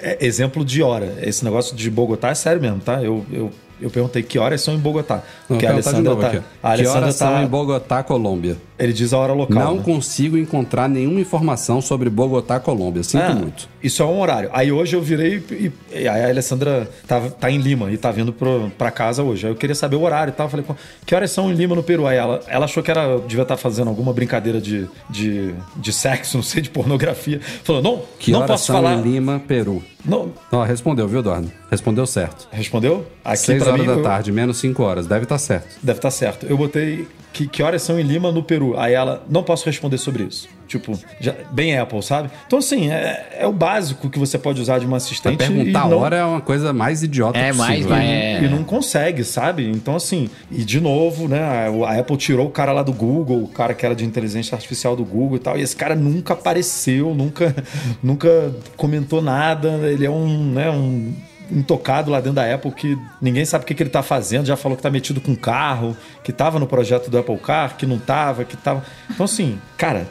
é 0.00 0.24
exemplo 0.24 0.64
de 0.64 0.82
hora. 0.82 1.18
Esse 1.22 1.44
negócio 1.44 1.76
de 1.76 1.90
Bogotá 1.90 2.30
é 2.30 2.34
sério 2.34 2.60
mesmo, 2.60 2.80
tá? 2.80 3.02
Eu, 3.02 3.24
eu 3.32 3.52
eu 3.80 3.90
perguntei 3.90 4.22
que 4.22 4.38
horas 4.38 4.60
são 4.62 4.74
em 4.74 4.78
Bogotá. 4.78 5.22
Porque 5.46 5.66
a 5.66 5.72
Alessandra 5.72 6.16
tá, 6.16 6.42
a 6.62 6.70
Alessandra 6.70 6.82
que 6.82 6.88
horas 6.88 7.18
tá... 7.18 7.26
são 7.26 7.42
em 7.42 7.46
Bogotá, 7.46 8.02
Colômbia? 8.02 8.56
Ele 8.78 8.92
diz 8.92 9.12
a 9.12 9.18
hora 9.18 9.32
local. 9.32 9.58
Não 9.58 9.76
né? 9.76 9.82
consigo 9.82 10.36
encontrar 10.36 10.88
nenhuma 10.88 11.20
informação 11.20 11.80
sobre 11.80 12.10
Bogotá, 12.10 12.60
Colômbia. 12.60 13.02
Sinto 13.02 13.24
é, 13.24 13.34
muito. 13.34 13.68
Isso 13.82 14.02
é 14.02 14.06
um 14.06 14.20
horário. 14.20 14.50
Aí 14.52 14.70
hoje 14.70 14.94
eu 14.94 15.00
virei 15.00 15.42
e, 15.50 15.72
e 15.92 16.06
a 16.06 16.28
Alessandra 16.28 16.88
tá, 17.06 17.20
tá 17.20 17.50
em 17.50 17.58
Lima 17.58 17.90
e 17.90 17.96
tá 17.96 18.10
vindo 18.10 18.32
pro, 18.32 18.70
pra 18.76 18.90
casa 18.90 19.22
hoje. 19.22 19.46
Aí 19.46 19.52
eu 19.52 19.56
queria 19.56 19.74
saber 19.74 19.96
o 19.96 20.02
horário 20.02 20.30
e 20.30 20.34
tal. 20.34 20.46
Eu 20.46 20.50
falei, 20.50 20.66
que 21.06 21.14
horas 21.14 21.30
são 21.30 21.50
em 21.50 21.54
Lima, 21.54 21.74
no 21.74 21.82
Peru? 21.82 22.06
Aí 22.06 22.18
ela, 22.18 22.40
ela 22.48 22.66
achou 22.66 22.82
que 22.82 22.90
era, 22.90 23.18
devia 23.20 23.42
estar 23.42 23.56
tá 23.56 23.56
fazendo 23.56 23.88
alguma 23.88 24.12
brincadeira 24.12 24.60
de, 24.60 24.86
de, 25.08 25.54
de 25.76 25.92
sexo, 25.92 26.36
não 26.36 26.44
sei, 26.44 26.60
de 26.60 26.68
pornografia. 26.68 27.40
Falou, 27.64 27.82
não, 27.82 28.02
que 28.18 28.30
não 28.30 28.40
horas 28.40 28.50
posso 28.50 28.66
são 28.66 28.76
falar. 28.76 28.94
em 28.94 29.02
Lima, 29.02 29.40
Peru. 29.46 29.82
Não. 30.04 30.32
Não, 30.52 30.62
respondeu, 30.62 31.08
viu, 31.08 31.22
Dorno? 31.22 31.50
Respondeu 31.70 32.06
certo. 32.06 32.46
Respondeu? 32.52 33.06
Aqui 33.24 33.38
6 33.38 33.66
horas 33.66 33.80
mim, 33.80 33.86
da 33.86 33.92
eu... 33.94 34.02
tarde, 34.02 34.30
menos 34.30 34.58
5 34.58 34.82
horas. 34.82 35.06
Deve 35.06 35.24
estar 35.24 35.34
tá 35.34 35.38
certo. 35.38 35.78
Deve 35.82 35.98
estar 35.98 36.08
tá 36.08 36.12
certo. 36.12 36.46
Eu 36.46 36.56
botei 36.56 37.08
que, 37.36 37.46
que 37.46 37.62
horas 37.62 37.82
são 37.82 38.00
em 38.00 38.02
Lima, 38.02 38.32
no 38.32 38.42
Peru? 38.42 38.78
Aí 38.78 38.94
ela, 38.94 39.22
não 39.28 39.42
posso 39.42 39.66
responder 39.66 39.98
sobre 39.98 40.22
isso. 40.22 40.48
Tipo, 40.66 40.98
já, 41.20 41.34
bem 41.52 41.78
Apple, 41.78 42.02
sabe? 42.02 42.30
Então, 42.46 42.58
assim, 42.58 42.90
é, 42.90 43.36
é 43.40 43.46
o 43.46 43.52
básico 43.52 44.08
que 44.08 44.18
você 44.18 44.38
pode 44.38 44.60
usar 44.60 44.78
de 44.78 44.86
uma 44.86 44.96
assistente. 44.96 45.36
Pra 45.36 45.46
perguntar 45.46 45.82
a 45.82 45.86
e 45.86 45.90
não, 45.90 45.98
hora 45.98 46.16
é 46.16 46.24
uma 46.24 46.40
coisa 46.40 46.72
mais 46.72 47.02
idiota 47.02 47.38
É, 47.38 47.48
possível. 47.48 47.66
mais, 47.66 47.86
vai, 47.86 48.06
é. 48.06 48.42
e 48.42 48.48
não 48.48 48.64
consegue, 48.64 49.22
sabe? 49.22 49.68
Então, 49.68 49.94
assim, 49.94 50.30
e 50.50 50.64
de 50.64 50.80
novo, 50.80 51.28
né? 51.28 51.40
A 51.40 51.66
a 51.86 52.00
Apple 52.00 52.16
tirou 52.16 52.46
o 52.46 52.50
cara 52.50 52.72
lá 52.72 52.82
do 52.82 52.92
Google, 52.92 53.44
o 53.44 53.48
cara 53.48 53.74
que 53.74 53.84
era 53.84 53.94
de 53.94 54.04
inteligência 54.04 54.54
artificial 54.54 54.96
do 54.96 55.04
Google 55.04 55.36
e 55.36 55.40
tal, 55.40 55.58
e 55.58 55.62
esse 55.62 55.76
cara 55.76 55.94
nunca 55.94 56.32
apareceu, 56.32 57.14
nunca, 57.14 57.54
nunca 58.02 58.54
comentou 58.76 59.20
nada. 59.20 59.68
Ele 59.88 60.06
é 60.06 60.10
um, 60.10 60.52
né, 60.52 60.70
um 60.70 61.12
intocado 61.50 62.10
lá 62.10 62.18
dentro 62.18 62.34
da 62.34 62.54
Apple 62.54 62.70
que 62.72 62.98
ninguém 63.20 63.44
sabe 63.44 63.64
o 63.64 63.66
que, 63.66 63.74
que 63.74 63.82
ele 63.82 63.90
tá 63.90 64.02
fazendo, 64.02 64.46
já 64.46 64.56
falou 64.56 64.76
que 64.76 64.82
tá 64.82 64.90
metido 64.90 65.20
com 65.20 65.34
carro, 65.34 65.96
que 66.22 66.32
tava 66.32 66.58
no 66.58 66.66
projeto 66.66 67.10
do 67.10 67.18
Apple 67.18 67.38
Car, 67.38 67.76
que 67.76 67.86
não 67.86 67.98
tava, 67.98 68.44
que 68.44 68.56
tava. 68.56 68.84
Então, 69.10 69.24
assim, 69.24 69.58
cara. 69.76 70.06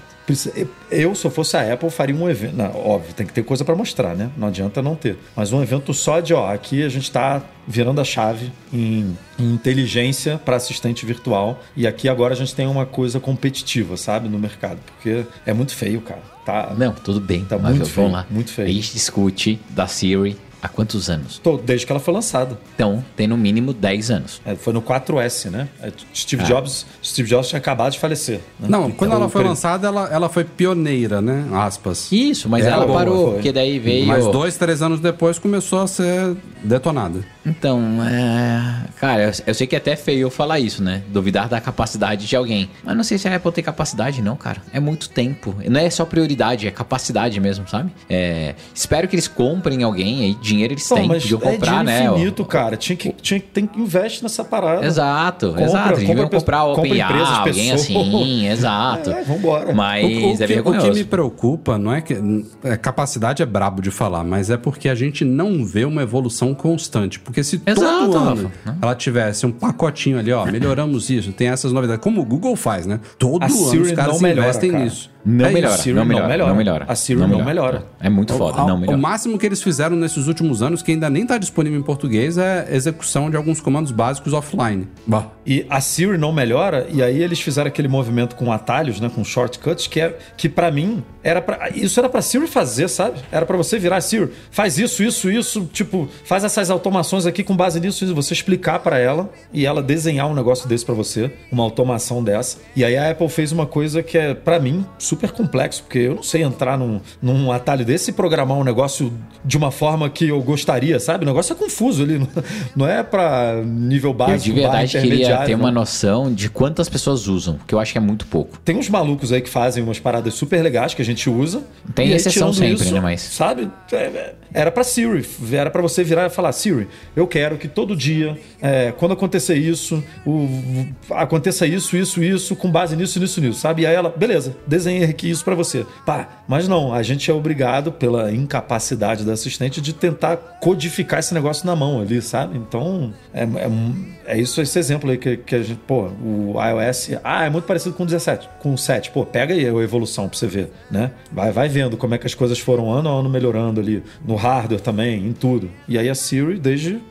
Eu, 0.89 1.13
se 1.13 1.23
eu 1.23 1.29
fosse 1.29 1.55
a 1.55 1.71
Apple, 1.71 1.87
faria 1.91 2.15
um 2.15 2.27
evento. 2.27 2.55
Não, 2.55 2.75
óbvio, 2.75 3.13
tem 3.13 3.27
que 3.27 3.31
ter 3.31 3.43
coisa 3.43 3.63
para 3.63 3.75
mostrar, 3.75 4.15
né? 4.15 4.31
Não 4.35 4.47
adianta 4.47 4.81
não 4.81 4.95
ter. 4.95 5.19
Mas 5.35 5.53
um 5.53 5.61
evento 5.61 5.93
só 5.93 6.19
de, 6.19 6.33
ó, 6.33 6.51
aqui 6.51 6.83
a 6.83 6.89
gente 6.89 7.11
tá 7.11 7.43
virando 7.67 8.01
a 8.01 8.03
chave 8.03 8.51
em, 8.73 9.15
em 9.37 9.53
inteligência 9.53 10.41
para 10.43 10.55
assistente 10.55 11.05
virtual. 11.05 11.61
E 11.77 11.85
aqui 11.85 12.09
agora 12.09 12.33
a 12.33 12.37
gente 12.37 12.55
tem 12.55 12.65
uma 12.65 12.87
coisa 12.87 13.19
competitiva, 13.19 13.97
sabe, 13.97 14.27
no 14.27 14.39
mercado. 14.39 14.79
Porque 14.95 15.25
é 15.45 15.53
muito 15.53 15.75
feio, 15.75 16.01
cara. 16.01 16.21
Tá, 16.43 16.73
Não, 16.75 16.93
tudo 16.93 17.19
bem. 17.19 17.45
Tá 17.45 17.57
mas 17.57 17.75
muito 17.75 17.85
vamos 17.89 17.93
feio, 17.93 18.11
lá. 18.11 18.25
muito 18.29 18.51
feio. 18.51 18.67
A 18.67 18.71
gente 18.71 18.93
discute 18.93 19.59
da 19.69 19.85
Siri 19.85 20.37
há 20.65 20.69
quantos 20.69 21.09
anos? 21.09 21.39
Tô- 21.39 21.57
desde 21.57 21.85
que 21.85 21.91
ela 21.91 21.99
foi 21.99 22.13
lançada. 22.13 22.57
Então, 22.75 23.03
tem 23.15 23.27
no 23.27 23.37
mínimo 23.37 23.73
10 23.73 24.11
anos. 24.11 24.41
É, 24.45 24.55
foi 24.55 24.73
no 24.73 24.81
4S, 24.81 25.49
né? 25.49 25.67
É, 25.81 25.91
Steve 26.13 26.43
Ah. 26.43 26.47
Jobs, 26.47 26.85
Steve 27.03 27.29
Jobs 27.29 27.47
tinha 27.49 27.59
acabado 27.59 27.93
de 27.93 27.99
falecer. 27.99 28.39
né? 28.59 28.67
Não, 28.69 28.91
quando 28.91 29.11
Então, 29.11 29.21
ela 29.21 29.29
foi 29.29 29.43
lançada, 29.43 29.87
ela, 29.87 30.09
ela 30.11 30.29
foi 30.29 30.43
pioneira, 30.43 31.21
né? 31.21 31.45
Aspas. 31.53 32.11
Isso, 32.11 32.49
mas 32.49 32.65
É, 32.65 32.69
ela 32.69 32.85
boa, 32.85 32.97
parou, 32.99 33.25
foi. 33.25 33.33
porque 33.35 33.51
daí 33.51 33.79
veio. 33.79 34.05
Mas 34.07 34.25
dois, 34.25 34.57
três 34.57 34.81
anos 34.81 34.99
depois 34.99 35.39
começou 35.39 35.81
a 35.81 35.87
ser 35.87 36.35
detonada. 36.63 37.19
Então, 37.45 37.79
é... 38.03 38.87
cara, 38.99 39.23
eu, 39.25 39.31
eu 39.47 39.53
sei 39.53 39.67
que 39.67 39.75
é 39.75 39.77
até 39.77 39.95
feio 39.95 40.21
eu 40.21 40.31
falar 40.31 40.59
isso, 40.59 40.83
né? 40.83 41.03
Duvidar 41.09 41.47
da 41.47 41.61
capacidade 41.61 42.25
de 42.27 42.35
alguém. 42.35 42.69
Mas 42.83 42.95
não 42.97 43.03
sei 43.03 43.17
se 43.17 43.27
a 43.27 43.35
Apple 43.35 43.51
tem 43.51 43.63
capacidade, 43.63 44.21
não, 44.21 44.35
cara. 44.35 44.61
É 44.73 44.79
muito 44.79 45.09
tempo. 45.09 45.55
Não 45.69 45.79
é 45.79 45.89
só 45.89 46.05
prioridade, 46.05 46.67
é 46.67 46.71
capacidade 46.71 47.39
mesmo, 47.39 47.67
sabe? 47.67 47.91
É... 48.09 48.55
Espero 48.73 49.07
que 49.07 49.15
eles 49.15 49.27
comprem 49.27 49.83
alguém 49.83 50.21
aí. 50.25 50.33
Dinheiro 50.55 50.73
eles 50.73 50.87
Pô, 50.87 50.95
têm, 50.95 51.07
podiam 51.07 51.39
é 51.39 51.51
comprar, 51.51 51.83
dinheiro 51.83 51.83
né? 51.85 52.15
infinito, 52.15 52.45
cara. 52.45 52.77
Tinha 52.77 52.95
que, 52.95 53.09
tinha 53.21 53.39
que 53.39 53.47
tem 53.47 53.67
que 53.67 53.79
investir 53.79 54.23
nessa 54.23 54.43
parada. 54.43 54.85
Exato, 54.85 55.47
Compra- 55.49 55.63
exato. 55.65 55.93
Eles 55.99 56.07
compra- 56.07 56.29
comprar 56.29 56.63
o 56.63 56.75
compra 56.75 56.89
OpenAI, 56.89 57.37
alguém 57.39 57.71
assim, 57.71 58.47
exato. 58.47 59.09
É, 59.11 59.21
vambora. 59.23 59.73
Mas 59.73 60.03
O, 60.03 60.07
o 60.07 60.43
é 60.43 60.47
que, 60.47 60.59
o 60.59 60.77
que 60.79 60.91
me 60.91 61.03
preocupa 61.03 61.77
não 61.77 61.93
é 61.93 62.01
que. 62.01 62.15
é, 62.63 62.77
capacidade 62.77 63.43
é 63.43 63.45
brabo 63.45 63.81
de 63.81 63.91
falar, 63.91 64.23
mas 64.23 64.49
é 64.49 64.57
porque 64.57 64.87
a 64.89 64.95
gente 64.95 65.23
não 65.25 65.65
vê 65.65 65.85
uma 65.85 66.01
evolução 66.01 66.53
constante. 66.53 67.19
Porque 67.19 67.43
se 67.43 67.61
Exato, 67.65 68.05
todo 68.05 68.17
ano 68.17 68.51
Rafa, 68.65 68.77
ela 68.81 68.95
tivesse 68.95 69.45
um 69.45 69.51
pacotinho 69.51 70.17
ali, 70.19 70.31
ó, 70.31 70.45
melhoramos 70.45 71.09
isso, 71.09 71.31
tem 71.33 71.47
essas 71.49 71.71
novidades. 71.71 72.01
Como 72.03 72.21
o 72.21 72.25
Google 72.25 72.55
faz, 72.55 72.85
né? 72.85 72.99
Todo 73.17 73.43
A 73.43 73.45
ano 73.47 73.55
Siri 73.55 73.81
os 73.81 73.91
caras 73.91 74.13
não 74.15 74.21
melhora, 74.21 74.47
investem 74.49 74.71
cara. 74.71 74.83
nisso. 74.83 75.09
Não 75.25 75.45
É 75.45 75.49
melhora, 75.51 75.75
não 75.77 75.93
não 75.95 76.05
melhora, 76.05 76.27
melhora. 76.27 76.49
não 76.49 76.55
melhora. 76.57 76.85
A 76.87 76.95
Siri 76.95 77.19
não 77.19 77.43
melhora. 77.43 77.85
É 77.99 78.09
muito 78.09 78.33
foda, 78.35 78.61
O- 78.61 78.67
não 78.67 78.77
melhora. 78.77 78.97
o 78.97 79.01
máximo 79.01 79.39
que 79.39 79.45
eles 79.45 79.61
fizeram 79.63 79.95
nesses 79.95 80.27
últimos 80.27 80.61
anos, 80.61 80.83
que 80.83 80.91
ainda 80.91 81.09
nem 81.09 81.23
está 81.23 81.37
disponível 81.39 81.79
em 81.79 81.83
português, 81.83 82.37
é 82.37 82.67
execução 82.69 83.29
de 83.31 83.35
alguns 83.35 83.59
comandos 83.59 83.91
básicos 83.91 84.33
offline. 84.33 84.87
Bah. 85.07 85.25
E 85.45 85.65
a 85.69 85.81
Siri 85.81 86.17
não 86.17 86.31
melhora, 86.31 86.87
e 86.91 87.01
aí 87.01 87.21
eles 87.23 87.39
fizeram 87.39 87.67
aquele 87.67 87.87
movimento 87.87 88.35
com 88.35 88.51
atalhos, 88.51 88.99
né, 88.99 89.09
com 89.13 89.23
shortcuts, 89.23 89.87
que 89.87 89.99
é 89.99 90.15
que 90.37 90.47
para 90.47 90.69
mim 90.69 91.03
era 91.23 91.41
para 91.41 91.69
isso 91.71 91.99
era 91.99 92.07
para 92.07 92.21
Siri 92.21 92.45
fazer, 92.47 92.87
sabe? 92.87 93.19
Era 93.31 93.45
para 93.47 93.57
você 93.57 93.79
virar 93.79 94.01
Siri, 94.01 94.29
faz 94.51 94.77
isso, 94.77 95.01
isso, 95.03 95.31
isso, 95.31 95.67
tipo, 95.73 96.07
faz 96.23 96.43
essas 96.43 96.69
automações 96.69 97.25
aqui 97.25 97.43
com 97.43 97.55
base 97.55 97.79
nisso, 97.79 98.03
isso, 98.03 98.13
você 98.13 98.33
explicar 98.33 98.79
para 98.79 98.99
ela 98.99 99.29
e 99.51 99.65
ela 99.65 99.81
desenhar 99.81 100.27
um 100.29 100.35
negócio 100.35 100.67
desse 100.69 100.85
para 100.85 100.93
você, 100.93 101.31
uma 101.51 101.63
automação 101.63 102.23
dessa. 102.23 102.57
E 102.75 102.83
aí 102.85 102.95
a 102.95 103.09
Apple 103.09 103.27
fez 103.29 103.51
uma 103.51 103.65
coisa 103.65 104.03
que 104.03 104.17
é 104.17 104.33
para 104.35 104.59
mim 104.59 104.85
super 104.99 105.14
complexo, 105.33 105.83
porque 105.83 105.99
eu 105.99 106.15
não 106.15 106.23
sei 106.23 106.43
entrar 106.43 106.77
num, 106.77 106.99
num 107.21 107.51
atalho 107.51 107.85
desse 107.85 108.11
e 108.11 108.13
programar 108.13 108.57
um 108.57 108.63
negócio 108.63 109.11
de 109.43 109.57
uma 109.57 109.71
forma 109.71 110.09
que 110.09 110.27
eu 110.27 110.41
gostaria, 110.41 110.99
sabe? 110.99 111.23
O 111.23 111.27
negócio 111.27 111.53
é 111.53 111.55
confuso 111.55 112.03
ali, 112.03 112.17
não- 112.19 112.27
não 112.75 112.87
é 112.87 113.03
para 113.03 113.61
nível 113.63 114.11
Eu 114.11 114.13
básico, 114.13 114.55
de 114.55 114.61
barra 114.61 114.79
verdade 114.79 115.01
queria 115.01 115.37
ter 115.39 115.51
não. 115.53 115.59
uma 115.59 115.71
noção 115.71 116.33
de 116.33 116.49
quantas 116.49 116.87
pessoas 116.89 117.27
usam, 117.27 117.59
que 117.67 117.73
eu 117.73 117.79
acho 117.79 117.91
que 117.91 117.97
é 117.97 118.01
muito 118.01 118.25
pouco. 118.27 118.57
Tem 118.63 118.75
uns 118.77 118.89
malucos 118.89 119.31
aí 119.31 119.41
que 119.41 119.49
fazem 119.49 119.83
umas 119.83 119.99
paradas 119.99 120.33
super 120.33 120.61
legais 120.61 120.93
que 120.93 121.01
a 121.01 121.05
gente 121.05 121.29
usa. 121.29 121.63
Tem 121.93 122.07
aí, 122.07 122.13
exceção 122.13 122.51
tirando 122.51 122.77
sempre, 122.77 122.93
né, 122.93 122.99
mas- 122.99 123.21
Sabe? 123.21 123.69
É, 123.91 123.95
é, 123.95 124.35
Era 124.53 124.71
pra 124.71 124.83
Siri. 124.83 125.25
Era 125.51 125.69
pra 125.69 125.81
você 125.81 126.03
virar 126.03 126.25
e 126.27 126.29
falar: 126.29 126.51
Siri, 126.53 126.87
eu 127.15 127.27
quero 127.27 127.57
que 127.57 127.67
todo 127.67 127.95
dia, 127.95 128.37
é, 128.61 128.93
quando 128.97 129.11
acontecer 129.11 129.55
isso, 129.57 130.01
o- 130.25 130.85
aconteça 131.11 131.65
isso, 131.67 131.95
isso, 131.97 132.23
isso, 132.23 132.55
com 132.55 132.69
base 132.71 132.95
nisso, 132.95 133.19
nisso, 133.19 133.41
nisso, 133.41 133.59
sabe? 133.59 133.81
E 133.83 133.85
aí 133.85 133.93
ela, 133.95 134.09
beleza, 134.09 134.55
desenhei 134.65 135.04
aqui 135.09 135.29
isso 135.29 135.43
pra 135.43 135.55
você. 135.55 135.85
Pá, 136.05 136.27
mas 136.47 136.67
não, 136.67 136.93
a 136.93 137.03
gente 137.03 137.29
é 137.29 137.33
obrigado, 137.33 137.91
pela 137.91 138.31
incapacidade 138.31 139.23
da 139.23 139.33
assistente, 139.33 139.81
de 139.81 139.93
tentar 139.93 140.37
codificar 140.61 141.19
esse 141.19 141.33
negócio 141.33 141.65
na 141.65 141.75
mão 141.75 142.01
ali, 142.01 142.21
sabe? 142.21 142.57
Então, 142.57 143.13
é, 143.33 143.43
é, 143.43 144.35
é 144.35 144.39
isso, 144.39 144.61
esse 144.61 144.77
exemplo 144.77 145.09
aí 145.09 145.17
que, 145.17 145.37
que 145.37 145.55
a 145.55 145.63
gente, 145.63 145.79
pô, 145.87 146.09
o 146.23 146.55
iOS, 146.61 147.11
ah, 147.23 147.45
é 147.45 147.49
muito 147.49 147.65
parecido 147.65 147.95
com 147.95 148.03
o 148.03 148.05
17, 148.05 148.49
com 148.59 148.73
o 148.73 148.77
7. 148.77 149.11
Pô, 149.11 149.25
pega 149.25 149.53
aí 149.53 149.65
a 149.65 149.69
evolução 149.69 150.27
pra 150.27 150.37
você 150.37 150.47
ver, 150.47 150.71
né? 150.89 151.11
Vai, 151.31 151.51
vai 151.51 151.69
vendo 151.69 151.97
como 151.97 152.15
é 152.15 152.17
que 152.17 152.27
as 152.27 152.33
coisas 152.33 152.59
foram 152.59 152.91
ano 152.91 153.09
a 153.09 153.11
ano 153.11 153.29
melhorando 153.29 153.79
ali, 153.79 154.03
no 154.25 154.35
hardware 154.35 154.81
também, 154.81 155.25
em 155.25 155.33
tudo. 155.33 155.69
E 155.87 155.97
aí 155.97 156.09
a 156.09 156.15
Siri, 156.15 156.59
desde 156.59 157.01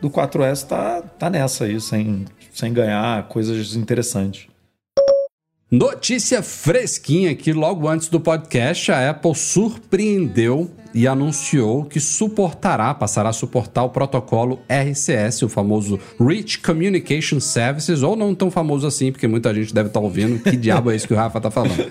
do 0.00 0.10
4S, 0.10 0.66
tá, 0.66 1.02
tá 1.02 1.28
nessa 1.28 1.64
aí, 1.64 1.80
sem, 1.80 2.24
sem 2.52 2.72
ganhar 2.72 3.28
coisas 3.28 3.74
interessantes. 3.74 4.47
Notícia 5.70 6.42
fresquinha 6.42 7.34
que 7.34 7.52
logo 7.52 7.86
antes 7.86 8.08
do 8.08 8.18
podcast 8.18 8.90
a 8.90 9.10
Apple 9.10 9.34
surpreendeu 9.34 10.70
e 10.94 11.06
anunciou 11.06 11.84
que 11.84 12.00
suportará, 12.00 12.94
passará 12.94 13.28
a 13.28 13.34
suportar 13.34 13.84
o 13.84 13.90
protocolo 13.90 14.60
RCS, 14.66 15.42
o 15.42 15.48
famoso 15.50 16.00
Rich 16.18 16.60
Communication 16.60 17.38
Services, 17.38 18.02
ou 18.02 18.16
não 18.16 18.34
tão 18.34 18.50
famoso 18.50 18.86
assim, 18.86 19.12
porque 19.12 19.28
muita 19.28 19.52
gente 19.52 19.74
deve 19.74 19.88
estar 19.88 20.00
ouvindo 20.00 20.42
que 20.42 20.56
diabo 20.56 20.90
é 20.90 20.96
isso 20.96 21.06
que 21.06 21.12
o 21.12 21.16
Rafa 21.18 21.38
tá 21.38 21.50
falando. 21.50 21.86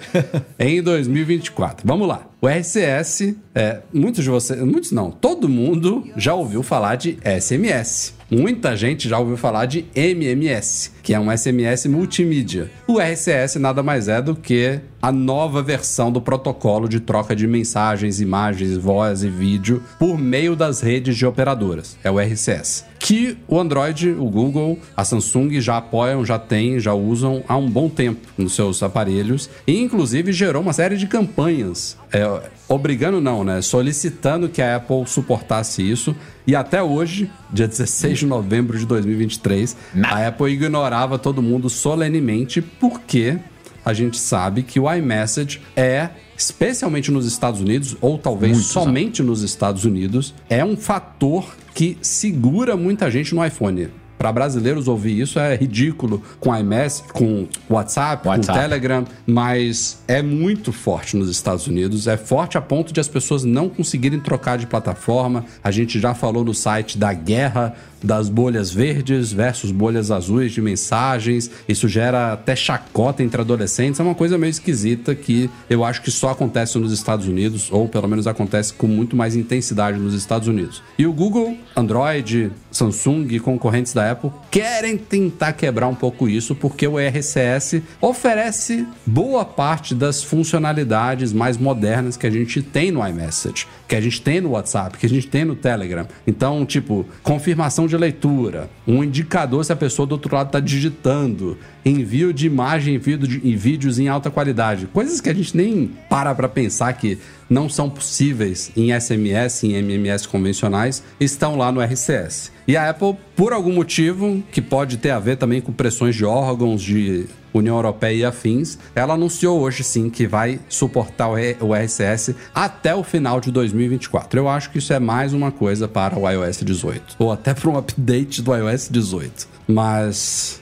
em 0.58 0.82
2024. 0.82 1.86
Vamos 1.86 2.08
lá. 2.08 2.28
O 2.42 2.48
RCS, 2.48 3.36
é, 3.54 3.82
muitos 3.94 4.24
de 4.24 4.30
vocês, 4.32 4.60
muitos 4.60 4.92
não, 4.92 5.12
todo 5.12 5.48
mundo 5.48 6.04
já 6.18 6.34
ouviu 6.34 6.64
falar 6.64 6.96
de 6.96 7.20
SMS. 7.24 8.17
Muita 8.30 8.76
gente 8.76 9.08
já 9.08 9.18
ouviu 9.18 9.38
falar 9.38 9.68
de 9.68 9.86
MMS, 9.96 10.92
que 11.02 11.14
é 11.14 11.20
um 11.20 11.36
SMS 11.36 11.86
multimídia. 11.86 12.70
O 12.86 13.00
RCS 13.00 13.56
nada 13.56 13.82
mais 13.82 14.10
é 14.10 14.22
do 14.22 14.36
que 14.36 14.82
a 15.02 15.14
nova 15.14 15.64
versão 15.64 16.12
do 16.12 16.22
protocolo 16.22 16.90
de 16.90 17.00
troca 17.00 17.34
de 17.34 17.48
mensagens, 17.48 18.20
imagens, 18.20 18.76
voz 18.76 19.24
e 19.24 19.30
vídeo 19.30 19.82
por 19.98 20.18
meio 20.18 20.58
das 20.58 20.82
redes 20.82 21.16
de 21.16 21.26
operadoras. 21.26 21.98
É 22.04 22.12
o 22.12 22.20
RCS. 22.20 22.84
Que 23.08 23.38
o 23.48 23.58
Android, 23.58 24.10
o 24.10 24.26
Google, 24.30 24.78
a 24.94 25.06
Samsung 25.06 25.62
já 25.62 25.78
apoiam, 25.78 26.26
já 26.26 26.38
têm, 26.38 26.78
já 26.78 26.94
usam 26.94 27.42
há 27.48 27.56
um 27.56 27.70
bom 27.70 27.88
tempo 27.88 28.20
nos 28.38 28.54
seus 28.54 28.84
aparelhos. 28.84 29.50
E 29.66 29.82
inclusive 29.82 30.34
gerou 30.34 30.62
uma 30.62 30.74
série 30.74 30.98
de 30.98 31.08
campanhas. 31.08 31.98
É, 32.12 32.28
obrigando 32.68 33.22
não, 33.22 33.46
né? 33.46 33.62
Solicitando 33.62 34.50
que 34.50 34.62
a 34.62 34.76
Apple 34.76 35.08
suportasse 35.08 35.90
isso. 35.90 36.14
E 36.46 36.54
até 36.54 36.84
hoje, 36.84 37.32
dia 37.50 37.66
16 37.66 38.20
de 38.20 38.26
novembro 38.26 38.78
de 38.78 38.86
2023, 38.86 39.78
a 40.04 40.28
Apple 40.28 40.52
ignorava 40.52 41.18
todo 41.18 41.42
mundo 41.42 41.70
solenemente 41.70 42.62
porque 42.62 43.40
a 43.88 43.94
gente 43.94 44.18
sabe 44.20 44.64
que 44.64 44.82
o 44.82 44.94
iMessage 44.94 45.62
é, 45.74 46.10
especialmente 46.38 47.10
nos 47.10 47.26
Estados 47.26 47.62
Unidos, 47.62 47.96
ou 48.02 48.18
talvez 48.18 48.52
Muito 48.52 48.68
somente 48.68 49.24
nos 49.24 49.44
Estados 49.44 49.86
Unidos, 49.86 50.36
é 50.50 50.64
um 50.64 50.76
fator 50.76 51.56
que 51.74 51.98
segura 52.02 52.76
muita 52.76 53.10
gente 53.10 53.34
no 53.34 53.46
iPhone. 53.46 53.88
Para 54.18 54.32
brasileiros 54.32 54.88
ouvir 54.88 55.20
isso 55.20 55.40
é 55.40 55.56
ridículo 55.56 56.22
com 56.40 56.56
iMess, 56.56 57.04
com 57.14 57.48
WhatsApp, 57.70 58.28
WhatsApp. 58.28 58.48
com 58.48 58.62
Telegram, 58.62 59.06
mas 59.26 60.02
é 60.08 60.22
muito 60.22 60.72
forte 60.72 61.16
nos 61.16 61.30
Estados 61.30 61.68
Unidos. 61.68 62.08
É 62.08 62.18
forte 62.18 62.58
a 62.58 62.62
ponto 62.62 62.92
de 62.92 63.00
as 63.00 63.08
pessoas 63.08 63.44
não 63.44 63.70
conseguirem 63.70 64.20
trocar 64.20 64.58
de 64.58 64.66
plataforma. 64.66 65.46
A 65.64 65.72
gente 65.72 66.00
já 66.00 66.14
falou 66.14 66.44
no 66.44 66.54
site 66.54 66.98
da 66.98 67.14
guerra 67.14 67.76
das 68.04 68.30
bolhas 68.30 68.72
verdes 68.72 69.32
versus 69.32 69.72
bolhas 69.72 70.12
azuis 70.12 70.52
de 70.52 70.62
mensagens. 70.62 71.50
Isso 71.68 71.88
gera 71.88 72.34
até 72.34 72.56
chacota 72.56 73.24
entre 73.24 73.42
adolescentes. 73.42 74.00
É 74.00 74.04
uma 74.04 74.16
coisa 74.16 74.38
meio 74.38 74.52
esquisita 74.52 75.16
que 75.16 75.50
eu 75.70 75.84
acho 75.84 76.02
que 76.02 76.12
só 76.12 76.30
acontece 76.30 76.78
nos 76.78 76.92
Estados 76.92 77.28
Unidos, 77.28 77.70
ou 77.72 77.88
pelo 77.88 78.08
menos 78.08 78.28
acontece 78.28 78.74
com 78.74 78.88
muito 78.88 79.16
mais 79.16 79.36
intensidade 79.36 79.98
nos 79.98 80.14
Estados 80.14 80.48
Unidos. 80.48 80.82
E 80.98 81.06
o 81.06 81.14
Google, 81.14 81.58
Android, 81.76 82.52
Samsung 82.78 83.28
e 83.32 83.40
concorrentes 83.40 83.94
da 83.94 84.12
Apple 84.12 84.32
querem 84.52 84.98
tentar 84.98 85.54
quebrar 85.54 85.88
um 85.88 85.96
pouco 85.96 86.30
isso, 86.30 86.56
porque 86.56 86.88
o 86.88 86.98
RCS 86.98 87.82
oferece 88.00 88.86
boa 89.06 89.44
parte 89.44 89.96
das 89.96 90.24
funcionalidades 90.24 91.34
mais 91.34 91.58
modernas 91.58 92.16
que 92.16 92.28
a 92.28 92.32
gente 92.32 92.62
tem 92.62 92.92
no 92.92 93.06
iMessage, 93.06 93.68
que 93.88 93.96
a 93.96 94.02
gente 94.02 94.22
tem 94.22 94.42
no 94.42 94.50
WhatsApp, 94.50 94.98
que 94.98 95.06
a 95.06 95.10
gente 95.10 95.28
tem 95.28 95.46
no 95.46 95.56
Telegram. 95.56 96.08
Então, 96.26 96.66
tipo, 96.66 97.06
confirmação 97.24 97.88
de 97.88 97.96
leitura, 97.96 98.70
um 98.86 99.04
indicador 99.04 99.64
se 99.64 99.72
a 99.72 99.76
pessoa 99.76 100.06
do 100.06 100.14
outro 100.14 100.36
lado 100.36 100.48
está 100.48 100.60
digitando, 100.60 101.58
envio 101.86 102.34
de 102.34 102.46
imagem 102.46 103.00
e 103.44 103.56
vídeos 103.56 103.98
em 103.98 104.08
alta 104.08 104.30
qualidade, 104.30 104.88
coisas 104.88 105.22
que 105.22 105.30
a 105.30 105.34
gente 105.34 105.56
nem 105.56 105.92
para 106.10 106.36
para 106.36 106.50
pensar 106.50 106.92
que 106.94 107.18
não 107.50 107.70
são 107.70 107.90
possíveis 107.90 108.72
em 108.76 108.98
SMS, 109.00 109.64
em 109.64 109.74
MMS 109.82 110.28
convencionais, 110.28 111.02
estão 111.20 111.56
lá 111.56 111.72
no 111.72 111.82
RCS. 111.82 112.52
E 112.68 112.76
a 112.76 112.90
Apple, 112.90 113.16
por 113.36 113.54
algum 113.54 113.72
motivo, 113.72 114.44
que 114.52 114.62
pode 114.62 114.98
ter 114.98 115.12
a 115.12 115.20
ver 115.20 115.38
também 115.38 115.62
com 115.62 115.72
pressões 115.72 116.16
de 116.16 116.26
órgãos 116.26 116.82
de 116.82 117.26
União 117.58 117.76
Europeia 117.76 118.14
e 118.14 118.26
afins, 118.26 118.78
ela 118.96 119.14
anunciou 119.14 119.60
hoje 119.60 119.84
sim 119.84 120.10
que 120.10 120.28
vai 120.28 120.60
suportar 120.70 121.30
o 121.30 121.74
RCS 121.74 122.36
até 122.54 122.96
o 122.96 123.04
final 123.04 123.40
de 123.40 123.52
2024. 123.52 124.40
Eu 124.40 124.50
acho 124.50 124.72
que 124.72 124.78
isso 124.78 124.94
é 124.94 125.00
mais 125.00 125.34
uma 125.34 125.52
coisa 125.52 125.88
para 125.88 126.18
o 126.18 126.30
iOS 126.30 126.64
18, 126.64 127.16
ou 127.20 127.32
até 127.32 127.54
para 127.54 127.70
um 127.70 127.78
update 127.78 128.42
do 128.42 128.56
iOS 128.56 128.90
18. 128.90 129.58
Mas. 129.68 130.62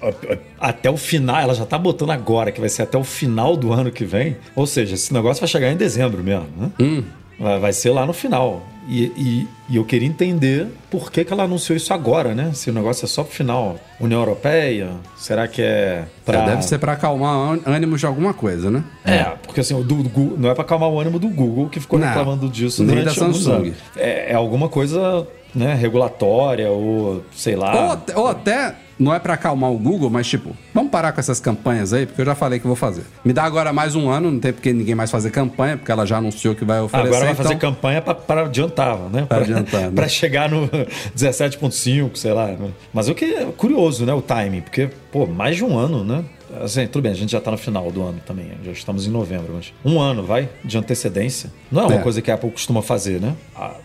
Até 0.60 0.90
o 0.90 0.98
final, 0.98 1.40
ela 1.40 1.54
já 1.54 1.66
tá 1.66 1.78
botando 1.78 2.10
agora, 2.10 2.52
que 2.52 2.60
vai 2.60 2.70
ser 2.70 2.82
até 2.82 2.98
o 2.98 3.04
final 3.04 3.56
do 3.56 3.72
ano 3.72 3.92
que 3.92 4.04
vem. 4.04 4.36
Ou 4.56 4.66
seja, 4.66 4.96
esse 4.96 5.14
negócio 5.14 5.42
vai 5.42 5.48
chegar 5.48 5.72
em 5.72 5.78
dezembro 5.78 6.24
mesmo, 6.24 6.48
né? 6.58 6.72
Hum. 6.80 7.04
Vai 7.40 7.74
ser 7.74 7.90
lá 7.90 8.06
no 8.06 8.14
final. 8.14 8.64
E, 8.88 9.06
e, 9.06 9.48
e, 9.68 9.76
eu 9.76 9.84
queria 9.84 10.08
entender 10.08 10.68
por 10.92 11.12
que, 11.12 11.26
que 11.26 11.34
ela 11.34 11.44
anunciou 11.44 11.76
isso 11.76 11.92
agora, 11.92 12.36
né? 12.36 12.52
Se 12.54 12.70
o 12.70 12.74
negócio 12.74 13.06
é 13.06 13.08
só 13.08 13.24
pro 13.24 13.34
final. 13.34 13.78
União 14.00 14.20
Europeia? 14.20 14.92
Será 15.18 15.48
que 15.48 15.62
é 15.62 16.06
pra... 16.24 16.44
É, 16.44 16.46
deve 16.46 16.62
ser 16.62 16.78
para 16.78 16.94
acalmar 16.94 17.58
ânimo 17.66 17.98
de 17.98 18.06
alguma 18.06 18.34
coisa, 18.34 18.70
né? 18.70 18.84
É, 19.04 19.24
porque 19.44 19.62
assim, 19.62 19.74
do, 19.82 20.04
do, 20.04 20.38
não 20.38 20.50
é 20.50 20.54
para 20.54 20.64
acalmar 20.64 20.90
o 20.90 21.00
ânimo 21.00 21.18
do 21.18 21.28
Google, 21.30 21.68
que 21.68 21.80
ficou 21.80 21.98
não, 21.98 22.08
reclamando 22.08 22.48
disso 22.48 22.84
nem 22.84 23.04
da 23.04 23.12
Samsung. 23.12 23.74
É, 23.96 24.32
é 24.32 24.36
alguma 24.36 24.70
coisa 24.70 25.28
né, 25.56 25.74
regulatória 25.74 26.70
ou 26.70 27.24
sei 27.34 27.56
lá. 27.56 28.00
Ou, 28.16 28.24
ou 28.24 28.28
até 28.28 28.76
não 28.98 29.14
é 29.14 29.20
para 29.20 29.34
acalmar 29.34 29.72
o 29.72 29.78
Google, 29.78 30.10
mas 30.10 30.28
tipo, 30.28 30.56
vamos 30.74 30.90
parar 30.90 31.12
com 31.12 31.20
essas 31.20 31.40
campanhas 31.40 31.94
aí, 31.94 32.06
porque 32.06 32.22
eu 32.22 32.26
já 32.26 32.36
falei 32.36 32.60
que 32.60 32.68
vou 32.68 32.76
fazer. 32.76 33.04
Me 33.24 33.34
dá 33.34 33.44
agora 33.44 33.74
mais 33.74 33.96
um 33.96 34.10
ano, 34.10 34.32
não 34.32 34.40
tem 34.40 34.54
porque 34.54 34.72
ninguém 34.72 34.96
mais 34.96 35.12
fazer 35.12 35.32
campanha, 35.32 35.78
porque 35.78 35.92
ela 35.92 36.06
já 36.06 36.18
anunciou 36.18 36.56
que 36.56 36.64
vai 36.64 36.80
oferecer. 36.80 37.08
Agora 37.08 37.26
vai 37.26 37.34
então... 37.34 37.44
fazer 37.44 37.56
campanha 37.58 38.02
para 38.02 38.42
adiantar, 38.42 38.98
né? 39.12 39.26
Para 39.28 39.38
adiantar. 39.40 39.76
Né? 39.76 39.92
para 39.94 40.08
chegar 40.08 40.50
no 40.50 40.70
17.5, 41.16 42.16
sei 42.16 42.32
lá. 42.32 42.48
Né? 42.48 42.70
Mas 42.94 43.10
o 43.10 43.16
que 43.16 43.26
é 43.26 43.46
curioso, 43.46 44.06
né, 44.06 44.14
o 44.14 44.22
timing, 44.22 44.62
porque, 44.62 44.90
pô, 45.12 45.26
mais 45.26 45.58
de 45.58 45.66
um 45.66 45.78
ano, 45.78 46.04
né? 46.04 46.24
Assim, 46.62 46.88
tudo 46.88 47.04
bem, 47.04 47.12
a 47.12 47.16
gente 47.16 47.32
já 47.32 47.40
está 47.40 47.52
no 47.52 47.58
final 47.58 47.92
do 47.92 48.02
ano 48.04 48.22
também, 48.26 48.52
já 48.64 48.72
estamos 48.72 49.08
em 49.08 49.10
novembro, 49.10 49.54
mas 49.54 49.74
um 49.84 50.00
ano, 50.00 50.24
vai, 50.24 50.50
de 50.64 50.78
antecedência. 50.78 51.52
Não 51.72 51.84
é 51.84 51.86
uma 51.86 51.96
é. 51.96 52.02
coisa 52.02 52.22
que 52.22 52.30
a 52.30 52.36
Apple 52.36 52.52
costuma 52.52 52.82
fazer, 52.82 53.20
né? 53.20 53.36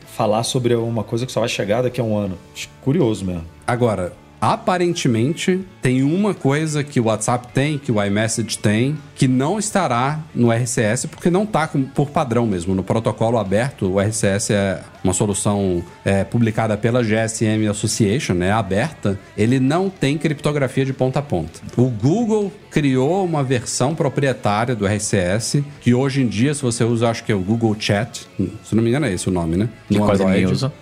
Falar 0.07 0.43
sobre 0.43 0.75
uma 0.75 1.03
coisa 1.03 1.25
que 1.27 1.33
só 1.33 1.41
vai 1.41 1.49
chegar 1.49 1.83
daqui 1.83 2.01
a 2.01 2.05
um 2.05 2.17
ano. 2.17 2.39
Curioso 2.83 3.25
mesmo. 3.25 3.45
Agora, 3.67 4.13
aparentemente 4.41 5.61
tem 5.83 6.03
uma 6.03 6.35
coisa 6.35 6.83
que 6.83 6.99
o 6.99 7.05
WhatsApp 7.05 7.49
tem, 7.53 7.79
que 7.79 7.93
o 7.93 8.03
iMessage 8.03 8.59
tem, 8.59 8.97
que 9.21 9.29
não 9.29 9.59
estará 9.59 10.18
no 10.35 10.51
RCS, 10.51 11.05
porque 11.05 11.29
não 11.29 11.43
está 11.43 11.68
por 11.95 12.09
padrão 12.09 12.47
mesmo. 12.47 12.75
No 12.75 12.83
protocolo 12.83 13.37
aberto, 13.37 13.87
o 13.93 14.01
RCS 14.01 14.49
é 14.49 14.83
uma 15.05 15.12
solução 15.12 15.85
é, 16.07 16.25
publicada 16.25 16.75
pela 16.75 17.03
GSM 17.03 17.68
Association, 17.68 18.33
né, 18.33 18.51
aberta, 18.51 19.21
ele 19.37 19.61
não 19.61 19.91
tem 19.91 20.16
criptografia 20.16 20.87
de 20.87 20.95
ponta 20.95 21.18
a 21.18 21.23
ponta. 21.23 21.61
O 21.77 21.91
Google 21.91 22.51
criou 22.71 23.23
uma 23.23 23.43
versão 23.43 23.95
proprietária 23.95 24.75
do 24.75 24.87
RCS, 24.87 25.62
que 25.83 25.93
hoje 25.93 26.23
em 26.23 26.27
dia, 26.27 26.55
se 26.55 26.62
você 26.62 26.83
usa, 26.83 27.11
acho 27.11 27.23
que 27.23 27.31
é 27.31 27.35
o 27.35 27.41
Google 27.41 27.77
Chat, 27.79 28.27
se 28.64 28.75
não 28.75 28.83
me 28.83 28.89
engano 28.89 29.05
é 29.05 29.12
esse 29.12 29.29
o 29.29 29.33
nome, 29.33 29.55
né? 29.55 29.68
No 29.91 29.99
que 29.99 30.05
quase 30.07 30.47
usa. 30.47 30.73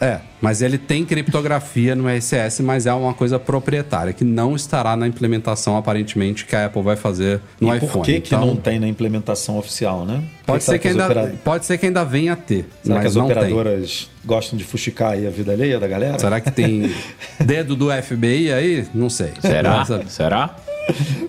É, 0.00 0.20
mas 0.40 0.60
ele 0.60 0.76
tem 0.76 1.04
criptografia 1.04 1.94
no 1.94 2.06
RCS, 2.08 2.60
mas 2.60 2.86
é 2.86 2.92
uma 2.92 3.14
coisa 3.14 3.38
proprietária, 3.38 4.12
que 4.12 4.24
não 4.24 4.54
estará 4.54 4.94
na 4.96 5.06
implementação, 5.06 5.76
aparentemente, 5.76 6.44
que 6.44 6.54
a 6.54 6.66
Apple 6.66 6.82
vai 6.82 6.96
fazer 6.96 7.25
no 7.60 7.72
e 7.72 7.76
iPhone. 7.76 7.92
Por 7.92 8.04
que, 8.04 8.20
que 8.20 8.34
então, 8.34 8.46
não 8.46 8.56
tem 8.56 8.78
na 8.78 8.88
implementação 8.88 9.58
oficial, 9.58 10.04
né? 10.04 10.22
Pode 10.46 10.62
ser, 10.62 10.78
que, 10.78 10.88
ainda, 10.88 11.34
pode 11.42 11.66
ser 11.66 11.76
que 11.78 11.86
ainda 11.86 12.04
venha 12.04 12.34
a 12.34 12.36
ter. 12.36 12.68
Será 12.82 12.94
mas 12.94 13.02
que 13.02 13.08
as 13.08 13.16
não 13.16 13.24
operadoras 13.24 14.10
tem. 14.20 14.26
gostam 14.28 14.56
de 14.56 14.64
fuxicar 14.64 15.12
aí 15.12 15.26
a 15.26 15.30
vida 15.30 15.52
alheia 15.52 15.78
da 15.80 15.88
galera? 15.88 16.18
Será 16.18 16.40
que 16.40 16.50
tem 16.50 16.94
dedo 17.44 17.74
do 17.74 17.90
FBI 17.90 18.52
aí? 18.52 18.86
Não 18.94 19.10
sei. 19.10 19.32
Será? 19.40 19.84
Será? 20.08 20.56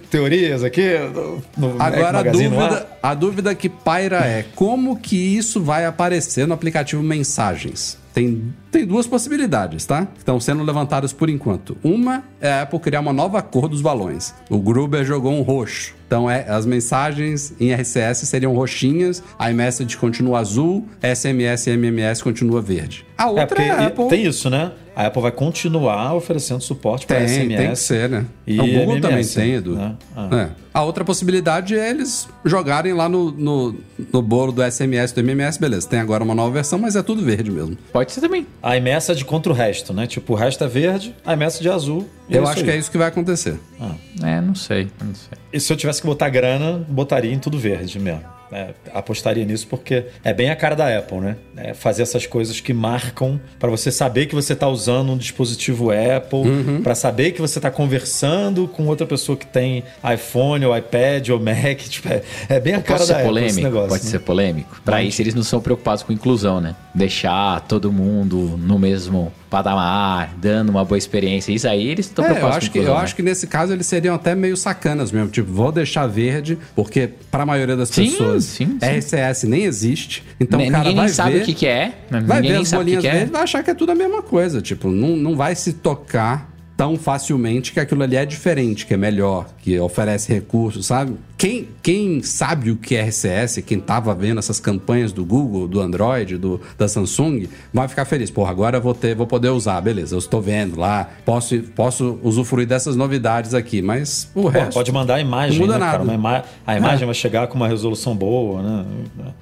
Teorias 0.09 0.63
aqui 0.63 0.83
no, 1.13 1.41
no 1.57 1.81
Agora 1.81 2.19
a 2.19 2.23
dúvida, 2.23 2.87
a 3.01 3.13
dúvida 3.13 3.55
que 3.55 3.67
paira 3.67 4.17
é 4.17 4.45
como 4.55 4.97
que 4.97 5.15
isso 5.15 5.61
vai 5.61 5.85
aparecer 5.85 6.47
no 6.47 6.53
aplicativo 6.53 7.01
Mensagens? 7.01 7.97
Tem, 8.13 8.53
tem 8.71 8.85
duas 8.85 9.05
possibilidades, 9.05 9.85
tá? 9.85 10.07
Estão 10.17 10.39
sendo 10.39 10.63
levantadas 10.63 11.13
por 11.13 11.29
enquanto. 11.29 11.77
Uma 11.83 12.23
é 12.41 12.49
a 12.49 12.61
Apple 12.63 12.79
criar 12.79 12.99
uma 12.99 13.13
nova 13.13 13.41
cor 13.41 13.67
dos 13.67 13.81
balões. 13.81 14.33
O 14.49 14.59
Gruber 14.59 15.03
jogou 15.03 15.31
um 15.31 15.41
roxo. 15.41 15.95
Então, 16.07 16.29
é, 16.31 16.45
as 16.47 16.65
mensagens 16.65 17.53
em 17.59 17.73
RCS 17.73 18.19
seriam 18.19 18.53
roxinhas, 18.53 19.21
a 19.37 19.51
iMessage 19.51 19.97
continua 19.97 20.39
azul, 20.39 20.87
SMS 21.01 21.67
e 21.67 21.71
MMS 21.71 22.23
continua 22.23 22.61
verde. 22.61 23.05
A 23.17 23.29
outra 23.29 23.61
é, 23.61 23.67
é 23.67 23.71
a 23.71 23.87
Apple... 23.87 24.07
Tem 24.07 24.25
isso, 24.25 24.49
né? 24.49 24.71
A 24.95 25.07
Apple 25.07 25.21
vai 25.21 25.31
continuar 25.31 26.15
oferecendo 26.15 26.61
suporte 26.61 27.05
para 27.05 27.27
SMS. 27.27 27.57
Tem 27.57 27.69
que 27.69 27.75
ser, 27.75 28.09
né? 28.09 28.25
E 28.47 28.57
o 28.57 28.65
Google 28.65 28.95
MMS, 28.95 29.01
também 29.01 29.25
tem, 29.25 29.53
Edu. 29.55 29.75
Né? 29.75 29.95
Ah. 30.15 30.29
É. 30.31 30.49
A 30.73 30.83
outra 30.83 31.03
possibilidade 31.03 31.77
é 31.77 31.89
eles 31.89 32.27
jogarem 32.45 32.93
lá 32.93 33.09
no, 33.09 33.31
no, 33.31 33.75
no 34.11 34.21
bolo 34.21 34.51
do 34.51 34.63
SMS 34.63 35.11
do 35.11 35.19
MMS, 35.19 35.59
beleza. 35.59 35.87
Tem 35.87 35.99
agora 35.99 36.23
uma 36.23 36.33
nova 36.33 36.51
versão, 36.51 36.79
mas 36.79 36.95
é 36.95 37.03
tudo 37.03 37.21
verde 37.21 37.51
mesmo. 37.51 37.77
Pode 37.91 38.11
ser 38.11 38.21
também. 38.21 38.47
A 38.63 38.77
iMessage 38.77 39.25
contra 39.25 39.51
o 39.51 39.55
resto, 39.55 39.93
né? 39.93 40.07
Tipo, 40.07 40.33
o 40.33 40.35
resto 40.35 40.63
é 40.63 40.67
verde, 40.67 41.13
a 41.25 41.33
iMessage 41.33 41.67
é 41.67 41.71
azul. 41.71 42.07
Eu 42.29 42.47
acho 42.47 42.59
aí. 42.59 42.65
que 42.65 42.71
é 42.71 42.77
isso 42.77 42.91
que 42.91 42.97
vai 42.97 43.07
acontecer. 43.07 43.59
Ah. 43.79 43.95
É, 44.23 44.41
não 44.41 44.55
sei, 44.55 44.87
não 45.01 45.13
sei. 45.13 45.37
E 45.51 45.59
se 45.59 45.71
eu 45.71 45.77
tivesse 45.77 46.01
que 46.01 46.07
botar 46.07 46.29
grana, 46.29 46.85
botaria 46.87 47.33
em 47.33 47.39
tudo 47.39 47.57
verde 47.57 47.99
mesmo. 47.99 48.37
É, 48.49 48.73
apostaria 48.93 49.43
nisso 49.43 49.67
porque 49.67 50.05
é 50.23 50.33
bem 50.33 50.49
a 50.49 50.55
cara 50.55 50.73
da 50.73 50.97
Apple, 50.97 51.19
né? 51.19 51.35
É 51.57 51.73
fazer 51.73 52.03
essas 52.03 52.25
coisas 52.25 52.61
que 52.61 52.73
marcam 52.73 53.39
para 53.59 53.69
você 53.69 53.91
saber 53.91 54.25
que 54.27 54.33
você 54.33 54.53
está 54.53 54.69
usando 54.69 55.11
um 55.11 55.17
dispositivo 55.17 55.91
Apple, 55.91 56.39
uhum. 56.39 56.81
para 56.81 56.95
saber 56.95 57.31
que 57.31 57.41
você 57.41 57.59
está 57.59 57.69
conversando 57.69 58.65
com 58.67 58.87
outra 58.87 59.05
pessoa 59.05 59.37
que 59.37 59.45
tem 59.45 59.83
iPhone 60.13 60.65
ou 60.65 60.77
iPad 60.77 61.29
ou 61.29 61.39
Mac. 61.39 61.77
Tipo, 61.97 62.09
é, 62.09 62.21
é, 62.47 62.59
bem 62.59 62.73
a 62.73 62.81
cara 62.81 62.99
Pode 62.99 63.09
da 63.09 63.15
Apple 63.15 63.27
polêmico, 63.27 63.51
esse 63.51 63.63
negócio. 63.63 63.89
Pode 63.89 64.03
né? 64.05 64.09
ser 64.11 64.19
polêmico. 64.19 64.81
Para 64.85 65.03
isso 65.03 65.21
eles 65.21 65.33
não 65.33 65.43
são 65.43 65.59
preocupados 65.59 66.03
com 66.03 66.13
inclusão, 66.13 66.61
né? 66.61 66.75
Deixar 66.95 67.59
todo 67.61 67.91
mundo 67.91 68.57
no 68.57 68.79
mesmo 68.79 69.33
patamar, 69.49 70.33
dando 70.37 70.69
uma 70.69 70.83
boa 70.83 70.97
experiência. 70.97 71.51
Isso 71.51 71.67
aí 71.67 71.87
eles 71.87 72.05
estão 72.07 72.23
é, 72.23 72.29
preocupados 72.29 72.55
eu 72.55 72.57
acho 72.57 72.71
que 72.71 72.79
Eu 72.79 72.93
né? 72.93 73.01
acho 73.01 73.15
que 73.15 73.21
nesse 73.21 73.47
caso 73.47 73.73
eles 73.73 73.85
seriam 73.85 74.15
até 74.15 74.35
meio 74.35 74.57
sacanas 74.57 75.11
mesmo. 75.11 75.29
Tipo, 75.29 75.51
vou 75.51 75.71
deixar 75.71 76.07
verde, 76.07 76.57
porque 76.75 77.09
para 77.31 77.43
a 77.43 77.45
maioria 77.45 77.75
das 77.75 77.89
sim, 77.89 78.09
pessoas 78.09 78.43
sim, 78.45 78.77
sim. 78.79 78.97
RCS 78.97 79.43
nem 79.43 79.63
existe. 79.63 80.23
Então 80.39 80.59
N 80.59 80.69
o 80.69 80.71
cara 80.71 80.83
ninguém 80.83 80.95
vai 80.95 81.05
nem 81.05 81.13
sabe 81.13 81.31
ver, 81.33 81.41
o 81.41 81.45
que, 81.45 81.53
que 81.53 81.67
é. 81.67 81.93
Vai 82.25 82.41
ver 82.41 82.55
as 82.55 82.71
bolinhas 82.71 83.03
que 83.03 83.09
que 83.09 83.15
é. 83.15 83.25
vai 83.25 83.41
achar 83.41 83.63
que 83.63 83.71
é 83.71 83.73
tudo 83.73 83.91
a 83.91 83.95
mesma 83.95 84.21
coisa. 84.21 84.61
Tipo, 84.61 84.89
não, 84.89 85.15
não 85.15 85.35
vai 85.35 85.55
se 85.55 85.73
tocar 85.73 86.56
tão 86.77 86.95
facilmente 86.95 87.73
que 87.73 87.79
aquilo 87.79 88.03
ali 88.03 88.15
é 88.15 88.23
diferente, 88.23 88.85
que 88.85 88.93
é 88.93 88.97
melhor, 88.97 89.47
que 89.63 89.79
oferece 89.79 90.31
recursos, 90.31 90.85
sabe? 90.85 91.15
Quem, 91.35 91.67
quem 91.83 92.23
sabe 92.23 92.71
o 92.71 92.77
que 92.77 92.95
é 92.95 93.01
RCS, 93.01 93.61
quem 93.65 93.79
tava 93.79 94.13
vendo 94.15 94.39
essas 94.39 94.59
campanhas 94.59 95.11
do 95.11 95.23
Google, 95.23 95.67
do 95.67 95.79
Android, 95.79 96.37
do, 96.37 96.59
da 96.77 96.87
Samsung, 96.87 97.47
vai 97.71 97.87
ficar 97.87 98.05
feliz. 98.05 98.31
Porra, 98.31 98.51
agora 98.51 98.77
eu 98.77 98.81
vou 98.81 98.93
ter, 98.93 99.15
vou 99.15 99.27
poder 99.27 99.49
usar, 99.49 99.79
beleza, 99.81 100.15
eu 100.15 100.19
estou 100.19 100.41
vendo 100.41 100.79
lá, 100.79 101.09
posso, 101.25 101.57
posso 101.75 102.19
usufruir 102.23 102.67
dessas 102.67 102.95
novidades 102.95 103.53
aqui, 103.53 103.81
mas 103.81 104.31
o 104.33 104.43
Pô, 104.43 104.47
resto. 104.47 104.73
Pode 104.73 104.91
mandar 104.91 105.15
a 105.15 105.21
imagem, 105.21 105.59
não 105.59 105.67
muda 105.67 105.79
né, 105.79 105.85
nada. 105.85 106.13
Ima 106.13 106.43
a 106.65 106.77
imagem 106.77 107.03
é. 107.03 107.05
vai 107.05 107.15
chegar 107.15 107.47
com 107.47 107.55
uma 107.55 107.67
resolução 107.67 108.15
boa, 108.15 108.61
né? 108.61 108.85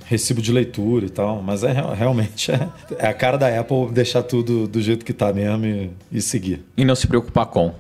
Recibo 0.06 0.42
de 0.42 0.52
leitura 0.52 1.06
e 1.06 1.10
tal, 1.10 1.42
mas 1.42 1.64
é 1.64 1.74
realmente 1.96 2.52
é, 2.52 2.70
é 3.00 3.08
a 3.08 3.14
cara 3.14 3.38
da 3.38 3.60
Apple 3.60 3.90
deixar 3.92 4.24
tudo 4.24 4.68
do 4.68 4.82
jeito 4.82 5.06
que 5.06 5.14
tá 5.14 5.32
mesmo 5.32 5.66
e, 5.66 5.92
e 6.12 6.22
seguir. 6.22 6.64
E 6.76 6.84
não 6.84 6.96
se 6.96 7.08
preocupar 7.26 7.46
com. 7.48 7.74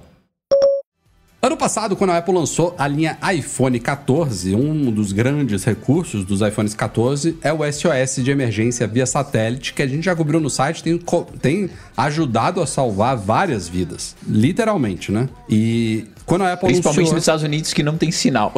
Ano 1.41 1.57
passado, 1.57 1.95
quando 1.95 2.09
a 2.09 2.17
Apple 2.17 2.33
lançou 2.33 2.73
a 2.75 2.87
linha 2.87 3.19
iPhone 3.31 3.79
14, 3.79 4.55
um 4.55 4.91
dos 4.91 5.11
grandes 5.11 5.63
recursos 5.63 6.25
dos 6.25 6.41
iPhones 6.41 6.73
14 6.73 7.37
é 7.43 7.53
o 7.53 7.59
SOS 7.71 8.23
de 8.23 8.31
emergência 8.31 8.87
via 8.87 9.05
satélite, 9.05 9.71
que 9.71 9.83
a 9.83 9.87
gente 9.87 10.03
já 10.03 10.15
cobriu 10.15 10.39
no 10.39 10.49
site, 10.49 10.81
tem, 10.81 10.99
tem 11.39 11.69
ajudado 11.95 12.61
a 12.61 12.65
salvar 12.65 13.15
várias 13.15 13.67
vidas. 13.67 14.15
Literalmente, 14.27 15.11
né? 15.11 15.29
E 15.47 16.07
quando 16.25 16.45
a 16.45 16.53
Apple 16.53 16.67
Principalmente 16.67 16.97
anunciou... 17.01 17.13
nos 17.13 17.23
Estados 17.23 17.43
Unidos, 17.43 17.73
que 17.73 17.83
não 17.83 17.95
tem 17.95 18.11
sinal. 18.11 18.51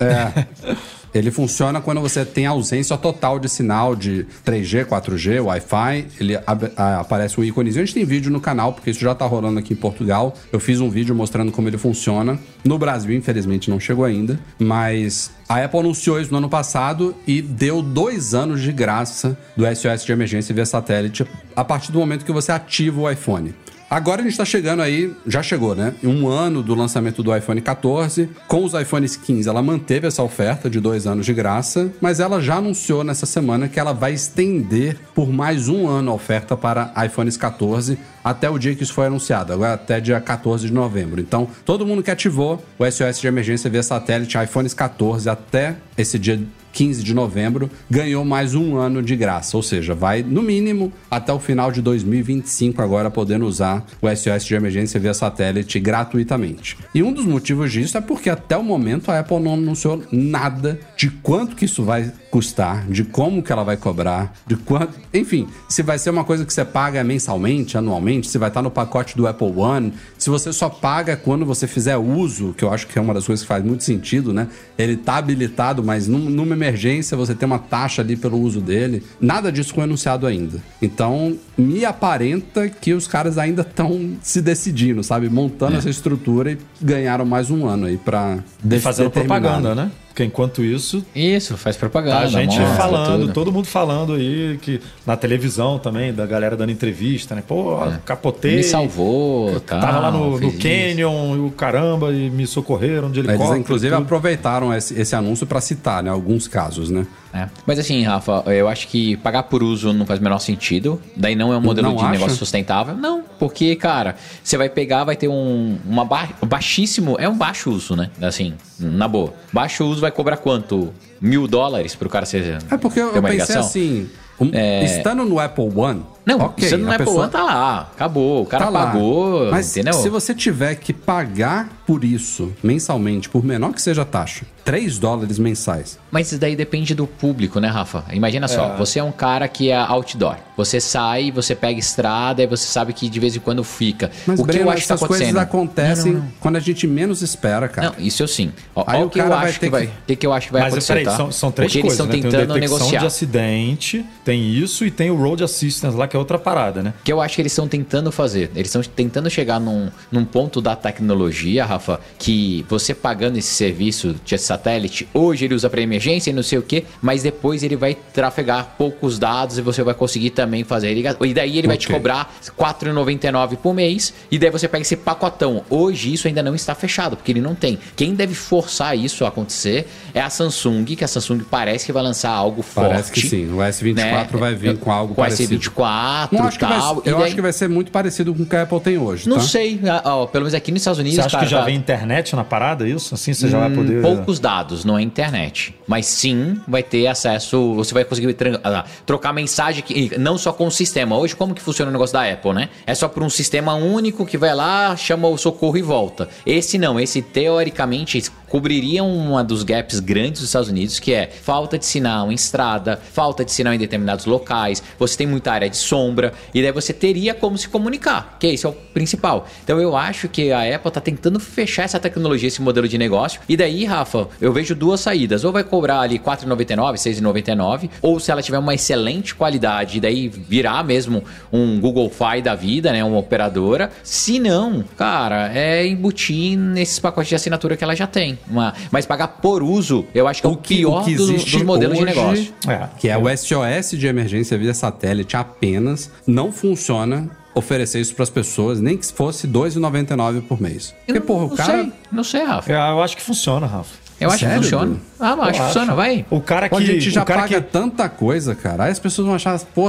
É. 0.00 0.46
Ele 1.14 1.30
funciona 1.30 1.80
quando 1.80 2.00
você 2.00 2.24
tem 2.24 2.46
ausência 2.46 2.96
total 2.96 3.38
de 3.38 3.48
sinal 3.48 3.94
de 3.94 4.26
3G, 4.46 4.86
4G, 4.86 5.44
Wi-Fi. 5.44 6.06
Ele 6.18 6.38
aparece 6.76 7.38
o 7.38 7.44
íconezinho. 7.44 7.82
A 7.82 7.86
gente 7.86 7.94
tem 7.94 8.04
vídeo 8.04 8.30
no 8.30 8.40
canal, 8.40 8.72
porque 8.72 8.90
isso 8.90 9.00
já 9.00 9.14
tá 9.14 9.26
rolando 9.26 9.58
aqui 9.58 9.74
em 9.74 9.76
Portugal. 9.76 10.34
Eu 10.50 10.58
fiz 10.58 10.80
um 10.80 10.88
vídeo 10.88 11.14
mostrando 11.14 11.52
como 11.52 11.68
ele 11.68 11.76
funciona. 11.76 12.38
No 12.64 12.78
Brasil, 12.78 13.14
infelizmente, 13.14 13.68
não 13.68 13.78
chegou 13.78 14.04
ainda. 14.04 14.40
Mas 14.58 15.30
a 15.48 15.62
Apple 15.62 15.80
anunciou 15.80 16.18
isso 16.18 16.30
no 16.30 16.38
ano 16.38 16.48
passado 16.48 17.14
e 17.26 17.42
deu 17.42 17.82
dois 17.82 18.32
anos 18.32 18.62
de 18.62 18.72
graça 18.72 19.36
do 19.54 19.64
SOS 19.66 20.04
de 20.04 20.12
emergência 20.12 20.54
via 20.54 20.64
satélite 20.64 21.26
a 21.54 21.62
partir 21.62 21.92
do 21.92 21.98
momento 21.98 22.24
que 22.24 22.32
você 22.32 22.52
ativa 22.52 23.00
o 23.02 23.10
iPhone. 23.10 23.54
Agora 23.92 24.22
a 24.22 24.24
gente 24.24 24.38
tá 24.38 24.44
chegando 24.46 24.80
aí, 24.80 25.14
já 25.26 25.42
chegou, 25.42 25.74
né? 25.74 25.92
Um 26.02 26.26
ano 26.26 26.62
do 26.62 26.74
lançamento 26.74 27.22
do 27.22 27.36
iPhone 27.36 27.60
14. 27.60 28.26
Com 28.48 28.64
os 28.64 28.72
iPhones 28.72 29.16
15, 29.16 29.46
ela 29.46 29.60
manteve 29.60 30.06
essa 30.06 30.22
oferta 30.22 30.70
de 30.70 30.80
dois 30.80 31.06
anos 31.06 31.26
de 31.26 31.34
graça, 31.34 31.92
mas 32.00 32.18
ela 32.18 32.40
já 32.40 32.54
anunciou 32.54 33.04
nessa 33.04 33.26
semana 33.26 33.68
que 33.68 33.78
ela 33.78 33.92
vai 33.92 34.14
estender 34.14 34.96
por 35.14 35.30
mais 35.30 35.68
um 35.68 35.86
ano 35.86 36.10
a 36.10 36.14
oferta 36.14 36.56
para 36.56 36.90
iPhones 37.04 37.36
14 37.36 37.98
até 38.24 38.48
o 38.48 38.56
dia 38.58 38.74
que 38.74 38.82
isso 38.82 38.94
foi 38.94 39.08
anunciado, 39.08 39.52
agora 39.52 39.74
até 39.74 40.00
dia 40.00 40.18
14 40.18 40.68
de 40.68 40.72
novembro. 40.72 41.20
Então, 41.20 41.46
todo 41.62 41.84
mundo 41.84 42.02
que 42.02 42.10
ativou 42.10 42.64
o 42.78 42.90
SOS 42.90 43.20
de 43.20 43.26
emergência 43.26 43.68
via 43.68 43.82
satélite 43.82 44.38
iPhones 44.38 44.72
14 44.72 45.28
até 45.28 45.76
esse 45.98 46.18
dia 46.18 46.40
15 46.72 47.02
de 47.02 47.14
novembro, 47.14 47.70
ganhou 47.90 48.24
mais 48.24 48.54
um 48.54 48.76
ano 48.76 49.02
de 49.02 49.14
graça. 49.14 49.56
Ou 49.56 49.62
seja, 49.62 49.94
vai 49.94 50.22
no 50.22 50.42
mínimo 50.42 50.92
até 51.10 51.32
o 51.32 51.38
final 51.38 51.70
de 51.70 51.82
2025 51.82 52.80
agora 52.82 53.10
podendo 53.10 53.46
usar 53.46 53.84
o 54.00 54.08
SOS 54.08 54.44
de 54.44 54.54
emergência 54.54 54.98
via 54.98 55.14
satélite 55.14 55.78
gratuitamente. 55.78 56.76
E 56.94 57.02
um 57.02 57.12
dos 57.12 57.24
motivos 57.24 57.70
disso 57.72 57.96
é 57.96 58.00
porque 58.00 58.30
até 58.30 58.56
o 58.56 58.62
momento 58.62 59.10
a 59.10 59.18
Apple 59.18 59.38
não 59.40 59.54
anunciou 59.54 60.02
nada 60.10 60.78
de 60.96 61.10
quanto 61.10 61.56
que 61.56 61.64
isso 61.64 61.82
vai 61.84 62.10
custar, 62.30 62.86
de 62.88 63.04
como 63.04 63.42
que 63.42 63.52
ela 63.52 63.62
vai 63.62 63.76
cobrar, 63.76 64.32
de 64.46 64.56
quanto, 64.56 64.94
enfim, 65.12 65.46
se 65.68 65.82
vai 65.82 65.98
ser 65.98 66.08
uma 66.08 66.24
coisa 66.24 66.46
que 66.46 66.52
você 66.52 66.64
paga 66.64 67.04
mensalmente, 67.04 67.76
anualmente, 67.76 68.26
se 68.26 68.38
vai 68.38 68.48
estar 68.48 68.62
no 68.62 68.70
pacote 68.70 69.14
do 69.16 69.26
Apple 69.26 69.52
One, 69.54 69.92
se 70.16 70.30
você 70.30 70.50
só 70.50 70.70
paga 70.70 71.14
quando 71.14 71.44
você 71.44 71.66
fizer 71.66 71.96
uso, 71.98 72.54
que 72.56 72.64
eu 72.64 72.72
acho 72.72 72.86
que 72.86 72.98
é 72.98 73.02
uma 73.02 73.12
das 73.12 73.26
coisas 73.26 73.42
que 73.42 73.48
faz 73.48 73.62
muito 73.62 73.84
sentido, 73.84 74.32
né? 74.32 74.48
Ele 74.78 74.96
tá 74.96 75.16
habilitado, 75.16 75.82
mas 75.84 76.08
num- 76.08 76.30
numa 76.30 76.54
emergência 76.62 77.16
você 77.16 77.34
tem 77.34 77.46
uma 77.46 77.58
taxa 77.58 78.02
ali 78.02 78.16
pelo 78.16 78.38
uso 78.40 78.60
dele. 78.60 79.02
Nada 79.20 79.50
disso 79.50 79.74
foi 79.74 79.84
anunciado 79.84 80.26
ainda. 80.26 80.58
Então, 80.80 81.36
me 81.58 81.84
aparenta 81.84 82.68
que 82.68 82.92
os 82.94 83.06
caras 83.06 83.38
ainda 83.38 83.62
estão 83.62 84.12
se 84.22 84.40
decidindo, 84.40 85.02
sabe? 85.02 85.28
Montando 85.28 85.76
essa 85.76 85.90
estrutura 85.90 86.52
e 86.52 86.58
ganharam 86.80 87.24
mais 87.24 87.50
um 87.50 87.66
ano 87.66 87.86
aí 87.86 87.96
pra 87.96 88.38
de- 88.62 88.78
fazendo 88.80 89.10
propaganda, 89.10 89.74
né? 89.74 89.90
Porque 90.12 90.24
enquanto 90.24 90.62
isso, 90.62 91.02
Isso, 91.16 91.56
faz 91.56 91.74
propaganda. 91.74 92.18
a 92.18 92.26
gente 92.26 92.58
mostra 92.58 92.76
falando, 92.76 93.20
tudo. 93.22 93.32
todo 93.32 93.50
mundo 93.50 93.66
falando 93.66 94.12
aí, 94.12 94.58
que 94.60 94.78
na 95.06 95.16
televisão 95.16 95.78
também, 95.78 96.12
da 96.12 96.26
galera 96.26 96.54
dando 96.54 96.70
entrevista, 96.70 97.34
né? 97.34 97.42
Pô, 97.46 97.78
capotei. 98.04 98.56
Me 98.56 98.62
salvou, 98.62 99.58
tá. 99.60 99.80
Tava 99.80 100.00
lá 100.00 100.10
no, 100.10 100.38
no 100.38 100.48
isso. 100.48 100.58
Canyon 100.58 101.36
e 101.36 101.38
o 101.40 101.50
caramba, 101.50 102.12
e 102.12 102.28
me 102.28 102.46
socorreram 102.46 103.10
de 103.10 103.20
helicóptero. 103.20 103.52
Eles, 103.54 103.60
inclusive, 103.60 103.94
aproveitaram 103.94 104.72
esse, 104.74 105.00
esse 105.00 105.16
anúncio 105.16 105.46
pra 105.46 105.62
citar, 105.62 106.02
né? 106.02 106.10
Alguns 106.10 106.46
casos, 106.46 106.90
né? 106.90 107.06
É. 107.34 107.48
Mas 107.66 107.78
assim, 107.78 108.02
Rafa, 108.02 108.42
eu 108.46 108.68
acho 108.68 108.88
que 108.88 109.16
pagar 109.16 109.44
por 109.44 109.62
uso 109.62 109.92
não 109.92 110.04
faz 110.04 110.20
o 110.20 110.22
menor 110.22 110.38
sentido. 110.38 111.00
Daí 111.16 111.34
não 111.34 111.52
é 111.52 111.56
um 111.56 111.60
modelo 111.60 111.88
Não 111.88 111.96
de 111.96 112.02
acha? 112.02 112.12
negócio 112.12 112.36
sustentável. 112.36 112.94
Não, 112.94 113.22
porque, 113.38 113.74
cara, 113.76 114.16
você 114.44 114.56
vai 114.58 114.68
pegar, 114.68 115.04
vai 115.04 115.16
ter 115.16 115.28
um 115.28 115.78
uma 115.86 116.04
ba- 116.04 116.28
baixíssimo. 116.46 117.16
É 117.18 117.28
um 117.28 117.36
baixo 117.36 117.70
uso, 117.70 117.96
né? 117.96 118.10
Assim, 118.20 118.54
na 118.78 119.08
boa. 119.08 119.32
Baixo 119.52 119.84
uso 119.84 120.00
vai 120.00 120.10
cobrar 120.10 120.36
quanto? 120.36 120.92
Mil 121.20 121.46
dólares 121.46 121.94
pro 121.94 122.08
cara 122.08 122.26
ser. 122.26 122.58
É 122.70 122.76
porque 122.76 123.00
eu, 123.00 123.06
eu 123.14 123.22
pensei 123.22 123.30
ligação? 123.30 123.60
assim, 123.60 124.10
um- 124.40 124.50
estando 124.84 125.24
no 125.24 125.38
Apple 125.38 125.70
One, 125.74 126.02
Não, 126.26 126.38
ok, 126.38 126.68
você 126.68 126.76
não 126.76 126.90
a 126.90 126.94
é 126.94 126.98
pessoa 126.98 127.28
tá 127.28 127.42
lá. 127.44 127.80
Acabou. 127.94 128.42
O 128.42 128.46
cara 128.46 128.64
tá 128.64 128.70
lá. 128.70 128.86
pagou, 128.86 129.50
Mas 129.50 129.70
entendeu? 129.76 129.94
se 129.94 130.08
você 130.08 130.34
tiver 130.34 130.74
que 130.74 130.92
pagar 130.92 131.68
por 131.86 132.04
isso 132.04 132.52
mensalmente, 132.62 133.28
por 133.28 133.44
menor 133.44 133.72
que 133.72 133.82
seja 133.82 134.02
a 134.02 134.04
taxa, 134.04 134.44
3 134.64 134.98
dólares 134.98 135.38
mensais. 135.38 135.98
Mas 136.10 136.28
isso 136.30 136.38
daí 136.40 136.54
depende 136.54 136.94
do 136.94 137.06
público, 137.06 137.58
né, 137.58 137.68
Rafa? 137.68 138.04
Imagina 138.12 138.46
só, 138.46 138.76
você 138.76 138.98
é 139.00 139.02
um 139.02 139.10
cara 139.10 139.48
que 139.48 139.70
é 139.70 139.76
outdoor. 139.76 140.36
Você 140.56 140.80
sai, 140.80 141.32
você 141.32 141.54
pega 141.54 141.80
estrada 141.80 142.42
e 142.42 142.46
você 142.46 142.66
sabe 142.66 142.92
que 142.92 143.08
de 143.08 143.18
vez 143.18 143.34
em 143.34 143.40
quando 143.40 143.64
fica. 143.64 144.10
Mas, 144.26 144.38
o 144.38 144.42
que 144.44 144.48
Breno, 144.52 144.66
eu 144.66 144.70
acho 144.70 144.82
que 144.82 144.88
tá 144.88 144.94
essas 144.94 145.08
coisas 145.08 145.26
acontecendo? 145.28 145.42
acontecem 145.42 146.12
Não, 146.12 146.20
não, 146.20 146.26
não. 146.26 146.32
quando 146.38 146.56
a 146.56 146.60
gente 146.60 146.86
menos 146.86 147.22
espera, 147.22 147.66
cara. 147.68 147.94
Não, 147.98 148.04
isso 148.06 148.22
eu 148.22 148.28
sim. 148.28 148.52
Ó, 148.74 148.84
Aí 148.86 149.00
ó 149.02 149.06
o 149.06 149.10
que 149.10 149.18
eu 149.18 149.32
acho 149.32 149.58
ter 149.58 149.66
que 149.66 149.70
vai. 149.70 149.86
que- 149.86 149.92
O 149.92 150.06
que, 150.06 150.16
que 150.16 150.26
eu 150.26 150.32
acho 150.32 150.46
que 150.48 150.52
vai 150.52 150.62
Mas 150.62 150.72
acontecer, 150.74 150.92
peraí, 150.92 151.04
tá? 151.06 151.16
são, 151.16 151.32
são 151.32 151.50
três 151.50 151.72
Porque 151.72 151.78
eles 151.86 151.96
coisas. 151.98 152.00
estão 152.00 152.06
né? 152.06 152.12
Tem 152.12 152.20
o 152.20 152.30
tentando 152.30 152.54
detecção 152.54 152.78
negociar. 152.78 153.00
de 153.00 153.06
acidente, 153.06 154.06
tem 154.24 154.52
isso 154.54 154.84
e 154.84 154.90
tem 154.90 155.10
o 155.10 155.16
road 155.16 155.42
assistance 155.42 155.96
lá, 155.96 156.06
que 156.06 156.14
é 156.14 156.18
outra 156.18 156.38
parada, 156.38 156.82
né? 156.82 156.92
que 157.02 157.12
eu 157.12 157.20
acho 157.20 157.34
que 157.34 157.42
eles 157.42 157.52
estão 157.52 157.66
tentando 157.66 158.12
fazer. 158.12 158.50
Eles 158.54 158.68
estão 158.68 158.82
tentando 158.82 159.28
chegar 159.30 159.58
num, 159.58 159.88
num 160.10 160.24
ponto 160.24 160.60
da 160.60 160.76
tecnologia, 160.76 161.64
Rafa, 161.72 162.00
que 162.18 162.64
você 162.68 162.94
pagando 162.94 163.38
esse 163.38 163.54
serviço 163.54 164.14
de 164.24 164.36
satélite, 164.38 165.08
hoje 165.14 165.44
ele 165.46 165.54
usa 165.54 165.68
para 165.70 165.80
emergência 165.80 166.30
e 166.30 166.32
não 166.32 166.42
sei 166.42 166.58
o 166.58 166.62
que, 166.62 166.84
mas 167.00 167.22
depois 167.22 167.62
ele 167.62 167.76
vai 167.76 167.94
trafegar 167.94 168.74
poucos 168.76 169.18
dados 169.18 169.58
e 169.58 169.62
você 169.62 169.82
vai 169.82 169.94
conseguir 169.94 170.30
também 170.30 170.64
fazer 170.64 170.92
ligação. 170.94 171.24
E 171.26 171.32
daí 171.34 171.58
ele 171.58 171.66
vai 171.66 171.76
te 171.76 171.88
cobrar 171.88 172.32
R$ 172.44 172.52
4,99 172.56 173.56
por 173.56 173.74
mês 173.74 174.12
e 174.30 174.38
daí 174.38 174.50
você 174.50 174.68
pega 174.68 174.82
esse 174.82 174.96
pacotão. 174.96 175.64
Hoje 175.70 176.12
isso 176.12 176.28
ainda 176.28 176.42
não 176.42 176.54
está 176.54 176.74
fechado, 176.74 177.16
porque 177.16 177.32
ele 177.32 177.40
não 177.40 177.54
tem. 177.54 177.78
Quem 177.96 178.14
deve 178.14 178.34
forçar 178.34 178.96
isso 178.96 179.24
a 179.24 179.28
acontecer 179.28 179.86
é 180.14 180.20
a 180.20 180.28
Samsung, 180.30 180.84
que 180.84 181.04
a 181.04 181.08
Samsung 181.08 181.40
parece 181.50 181.86
que 181.86 181.92
vai 181.92 182.02
lançar 182.02 182.30
algo 182.30 182.62
forte. 182.62 182.88
Parece 182.90 183.12
que 183.12 183.20
sim. 183.26 183.52
O 183.52 183.56
S24 183.58 184.36
vai 184.36 184.54
vir 184.54 184.76
com 184.78 184.90
algo 184.92 185.10
Né? 185.12 185.14
com 185.16 185.22
parecido. 185.22 185.54
S24 185.58 186.28
Não 186.32 186.44
acho 186.44 186.58
que 186.58 186.64
vai, 186.64 186.78
tal. 186.78 187.02
e 187.04 187.08
eu 187.08 187.16
daí- 187.16 187.26
acho 187.26 187.34
que 187.34 187.42
vai 187.42 187.52
ser 187.52 187.68
muito 187.68 187.90
parecido 187.90 188.34
com 188.34 188.42
o 188.42 188.46
que 188.46 188.56
a 188.56 188.62
Apple 188.62 188.80
tem 188.80 188.98
hoje, 188.98 189.28
não 189.28 189.36
tá? 189.36 189.42
sei, 189.42 189.80
ah, 189.88 190.02
ó, 190.16 190.26
pelo 190.26 190.44
menos 190.44 190.54
aqui 190.54 190.70
nos 190.70 190.80
Estados 190.82 190.98
Unidos. 190.98 191.26
Cara, 191.26 191.44
que 191.44 191.50
já 191.50 191.61
tá- 191.62 191.66
vem 191.66 191.76
internet 191.76 192.36
na 192.36 192.44
parada, 192.44 192.88
isso? 192.88 193.14
Assim 193.14 193.32
você 193.34 193.48
já 193.48 193.58
vai 193.58 193.70
Hum, 193.70 193.74
poder. 193.74 194.02
Poucos 194.02 194.38
dados, 194.38 194.84
não 194.84 194.98
é 194.98 195.02
internet. 195.02 195.74
Mas 195.86 196.06
sim, 196.06 196.60
vai 196.68 196.82
ter 196.82 197.06
acesso. 197.06 197.74
Você 197.74 197.92
vai 197.94 198.04
conseguir 198.04 198.36
ah, 198.64 198.84
trocar 199.06 199.32
mensagem, 199.32 199.82
que, 199.82 200.16
não 200.18 200.36
só 200.38 200.52
com 200.52 200.66
o 200.66 200.70
sistema. 200.70 201.16
Hoje, 201.16 201.34
como 201.36 201.54
que 201.54 201.62
funciona 201.62 201.88
o 201.90 201.92
negócio 201.92 202.12
da 202.14 202.30
Apple, 202.30 202.52
né? 202.52 202.68
É 202.86 202.94
só 202.94 203.08
por 203.08 203.22
um 203.22 203.30
sistema 203.30 203.74
único 203.74 204.24
que 204.26 204.36
vai 204.38 204.54
lá, 204.54 204.96
chama 204.96 205.28
o 205.28 205.36
socorro 205.36 205.76
e 205.76 205.82
volta. 205.82 206.28
Esse 206.46 206.78
não, 206.78 206.98
esse 207.00 207.20
teoricamente 207.22 208.22
cobriria 208.52 209.02
uma 209.02 209.42
dos 209.42 209.62
gaps 209.62 209.98
grandes 209.98 210.42
dos 210.42 210.50
Estados 210.50 210.68
Unidos, 210.68 211.00
que 211.00 211.14
é 211.14 211.26
falta 211.26 211.78
de 211.78 211.86
sinal 211.86 212.30
em 212.30 212.34
estrada, 212.34 213.00
falta 213.02 213.46
de 213.46 213.50
sinal 213.50 213.72
em 213.72 213.78
determinados 213.78 214.26
locais, 214.26 214.82
você 214.98 215.16
tem 215.16 215.26
muita 215.26 215.52
área 215.52 215.70
de 215.70 215.76
sombra, 215.78 216.34
e 216.52 216.60
daí 216.60 216.70
você 216.70 216.92
teria 216.92 217.32
como 217.32 217.56
se 217.56 217.66
comunicar, 217.66 218.36
que 218.38 218.48
esse 218.48 218.66
é 218.66 218.68
o 218.68 218.72
principal. 218.72 219.48
Então 219.64 219.80
eu 219.80 219.96
acho 219.96 220.28
que 220.28 220.52
a 220.52 220.76
Apple 220.76 220.90
tá 220.90 221.00
tentando 221.00 221.40
fechar 221.40 221.84
essa 221.84 221.98
tecnologia, 221.98 222.46
esse 222.46 222.60
modelo 222.60 222.86
de 222.86 222.98
negócio, 222.98 223.40
e 223.48 223.56
daí, 223.56 223.86
Rafa, 223.86 224.28
eu 224.38 224.52
vejo 224.52 224.74
duas 224.74 225.00
saídas, 225.00 225.44
ou 225.44 225.52
vai 225.52 225.64
cobrar 225.64 226.00
ali 226.00 226.16
R$ 226.16 226.22
4,99, 226.22 226.90
R$ 226.90 226.98
6,99, 226.98 227.88
ou 228.02 228.20
se 228.20 228.30
ela 228.30 228.42
tiver 228.42 228.58
uma 228.58 228.74
excelente 228.74 229.34
qualidade, 229.34 229.96
e 229.96 230.00
daí 230.02 230.28
virar 230.28 230.84
mesmo 230.84 231.24
um 231.50 231.80
Google 231.80 232.10
Fi 232.10 232.42
da 232.42 232.54
vida, 232.54 232.92
né, 232.92 233.02
uma 233.02 233.16
operadora, 233.16 233.90
se 234.02 234.38
não, 234.38 234.84
cara, 234.98 235.50
é 235.54 235.86
embutir 235.86 236.58
nesses 236.58 236.98
pacotes 236.98 237.30
de 237.30 237.34
assinatura 237.34 237.78
que 237.78 237.82
ela 237.82 237.96
já 237.96 238.06
tem. 238.06 238.41
Uma, 238.48 238.74
mas 238.90 239.06
pagar 239.06 239.28
por 239.28 239.62
uso, 239.62 240.04
eu 240.14 240.26
acho 240.26 240.40
que 240.40 240.46
é 240.46 240.50
o, 240.50 240.56
pior 240.56 241.04
dos, 241.04 241.44
dos 241.44 241.62
modelos 241.62 241.98
de 241.98 242.04
hoje, 242.04 242.14
negócio. 242.14 242.54
É. 242.68 242.88
que 242.98 243.08
é 243.08 243.16
o 243.16 243.24
SOS 243.36 243.98
de 243.98 244.06
emergência 244.06 244.56
via 244.58 244.74
satélite 244.74 245.36
apenas, 245.36 246.10
não 246.26 246.52
funciona 246.52 247.30
oferecer 247.54 248.00
isso 248.00 248.14
para 248.14 248.22
as 248.22 248.30
pessoas, 248.30 248.80
nem 248.80 248.96
que 248.96 249.06
fosse 249.12 249.46
R$ 249.46 249.52
2,99 249.52 250.42
por 250.42 250.60
mês. 250.60 250.94
Porque, 251.06 251.20
porra, 251.20 251.44
o 251.44 251.48
não 251.48 251.56
cara... 251.56 251.82
sei, 251.82 251.92
não 252.10 252.24
sei, 252.24 252.44
Rafa. 252.44 252.72
É, 252.72 252.76
eu 252.76 253.02
acho 253.02 253.16
que 253.16 253.22
funciona, 253.22 253.66
Rafa. 253.66 254.02
Eu 254.20 254.30
acho 254.30 254.38
Sério, 254.38 254.54
que 254.54 254.62
funciona. 254.62 254.86
Bruno? 254.86 255.00
Ah, 255.22 255.36
mas 255.36 255.48
acho 255.50 255.62
funciona, 255.62 255.94
vai. 255.94 256.26
O 256.28 256.40
cara 256.40 256.68
que. 256.68 256.74
Pô, 256.74 256.80
a 256.80 256.84
gente 256.84 257.10
já 257.10 257.22
o 257.22 257.24
cara 257.24 257.42
paga 257.42 257.60
que... 257.60 257.68
tanta 257.70 258.08
coisa, 258.08 258.54
cara. 258.54 258.84
Aí 258.84 258.90
as 258.92 258.98
pessoas 258.98 259.24
vão 259.26 259.34
achar, 259.36 259.58
pô, 259.74 259.88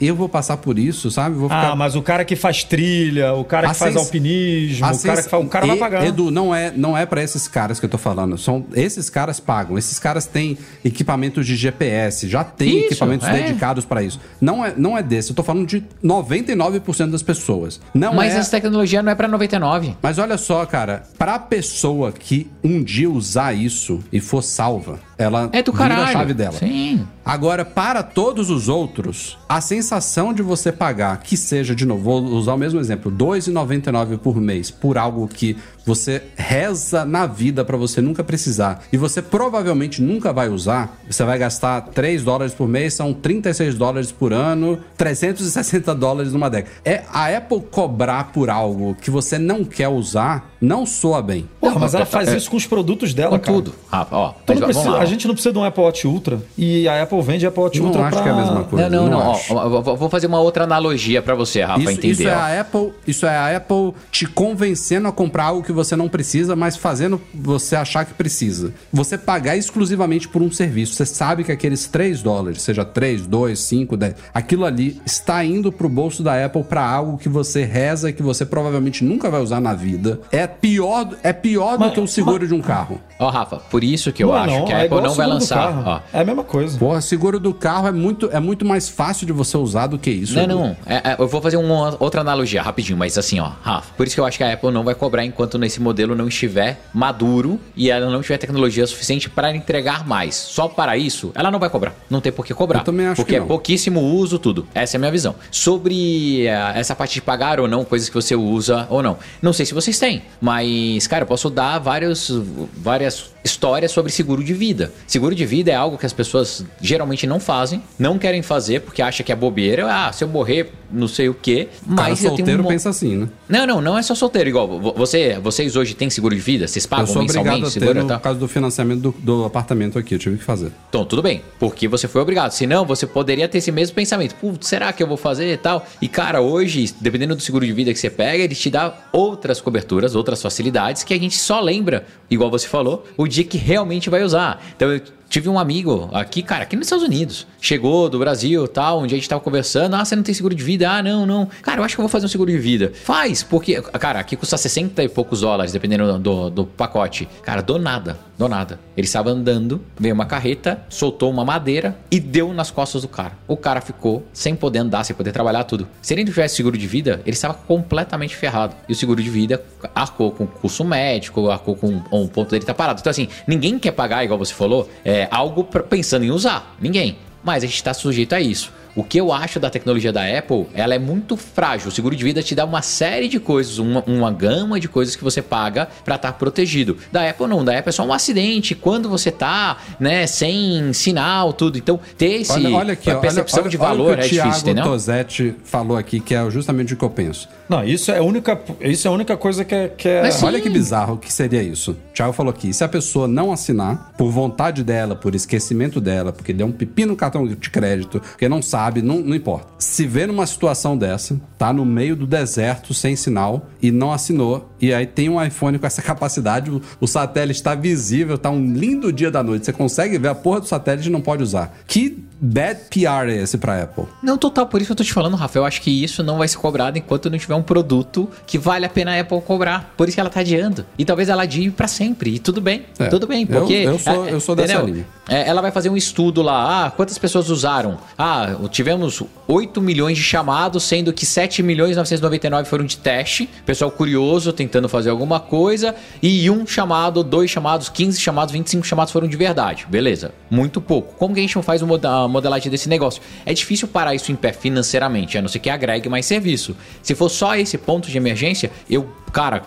eu 0.00 0.14
vou 0.14 0.28
passar 0.28 0.56
por 0.56 0.76
isso, 0.76 1.08
sabe? 1.08 1.36
Vou 1.36 1.48
ficar... 1.48 1.70
Ah, 1.70 1.76
mas 1.76 1.94
o 1.94 2.02
cara 2.02 2.24
que 2.24 2.34
faz 2.34 2.64
trilha, 2.64 3.32
o 3.32 3.44
cara 3.44 3.68
que 3.68 3.74
faz 3.74 3.94
sens- 3.94 4.04
alpinismo, 4.04 4.84
a 4.84 4.88
o 4.88 4.90
cara 4.90 4.96
sens- 4.96 5.24
que 5.24 5.30
faz. 5.30 5.44
O 5.44 5.48
cara 5.48 5.66
vai 5.66 5.76
E, 5.76 5.78
pagar. 5.78 6.04
Edu, 6.06 6.30
não 6.32 6.52
é, 6.54 6.72
não 6.76 6.98
é 6.98 7.06
para 7.06 7.22
esses 7.22 7.46
caras 7.46 7.78
que 7.78 7.86
eu 7.86 7.90
tô 7.90 7.96
falando. 7.96 8.36
São, 8.36 8.66
esses 8.74 9.08
caras 9.08 9.38
pagam. 9.40 9.78
Esses 9.78 9.98
caras 10.00 10.26
têm 10.26 10.58
equipamentos 10.84 11.46
de 11.46 11.54
GPS, 11.56 12.28
já 12.28 12.42
tem 12.42 12.78
Isso, 12.78 12.86
equipamentos 12.86 13.26
é. 13.28 13.32
dedicados 13.34 13.84
para 13.84 14.02
isso. 14.02 14.20
Não 14.40 14.64
é, 14.64 14.74
não 14.76 14.98
é 14.98 15.02
desse. 15.02 15.30
Eu 15.30 15.36
tô 15.36 15.44
falando 15.44 15.66
de 15.66 15.82
99% 16.02 17.10
das 17.10 17.22
pessoas. 17.22 17.80
Não 17.94 18.14
Mas 18.14 18.34
é. 18.34 18.38
essa 18.38 18.50
tecnologia 18.50 19.02
não 19.02 19.12
é 19.12 19.14
pra 19.14 19.28
99. 19.28 19.96
Mas 20.02 20.18
olha 20.18 20.36
só, 20.36 20.66
cara, 20.66 21.04
pra 21.16 21.38
pessoa 21.38 22.12
que 22.12 22.50
um 22.62 22.82
dia 22.82 23.08
usar 23.10 23.52
isso 23.52 24.00
e 24.12 24.20
for 24.20 24.42
salva, 24.74 24.98
ela 25.16 25.48
É 25.52 25.62
do 25.62 25.72
vira 25.72 25.88
caralho. 25.88 26.02
a 26.08 26.12
chave 26.12 26.34
dela. 26.34 26.52
Sim. 26.58 27.06
Agora, 27.24 27.64
para 27.64 28.02
todos 28.02 28.50
os 28.50 28.68
outros, 28.68 29.38
a 29.48 29.60
sensação 29.60 30.32
de 30.34 30.42
você 30.42 30.70
pagar, 30.70 31.16
que 31.22 31.36
seja, 31.38 31.74
de 31.74 31.86
novo, 31.86 32.02
vou 32.02 32.22
usar 32.22 32.52
o 32.54 32.58
mesmo 32.58 32.78
exemplo, 32.78 33.10
R$ 33.10 33.16
2,99 33.16 34.18
por 34.18 34.36
mês 34.40 34.70
por 34.70 34.98
algo 34.98 35.26
que 35.26 35.56
você 35.86 36.22
reza 36.36 37.04
na 37.04 37.26
vida 37.26 37.64
para 37.64 37.76
você 37.76 38.00
nunca 38.00 38.22
precisar 38.24 38.82
e 38.92 38.96
você 38.96 39.20
provavelmente 39.22 40.00
nunca 40.02 40.32
vai 40.32 40.48
usar, 40.48 40.98
você 41.10 41.24
vai 41.24 41.38
gastar 41.38 41.80
3 41.82 42.22
dólares 42.22 42.54
por 42.54 42.66
mês, 42.68 42.94
são 42.94 43.12
36 43.14 43.74
dólares 43.76 44.10
por 44.12 44.32
ano, 44.32 44.78
360 44.96 45.94
dólares 45.94 46.32
numa 46.32 46.50
década. 46.50 46.74
É 46.84 47.02
a 47.12 47.34
Apple 47.36 47.60
cobrar 47.70 48.32
por 48.32 48.50
algo 48.50 48.94
que 49.00 49.10
você 49.10 49.38
não 49.38 49.64
quer 49.64 49.88
usar, 49.88 50.50
não 50.60 50.84
soa 50.86 51.22
bem. 51.22 51.48
Porra, 51.60 51.78
mas 51.78 51.94
ela 51.94 52.06
faz 52.06 52.30
isso 52.32 52.50
com 52.50 52.56
os 52.56 52.66
produtos 52.66 53.14
dela, 53.14 53.36
é. 53.36 53.38
Com 53.38 53.44
cara. 53.44 53.56
tudo. 53.56 53.74
Rafa, 53.90 54.16
ó. 54.16 54.34
Tu 54.46 54.54
não 54.54 54.62
precisa-. 54.62 55.03
A 55.04 55.08
gente 55.08 55.26
não 55.26 55.34
precisa 55.34 55.52
de 55.52 55.58
um 55.58 55.64
Apple 55.64 55.82
Watch 55.82 56.06
Ultra 56.06 56.40
e 56.56 56.88
a 56.88 57.02
Apple 57.02 57.20
vende 57.22 57.46
Apple 57.46 57.62
Watch 57.62 57.78
Não 57.78 57.86
Ultra 57.86 58.02
acho 58.02 58.10
pra... 58.16 58.22
que 58.22 58.28
é 58.28 58.32
a 58.32 58.36
mesma 58.36 58.64
coisa. 58.64 58.88
Não, 58.90 59.02
não, 59.04 59.10
não 59.10 59.20
não. 59.20 59.40
ó, 59.50 59.94
vou- 59.96 60.10
fazer 60.10 60.26
uma 60.26 60.40
outra 60.40 60.64
analogia 60.64 61.20
pra 61.22 61.34
você, 61.34 61.62
Rafa, 61.62 61.80
Isso, 61.80 61.90
entender. 61.92 62.12
isso 62.12 62.28
é 62.28 62.32
ó. 62.34 62.38
a 62.38 62.60
Apple, 62.60 62.92
isso 63.06 63.26
é 63.26 63.36
a 63.36 63.56
Apple 63.56 63.92
te 64.10 64.26
convencendo 64.26 65.08
a 65.08 65.12
comprar 65.12 65.44
algo 65.44 65.62
que 65.62 65.72
você 65.72 65.96
não 65.96 66.08
precisa, 66.08 66.54
mas 66.56 66.76
fazendo 66.76 67.20
você 67.34 67.76
achar 67.76 68.04
que 68.04 68.14
precisa. 68.14 68.72
Você 68.92 69.16
pagar 69.18 69.56
exclusivamente 69.56 70.28
por 70.28 70.42
um 70.42 70.50
serviço. 70.50 70.94
Você 70.94 71.06
sabe 71.06 71.44
que 71.44 71.52
aqueles 71.52 71.86
3 71.86 72.22
dólares, 72.22 72.62
seja 72.62 72.84
3, 72.84 73.26
2, 73.26 73.58
5, 73.58 73.96
10, 73.96 74.14
aquilo 74.32 74.64
ali 74.64 75.00
está 75.04 75.44
indo 75.44 75.72
pro 75.72 75.88
bolso 75.88 76.22
da 76.22 76.44
Apple 76.44 76.62
para 76.62 76.84
algo 76.86 77.18
que 77.18 77.28
você 77.28 77.64
reza 77.64 78.10
e 78.10 78.12
que 78.12 78.22
você 78.22 78.44
provavelmente 78.46 79.04
nunca 79.04 79.30
vai 79.30 79.40
usar 79.42 79.60
na 79.60 79.74
vida. 79.74 80.20
É 80.30 80.46
pior, 80.46 81.08
é 81.22 81.32
pior 81.32 81.72
do 81.74 81.80
Mas- 81.80 81.94
que 81.94 82.00
o 82.00 82.06
seguro 82.06 82.46
de 82.46 82.54
um 82.54 82.60
carro. 82.60 83.00
Ó, 83.18 83.28
Rafa, 83.30 83.56
por 83.56 83.82
isso 83.84 84.12
que 84.12 84.22
eu 84.22 84.28
Não 84.28 84.36
é 84.36 84.40
acho 84.40 84.50
não, 84.58 84.64
que 84.64 84.72
é 84.72 84.76
a 84.76 84.84
Apple 84.84 84.93
igual 84.98 85.10
não 85.10 85.14
vai 85.14 85.26
lançar. 85.26 86.04
É 86.12 86.20
a 86.20 86.24
mesma 86.24 86.44
coisa. 86.44 86.78
Porra, 86.78 87.00
seguro 87.00 87.38
do 87.38 87.52
carro 87.52 87.88
é 87.88 87.92
muito, 87.92 88.28
é 88.32 88.40
muito 88.40 88.64
mais 88.64 88.88
fácil 88.88 89.26
de 89.26 89.32
você 89.32 89.56
usar 89.56 89.86
do 89.86 89.98
que 89.98 90.10
isso. 90.10 90.34
Não, 90.34 90.46
não. 90.46 90.76
É, 90.86 91.12
é, 91.12 91.16
eu 91.18 91.28
vou 91.28 91.40
fazer 91.40 91.56
uma 91.56 91.96
outra 92.00 92.20
analogia 92.20 92.62
rapidinho, 92.62 92.98
mas 92.98 93.16
assim, 93.18 93.40
ó, 93.40 93.50
Rafa. 93.62 93.92
Por 93.96 94.06
isso 94.06 94.14
que 94.14 94.20
eu 94.20 94.24
acho 94.24 94.38
que 94.38 94.44
a 94.44 94.52
Apple 94.52 94.70
não 94.70 94.84
vai 94.84 94.94
cobrar 94.94 95.24
enquanto 95.24 95.58
nesse 95.58 95.80
modelo 95.80 96.14
não 96.14 96.28
estiver 96.28 96.80
maduro 96.92 97.60
e 97.76 97.90
ela 97.90 98.10
não 98.10 98.22
tiver 98.22 98.38
tecnologia 98.38 98.86
suficiente 98.86 99.28
para 99.28 99.54
entregar 99.54 100.06
mais. 100.06 100.34
Só 100.34 100.68
para 100.68 100.96
isso, 100.96 101.32
ela 101.34 101.50
não 101.50 101.58
vai 101.58 101.68
cobrar. 101.70 101.94
Não 102.08 102.20
tem 102.20 102.32
por 102.32 102.44
que 102.44 102.54
cobrar. 102.54 102.80
Eu 102.80 102.84
também 102.84 103.06
acho 103.06 103.16
porque 103.16 103.32
que 103.32 103.36
é 103.36 103.40
não. 103.40 103.46
pouquíssimo 103.46 104.00
uso, 104.00 104.38
tudo. 104.38 104.66
Essa 104.74 104.96
é 104.96 104.98
a 104.98 105.00
minha 105.00 105.12
visão. 105.12 105.34
Sobre 105.50 106.46
eh, 106.46 106.72
essa 106.74 106.94
parte 106.94 107.14
de 107.14 107.22
pagar 107.22 107.60
ou 107.60 107.68
não, 107.68 107.84
coisas 107.84 108.08
que 108.08 108.14
você 108.14 108.34
usa 108.34 108.86
ou 108.90 109.02
não. 109.02 109.18
Não 109.40 109.52
sei 109.52 109.66
se 109.66 109.74
vocês 109.74 109.98
têm, 109.98 110.22
mas, 110.40 111.06
cara, 111.06 111.22
eu 111.22 111.26
posso 111.26 111.50
dar 111.50 111.78
vários, 111.78 112.30
várias 112.76 113.33
histórias 113.44 113.92
sobre 113.92 114.10
seguro 114.10 114.42
de 114.42 114.54
vida. 114.54 114.90
Seguro 115.06 115.34
de 115.34 115.44
vida 115.44 115.70
é 115.70 115.74
algo 115.74 115.98
que 115.98 116.06
as 116.06 116.12
pessoas 116.12 116.64
geralmente 116.80 117.26
não 117.26 117.38
fazem, 117.38 117.82
não 117.98 118.18
querem 118.18 118.40
fazer 118.42 118.80
porque 118.80 119.02
acha 119.02 119.22
que 119.22 119.30
é 119.30 119.36
bobeira. 119.36 119.86
Ah, 119.86 120.10
se 120.12 120.24
eu 120.24 120.28
morrer, 120.28 120.72
não 120.90 121.06
sei 121.06 121.28
o 121.28 121.34
quê. 121.34 121.68
Cara 121.84 121.94
Mas 122.10 122.24
eu 122.24 122.30
tenho 122.30 122.36
solteiro 122.38 122.62
um... 122.62 122.66
pensa 122.66 122.88
assim, 122.88 123.16
né? 123.16 123.28
Não, 123.48 123.66
não, 123.66 123.80
não 123.82 123.98
é 123.98 124.02
só 124.02 124.14
solteiro. 124.14 124.48
Igual, 124.48 124.80
vo- 124.80 124.94
você, 124.96 125.38
vocês 125.42 125.76
hoje 125.76 125.94
têm 125.94 126.08
seguro 126.08 126.34
de 126.34 126.40
vida? 126.40 126.66
Vocês 126.66 126.84
Eu 126.84 126.88
pagam 126.88 127.06
sou 127.06 127.22
obrigado 127.22 127.44
mensalmente 127.44 127.68
a 127.68 127.72
ter 127.72 127.80
seguro 127.80 128.02
no 128.02 128.08
tal? 128.08 128.20
caso 128.20 128.38
do 128.38 128.48
financiamento 128.48 129.00
do, 129.00 129.14
do 129.18 129.44
apartamento 129.44 129.98
aqui, 129.98 130.14
eu 130.14 130.18
tive 130.18 130.38
que 130.38 130.44
fazer. 130.44 130.72
Então, 130.88 131.04
tudo 131.04 131.20
bem, 131.22 131.42
porque 131.58 131.86
você 131.86 132.08
foi 132.08 132.22
obrigado. 132.22 132.52
Senão, 132.52 132.86
você 132.86 133.06
poderia 133.06 133.46
ter 133.46 133.58
esse 133.58 133.70
mesmo 133.70 133.94
pensamento. 133.94 134.34
Putz, 134.36 134.66
será 134.68 134.92
que 134.92 135.02
eu 135.02 135.06
vou 135.06 135.16
fazer 135.18 135.52
e 135.52 135.56
tal? 135.58 135.86
E, 136.00 136.08
cara, 136.08 136.40
hoje, 136.40 136.94
dependendo 137.00 137.34
do 137.36 137.42
seguro 137.42 137.66
de 137.66 137.72
vida 137.72 137.92
que 137.92 137.98
você 137.98 138.08
pega, 138.08 138.42
ele 138.42 138.54
te 138.54 138.70
dá 138.70 138.94
outras 139.12 139.60
coberturas, 139.60 140.14
outras 140.14 140.40
facilidades 140.40 141.02
que 141.02 141.12
a 141.12 141.18
gente 141.18 141.36
só 141.36 141.60
lembra, 141.60 142.06
igual 142.30 142.50
você 142.50 142.66
falou, 142.66 143.04
o 143.18 143.26
dia 143.34 143.44
que 143.44 143.58
realmente 143.58 144.08
vai 144.08 144.22
usar. 144.22 144.62
Então, 144.76 144.92
eu 144.92 145.00
tive 145.34 145.48
um 145.48 145.58
amigo 145.58 146.08
aqui, 146.12 146.44
cara, 146.44 146.62
aqui 146.62 146.76
nos 146.76 146.86
Estados 146.86 147.04
Unidos. 147.04 147.44
Chegou 147.60 148.08
do 148.08 148.20
Brasil 148.20 148.68
tal, 148.68 149.04
dia 149.04 149.16
a 149.16 149.18
gente 149.18 149.28
tava 149.28 149.40
conversando. 149.40 149.94
Ah, 149.94 150.04
você 150.04 150.14
não 150.14 150.22
tem 150.22 150.32
seguro 150.32 150.54
de 150.54 150.62
vida? 150.62 150.88
Ah, 150.88 151.02
não, 151.02 151.26
não. 151.26 151.48
Cara, 151.60 151.80
eu 151.80 151.84
acho 151.84 151.96
que 151.96 152.00
eu 152.00 152.04
vou 152.04 152.08
fazer 152.08 152.26
um 152.26 152.28
seguro 152.28 152.52
de 152.52 152.58
vida. 152.58 152.92
Faz, 153.02 153.42
porque, 153.42 153.82
cara, 153.82 154.20
aqui 154.20 154.36
custa 154.36 154.56
60 154.56 155.02
e 155.02 155.08
poucos 155.08 155.40
dólares, 155.40 155.72
dependendo 155.72 156.20
do, 156.20 156.50
do 156.50 156.64
pacote. 156.64 157.28
Cara, 157.42 157.62
do 157.62 157.80
nada, 157.80 158.16
do 158.38 158.46
nada. 158.48 158.78
Ele 158.96 159.06
estava 159.06 159.30
andando, 159.30 159.80
veio 159.98 160.14
uma 160.14 160.24
carreta, 160.24 160.80
soltou 160.88 161.30
uma 161.30 161.44
madeira 161.44 161.96
e 162.10 162.20
deu 162.20 162.52
nas 162.52 162.70
costas 162.70 163.02
do 163.02 163.08
cara. 163.08 163.32
O 163.48 163.56
cara 163.56 163.80
ficou 163.80 164.24
sem 164.32 164.54
poder 164.54 164.80
andar, 164.80 165.02
sem 165.02 165.16
poder 165.16 165.32
trabalhar 165.32 165.64
tudo. 165.64 165.88
Se 166.00 166.14
ele 166.14 166.22
não 166.22 166.30
tivesse 166.30 166.54
seguro 166.54 166.78
de 166.78 166.86
vida, 166.86 167.20
ele 167.24 167.34
estava 167.34 167.54
completamente 167.54 168.36
ferrado. 168.36 168.76
E 168.88 168.92
o 168.92 168.94
seguro 168.94 169.20
de 169.20 169.30
vida 169.30 169.60
arcou 169.94 170.30
com 170.30 170.44
o 170.44 170.46
curso 170.46 170.84
médico, 170.84 171.50
arcou 171.50 171.74
com 171.74 172.02
um 172.12 172.28
ponto 172.28 172.50
dele 172.50 172.62
estar 172.62 172.74
parado. 172.74 173.00
Então, 173.00 173.10
assim, 173.10 173.28
ninguém 173.48 173.78
quer 173.80 173.90
pagar, 173.90 174.24
igual 174.24 174.38
você 174.38 174.54
falou, 174.54 174.88
é, 175.04 175.23
algo 175.30 175.64
pra- 175.64 175.82
pensando 175.82 176.24
em 176.24 176.30
usar. 176.30 176.76
Ninguém. 176.80 177.16
Mas 177.42 177.62
a 177.62 177.66
gente 177.66 177.76
está 177.76 177.92
sujeito 177.92 178.34
a 178.34 178.40
isso. 178.40 178.72
O 178.96 179.02
que 179.02 179.18
eu 179.18 179.32
acho 179.32 179.58
da 179.58 179.68
tecnologia 179.68 180.12
da 180.12 180.22
Apple, 180.22 180.66
ela 180.72 180.94
é 180.94 180.98
muito 180.98 181.36
frágil. 181.36 181.88
O 181.88 181.92
seguro 181.92 182.14
de 182.14 182.22
vida 182.22 182.42
te 182.42 182.54
dá 182.54 182.64
uma 182.64 182.82
série 182.82 183.28
de 183.28 183.40
coisas, 183.40 183.78
uma, 183.78 184.02
uma 184.06 184.30
gama 184.30 184.78
de 184.78 184.88
coisas 184.88 185.16
que 185.16 185.24
você 185.24 185.42
paga 185.42 185.88
para 186.04 186.14
estar 186.14 186.32
protegido. 186.34 186.96
Da 187.10 187.28
Apple 187.28 187.46
não, 187.46 187.64
da 187.64 187.76
Apple 187.78 187.88
é 187.88 187.92
só 187.92 188.04
um 188.04 188.12
acidente, 188.12 188.74
quando 188.74 189.08
você 189.08 189.30
tá, 189.30 189.78
né, 189.98 190.26
sem 190.26 190.92
sinal, 190.92 191.52
tudo. 191.52 191.76
Então, 191.76 191.98
ter 192.16 192.42
esse 192.42 192.52
Olha, 192.52 192.70
olha 192.70 192.92
aqui, 192.92 193.10
a 193.10 193.16
percepção 193.16 193.62
olha, 193.62 193.70
de 193.70 193.76
olha 193.76 193.88
valor 193.88 194.12
o 194.12 194.14
que 194.14 194.22
é 194.22 194.26
o 194.26 194.28
Thiago 194.28 194.48
difícil, 194.50 194.70
entendeu? 194.70 194.84
Tosetti 194.84 195.54
falou 195.64 195.96
aqui, 195.96 196.20
que 196.20 196.34
é 196.34 196.50
justamente 196.50 196.94
o 196.94 196.96
que 196.96 197.04
eu 197.04 197.10
penso. 197.10 197.48
Não, 197.68 197.82
isso 197.82 198.10
é 198.12 198.18
a 198.18 198.22
única, 198.22 198.60
isso 198.80 199.08
é 199.08 199.10
a 199.10 199.14
única 199.14 199.36
coisa 199.36 199.64
que 199.64 199.74
é... 199.74 199.88
Que 199.88 200.08
é... 200.08 200.30
Olha 200.42 200.60
que 200.60 200.68
bizarro 200.68 201.16
que 201.16 201.32
seria 201.32 201.62
isso. 201.62 201.92
O 201.92 202.14
Thiago 202.14 202.32
falou 202.32 202.50
aqui, 202.50 202.72
se 202.72 202.84
a 202.84 202.88
pessoa 202.88 203.26
não 203.26 203.50
assinar, 203.50 204.12
por 204.16 204.30
vontade 204.30 204.84
dela, 204.84 205.16
por 205.16 205.34
esquecimento 205.34 206.00
dela, 206.00 206.32
porque 206.32 206.52
deu 206.52 206.66
um 206.66 206.72
pipi 206.72 207.04
no 207.06 207.16
cartão 207.16 207.46
de 207.46 207.70
crédito, 207.70 208.20
porque 208.20 208.48
não 208.48 208.62
sabe, 208.62 208.83
não, 209.02 209.20
não 209.20 209.34
importa. 209.34 209.68
Se 209.78 210.06
vê 210.06 210.26
numa 210.26 210.46
situação 210.46 210.96
dessa, 210.96 211.40
tá 211.58 211.72
no 211.72 211.84
meio 211.84 212.16
do 212.16 212.26
deserto, 212.26 212.92
sem 212.94 213.16
sinal, 213.16 213.68
e 213.80 213.90
não 213.90 214.12
assinou, 214.12 214.70
e 214.80 214.92
aí 214.92 215.06
tem 215.06 215.28
um 215.28 215.42
iPhone 215.42 215.78
com 215.78 215.86
essa 215.86 216.00
capacidade, 216.02 216.70
o, 216.70 216.80
o 217.00 217.06
satélite 217.06 217.58
está 217.58 217.74
visível, 217.74 218.36
tá 218.38 218.50
um 218.50 218.72
lindo 218.72 219.12
dia 219.12 219.30
da 219.30 219.42
noite, 219.42 219.66
você 219.66 219.72
consegue 219.72 220.18
ver 220.18 220.28
a 220.28 220.34
porra 220.34 220.60
do 220.60 220.66
satélite 220.66 221.08
e 221.08 221.12
não 221.12 221.20
pode 221.20 221.42
usar. 221.42 221.76
Que 221.86 222.24
bad 222.44 222.80
PR 222.90 223.28
é 223.30 223.36
esse 223.42 223.58
pra 223.58 223.82
Apple? 223.82 224.04
Não, 224.22 224.36
total, 224.38 224.66
por 224.66 224.80
isso 224.80 224.88
que 224.88 224.92
eu 224.92 224.96
tô 224.96 225.04
te 225.04 225.12
falando, 225.12 225.36
Rafael. 225.36 225.62
Eu 225.62 225.66
acho 225.66 225.80
que 225.80 225.90
isso 226.04 226.22
não 226.22 226.38
vai 226.38 226.48
ser 226.48 226.58
cobrado 226.58 226.98
enquanto 226.98 227.30
não 227.30 227.38
tiver 227.38 227.54
um 227.54 227.62
produto 227.62 228.28
que 228.46 228.58
vale 228.58 228.84
a 228.84 228.88
pena 228.88 229.16
a 229.16 229.20
Apple 229.20 229.40
cobrar. 229.40 229.92
Por 229.96 230.08
isso 230.08 230.16
que 230.16 230.20
ela 230.20 230.30
tá 230.30 230.40
adiando. 230.40 230.84
E 230.98 231.04
talvez 231.04 231.28
ela 231.28 231.42
adie 231.44 231.70
pra 231.70 231.86
sempre. 231.88 232.34
E 232.34 232.38
tudo 232.38 232.60
bem. 232.60 232.84
É, 232.98 233.06
tudo 233.06 233.26
bem, 233.26 233.46
eu- 233.48 233.58
porque. 233.60 233.72
eu 233.74 233.98
sou- 233.98 234.26
eu 234.26 234.40
sou 234.40 234.54
dessa 234.54 234.78
linha. 234.82 235.06
É, 235.28 235.48
ela 235.48 235.62
vai 235.62 235.70
fazer 235.70 235.88
um 235.88 235.96
estudo 235.96 236.42
lá. 236.42 236.86
Ah, 236.86 236.90
quantas 236.90 237.16
pessoas 237.16 237.48
usaram? 237.48 237.96
Ah, 238.18 238.54
tivemos 238.70 239.22
8 239.48 239.80
milhões 239.80 240.18
de 240.18 240.24
chamados, 240.24 240.82
sendo 240.84 241.12
que 241.12 241.24
7 241.24 241.62
milhões 241.62 241.92
e 241.92 241.96
999 241.96 242.68
foram 242.68 242.84
de 242.84 242.98
teste. 242.98 243.48
Pessoal 243.64 243.90
curioso, 243.90 244.52
tentando 244.52 244.88
fazer 244.88 245.08
alguma 245.10 245.40
coisa. 245.40 245.94
E 246.22 246.50
um 246.50 246.66
chamado, 246.66 247.24
dois 247.24 247.50
chamados, 247.50 247.88
15 247.88 248.20
chamados, 248.20 248.52
25 248.52 248.86
chamados 248.86 249.12
foram 249.12 249.26
de 249.26 249.36
verdade. 249.36 249.86
Beleza. 249.88 250.32
Muito 250.50 250.80
pouco. 250.80 251.14
Como 251.14 251.32
que 251.32 251.40
a 251.40 251.42
gente 251.42 251.56
não 251.56 251.62
faz 251.62 251.80
o 251.80 251.86
moda- 251.86 252.10
a 252.10 252.28
modelagem 252.34 252.70
desse 252.70 252.88
negócio? 252.88 253.22
É 253.46 253.54
difícil 253.54 253.88
parar 253.88 254.14
isso 254.14 254.30
em 254.30 254.36
pé 254.36 254.52
financeiramente, 254.52 255.38
a 255.38 255.42
não 255.42 255.48
ser 255.48 255.58
que 255.60 255.70
agregue 255.70 256.08
mais 256.08 256.26
serviço. 256.26 256.76
Se 257.02 257.14
for 257.14 257.28
só 257.30 257.56
esse 257.56 257.78
ponto 257.78 258.10
de 258.10 258.16
emergência, 258.18 258.70
eu, 258.90 259.08
cara, 259.32 259.62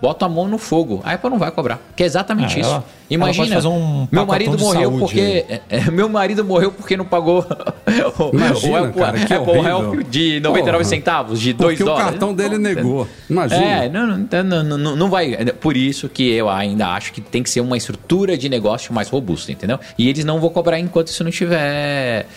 boto 0.00 0.24
a 0.24 0.28
mão 0.28 0.48
no 0.48 0.58
fogo. 0.58 1.00
A 1.04 1.12
Apple 1.12 1.30
não 1.30 1.38
vai 1.38 1.50
cobrar. 1.50 1.78
Que 1.94 2.02
é 2.02 2.06
exatamente 2.06 2.56
Ah, 2.56 2.60
isso. 2.60 2.70
ela- 2.70 2.84
Imagina, 3.10 3.56
ela 3.56 3.68
um 3.68 4.08
meu 4.10 4.24
marido 4.24 4.58
morreu 4.58 4.84
saúde 4.84 4.98
porque 5.00 5.44
é, 5.46 5.60
é, 5.68 5.90
meu 5.90 6.08
marido 6.08 6.42
morreu 6.42 6.72
porque 6.72 6.96
não 6.96 7.04
pagou 7.04 7.44
o, 7.44 8.34
Imagina, 8.34 8.72
o 8.72 8.84
Apple, 8.86 9.00
cara, 9.02 9.18
que 9.26 9.34
Apple 9.34 9.50
horrível. 9.58 9.94
Help 9.94 10.08
de 10.08 10.40
99 10.40 10.72
Porra. 10.72 10.84
centavos, 10.84 11.38
de 11.40 11.52
2 11.52 11.72
Porque 11.72 11.82
o 11.82 11.86
dólares. 11.86 12.10
cartão 12.10 12.32
dele 12.34 12.56
negou. 12.56 13.06
Imagina. 13.28 13.62
É, 13.62 13.88
não, 13.90 14.06
não, 14.06 14.18
então, 14.18 14.42
não, 14.42 14.62
não, 14.78 14.96
não 14.96 15.10
vai. 15.10 15.34
é 15.34 15.44
Por 15.52 15.76
isso 15.76 16.08
que 16.08 16.30
eu 16.32 16.48
ainda 16.48 16.88
acho 16.88 17.12
que 17.12 17.20
tem 17.20 17.42
que 17.42 17.50
ser 17.50 17.60
uma 17.60 17.76
estrutura 17.76 18.38
de 18.38 18.48
negócio 18.48 18.94
mais 18.94 19.10
robusta, 19.10 19.52
entendeu? 19.52 19.78
E 19.98 20.08
eles 20.08 20.24
não 20.24 20.40
vão 20.40 20.48
cobrar 20.48 20.78
enquanto 20.78 21.08
isso 21.08 21.22
não 21.22 21.30
tiver, 21.30 21.58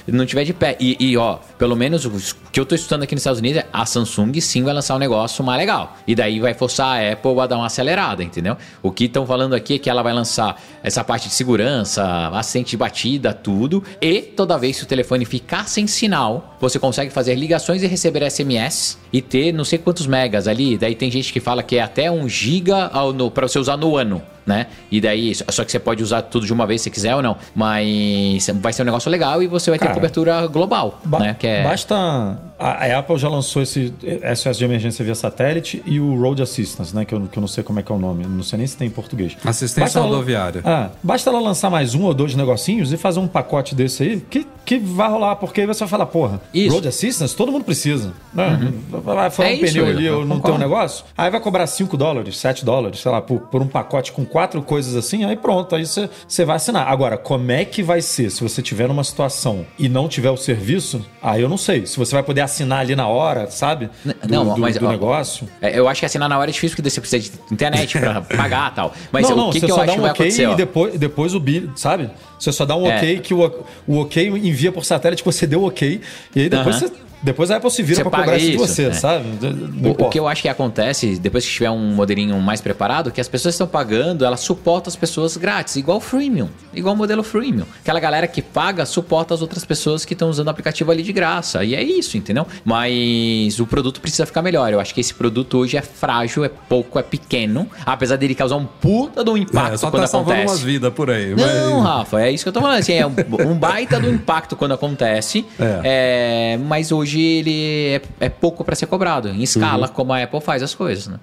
não 0.08 0.26
tiver 0.26 0.44
de 0.44 0.54
pé. 0.54 0.78
E, 0.80 0.98
e, 1.00 1.18
ó, 1.18 1.38
pelo 1.58 1.76
menos 1.76 2.06
o 2.06 2.12
que 2.52 2.60
eu 2.60 2.66
tô 2.66 2.76
estudando 2.76 3.04
aqui 3.04 3.16
nos 3.16 3.22
Estados 3.22 3.40
Unidos 3.40 3.62
é 3.62 3.68
a 3.72 3.86
Samsung 3.86 4.40
sim 4.40 4.64
vai 4.64 4.74
lançar 4.74 4.96
um 4.96 5.00
negócio 5.00 5.44
mais 5.44 5.60
legal. 5.60 5.98
E 6.08 6.16
daí 6.16 6.40
vai 6.40 6.54
forçar 6.54 7.00
a 7.00 7.14
Apple 7.14 7.40
a 7.40 7.48
dar 7.48 7.58
uma 7.58 7.66
acelerada, 7.66 8.24
entendeu? 8.24 8.58
O 8.82 8.92
que 8.92 9.06
estão 9.06 9.26
falando 9.26 9.54
aqui 9.54 9.76
é 9.76 9.80
que 9.80 9.90
ela 9.90 10.02
vai 10.02 10.14
lançar 10.14 10.62
essa 10.84 11.04
parte 11.04 11.28
de 11.28 11.34
segurança, 11.34 12.30
assistente 12.30 12.72
de 12.72 12.78
batida, 12.78 13.34
tudo. 13.34 13.84
E 14.02 14.22
toda 14.22 14.58
vez 14.58 14.78
que 14.78 14.84
o 14.84 14.88
telefone 14.88 15.26
ficar 15.26 15.68
sem 15.68 15.88
sinal, 15.88 16.56
você 16.60 16.80
consegue 16.80 17.12
fazer 17.12 17.36
ligações 17.36 17.84
e 17.84 17.88
receber 17.88 18.30
SMS 18.30 18.98
e 19.12 19.22
ter 19.22 19.52
não 19.52 19.64
sei 19.64 19.80
quantos 19.80 20.08
megas 20.08 20.48
ali. 20.48 20.78
Daí 20.78 20.96
tem 20.96 21.12
gente 21.12 21.32
que 21.32 21.40
fala 21.40 21.64
que 21.64 21.78
é 21.78 21.82
até 21.82 22.12
um 22.12 22.28
giga 22.28 22.92
pra 23.34 23.48
você 23.48 23.60
usar 23.60 23.78
no 23.78 23.98
ano. 23.98 24.22
Né? 24.46 24.68
E 24.92 25.02
daí, 25.02 25.34
só 25.36 25.64
que 25.66 25.72
você 25.72 25.80
pode 25.80 26.04
usar 26.04 26.22
tudo 26.24 26.46
de 26.46 26.54
uma 26.54 26.66
vez 26.68 26.82
se 26.82 26.90
quiser 26.90 27.16
ou 27.16 27.22
não, 27.22 27.36
mas 27.56 28.48
vai 28.56 28.72
ser 28.72 28.84
um 28.84 28.86
negócio 28.86 29.10
legal 29.10 29.42
e 29.42 29.48
você 29.48 29.70
vai 29.72 29.80
ter 29.80 29.86
Cara, 29.86 29.96
cobertura 29.96 30.46
global, 30.48 31.00
Ba- 31.04 31.20
né? 31.20 31.36
Que 31.38 31.48
é... 31.48 31.64
Basta. 31.64 32.38
A, 32.66 33.00
Apple 33.00 33.18
já 33.18 33.30
lançou 33.30 33.62
esse 33.62 33.94
SOS 34.36 34.58
de 34.58 34.66
emergência 34.66 35.04
via 35.04 35.16
satélite 35.16 35.84
e 35.86 36.00
o 36.00 36.20
Road 36.20 36.42
Assistance, 36.42 36.96
né? 36.96 37.06
Que 37.06 37.14
eu, 37.14 37.22
que 37.22 37.38
eu 37.38 37.42
não 37.42 37.48
sei 37.48 37.64
como 37.64 37.80
é 37.80 37.84
que 37.84 37.92
é 37.92 37.96
o 37.96 38.00
nome. 38.00 38.26
Não 38.26 38.44
sei 38.44 38.58
nem 38.58 38.68
se 38.68 38.78
tem 38.78 38.88
em 38.88 38.92
português. 38.92 39.38
Assistência 39.46 40.02
rodoviária. 40.02 40.62
Ah, 40.66 40.90
basta 41.04 41.30
ela 41.30 41.40
lançar 41.40 41.70
mais 41.70 41.94
um 41.94 42.04
ou 42.04 42.14
dois 42.14 42.36
negocinhos 42.36 42.92
e 42.92 42.98
fazer 42.98 43.20
um 43.20 43.28
pacote 43.28 43.76
desse 43.76 44.04
aí 44.04 44.24
que, 44.30 44.48
que 44.66 44.80
vai 44.80 45.10
rolar, 45.10 45.36
porque 45.36 45.62
aí 45.62 45.68
você 45.68 45.80
vai 45.80 45.90
falar, 45.90 46.06
porra, 46.08 46.42
Isso. 46.54 46.74
Road 46.74 46.88
Assistance, 46.88 47.36
todo 47.36 47.52
mundo 47.52 47.64
precisa. 47.64 48.14
Né? 48.34 48.74
Vai 48.90 49.30
furar 49.30 49.52
É 49.52 49.56
um 49.56 49.60
pneu 49.60 49.86
eu 49.86 49.98
ali 49.98 50.10
ou 50.10 50.26
não 50.26 50.40
tem 50.40 50.54
um 50.54 50.58
negócio. 50.58 51.06
Aí 51.18 51.30
vai 51.30 51.40
cobrar 51.40 51.68
5 51.68 51.96
dólares, 51.96 52.38
7 52.38 52.66
dólares, 52.66 53.00
sei 53.00 53.12
lá, 53.12 53.22
por, 53.22 53.42
por 53.42 53.62
um 53.62 53.68
pacote 53.68 54.12
com 54.12 54.26
quatro 54.26 54.62
coisas 54.62 54.96
assim, 54.96 55.24
aí 55.24 55.36
pronto, 55.36 55.76
aí 55.76 55.86
você 55.86 56.10
você 56.28 56.46
vai 56.46 56.56
assinar. 56.56 56.88
Agora, 56.88 57.18
como 57.18 57.52
é 57.52 57.64
que 57.64 57.84
vai 57.84 58.02
ser 58.02 58.30
se 58.30 58.42
você 58.42 58.62
tiver 58.62 58.88
numa 58.88 59.04
situação 59.04 59.66
e 59.78 59.88
não 59.88 60.08
tiver 60.08 60.32
o 60.32 60.38
serviço? 60.38 61.06
Aí 61.22 61.42
eu 61.42 61.50
não 61.50 61.58
sei. 61.58 61.86
Se 61.86 61.98
você 61.98 62.14
vai 62.14 62.24
poder 62.24 62.42
assinar 62.42 62.55
ali 62.64 62.96
na 62.96 63.08
hora, 63.08 63.50
sabe? 63.50 63.90
Do, 64.04 64.16
não, 64.30 64.54
do, 64.56 64.62
mas, 64.62 64.78
do 64.78 64.86
ó, 64.86 64.90
negócio. 64.90 65.48
É, 65.62 65.78
Eu 65.78 65.88
acho 65.88 66.00
que 66.00 66.06
assinar 66.06 66.30
na 66.30 66.38
hora 66.38 66.50
é 66.50 66.54
difícil, 66.54 66.76
porque 66.76 66.90
você 66.90 67.02
precisa 67.02 67.30
de 67.32 67.54
internet 67.54 68.00
pra 68.00 68.22
pagar 68.38 68.72
e 68.72 68.76
tal. 68.76 68.94
Mas 69.12 69.24
não, 69.30 69.34
o 69.34 69.38
não, 69.38 69.50
que, 69.52 69.60
você 69.60 69.66
que 69.66 69.72
eu 69.72 69.76
só 69.76 69.82
acho 69.82 69.88
dá 69.88 69.94
que 69.94 70.00
um 70.00 70.02
vai 70.04 70.12
ok 70.12 70.26
acontecer? 70.26 70.44
e 70.44 70.46
ó? 70.46 70.56
depois, 70.56 71.00
depois 71.00 71.34
o 71.36 71.40
bill, 71.40 71.70
sabe? 71.76 72.10
Você 72.40 72.52
só 72.52 72.66
dá 72.66 72.76
um 72.76 72.86
É. 72.90 72.98
ok 72.98 73.20
que 73.20 73.34
o, 73.34 73.66
o 73.88 74.00
ok 74.02 74.28
envia 74.28 74.72
por 74.72 74.84
satélite 74.86 75.24
que 75.24 75.32
você 75.32 75.46
deu 75.48 75.64
ok. 75.64 76.02
E 76.36 76.40
aí 76.42 76.50
depois 76.50 76.76
Aham. 76.78 76.88
você. 76.88 76.94
Depois 77.26 77.50
a 77.50 77.56
Apple 77.58 77.72
se 77.72 77.82
vira 77.82 78.04
paga 78.04 78.18
cobrar 78.24 78.38
isso 78.38 78.52
de 78.52 78.58
você, 78.58 78.86
é. 78.86 78.94
sabe? 78.94 79.26
Não 79.42 79.92
O, 79.92 80.06
o 80.06 80.10
que 80.12 80.20
eu 80.20 80.28
acho 80.28 80.44
que 80.44 80.48
acontece, 80.48 81.18
depois 81.18 81.44
que 81.44 81.52
tiver 81.52 81.72
um 81.72 81.96
modelinho 81.96 82.40
mais 82.40 82.62
preparado, 82.62 83.12
que 83.12 83.20
as 83.20 83.28
pessoas 83.28 83.56
estão 83.56 83.66
pagando, 83.66 84.24
ela 84.24 84.38
suporta 84.38 84.90
as 84.90 84.96
pessoas 84.96 85.36
grátis, 85.36 85.76
igual 85.76 85.98
o 85.98 86.02
freemium, 86.02 86.48
igual 86.72 86.94
o 86.94 86.98
modelo 86.98 87.24
freemium. 87.24 87.66
Aquela 87.82 88.00
galera 88.00 88.28
que 88.28 88.44
paga 88.44 88.86
suporta 88.86 89.34
as 89.34 89.42
outras 89.42 89.66
pessoas 89.66 90.06
que 90.06 90.14
estão 90.14 90.30
usando 90.30 90.46
o 90.48 90.50
aplicativo 90.52 90.92
ali 90.92 91.02
de 91.02 91.12
graça. 91.12 91.64
E 91.64 91.74
é 91.74 91.82
isso, 91.82 92.16
entendeu? 92.16 92.46
Mas 92.64 93.60
o 93.60 93.66
produto 93.66 94.00
precisa 94.00 94.28
ficar 94.28 94.44
melhor. 94.44 94.72
Eu 94.72 94.80
acho 94.80 94.94
que 94.94 95.02
esse 95.02 95.14
produto 95.14 95.58
hoje 95.58 95.78
é 95.78 95.82
frágil, 95.82 96.46
é 96.46 96.50
pouco, 96.50 97.00
é 97.00 97.04
pequeno, 97.04 97.68
apesar 97.84 98.18
dele 98.18 98.36
causar 98.36 98.58
um 98.58 98.66
puta 98.66 99.24
de 99.24 99.32
um 99.32 99.38
impacto 99.38 99.74
É, 99.74 99.78
só 99.78 99.90
quando 99.90 100.08
tá 100.08 100.18
acontece. 100.20 100.46
umas 100.48 100.62
vidas 100.62 100.94
por 100.94 101.10
aí. 101.10 101.34
Não, 101.34 101.82
mas- 101.82 101.84
Rafa, 101.84 102.22
é 102.22 102.32
isso 102.32 102.44
que 102.46 102.50
eu 102.50 102.54
tô 102.54 102.62
falando. 102.62 102.78
Assim, 102.80 102.94
é 102.94 103.08
um, 103.08 103.16
um 103.48 103.56
baita 103.56 104.00
do 104.00 104.12
impacto 104.12 104.56
quando 104.56 104.74
acontece. 104.74 105.44
É, 105.88 106.58
mas 106.68 106.92
hoje 106.92 107.15
ele 107.20 107.96
é, 108.20 108.26
é 108.26 108.30
pouco 108.30 108.64
para 108.64 108.76
ser 108.76 108.88
cobrado, 108.88 109.30
em 109.30 109.44
escala, 109.44 109.88
como 109.88 110.14
a 110.14 110.24
Apple 110.24 110.42
faz 110.42 110.62
as 110.64 110.74
coisas, 110.74 111.08
né? 111.08 111.20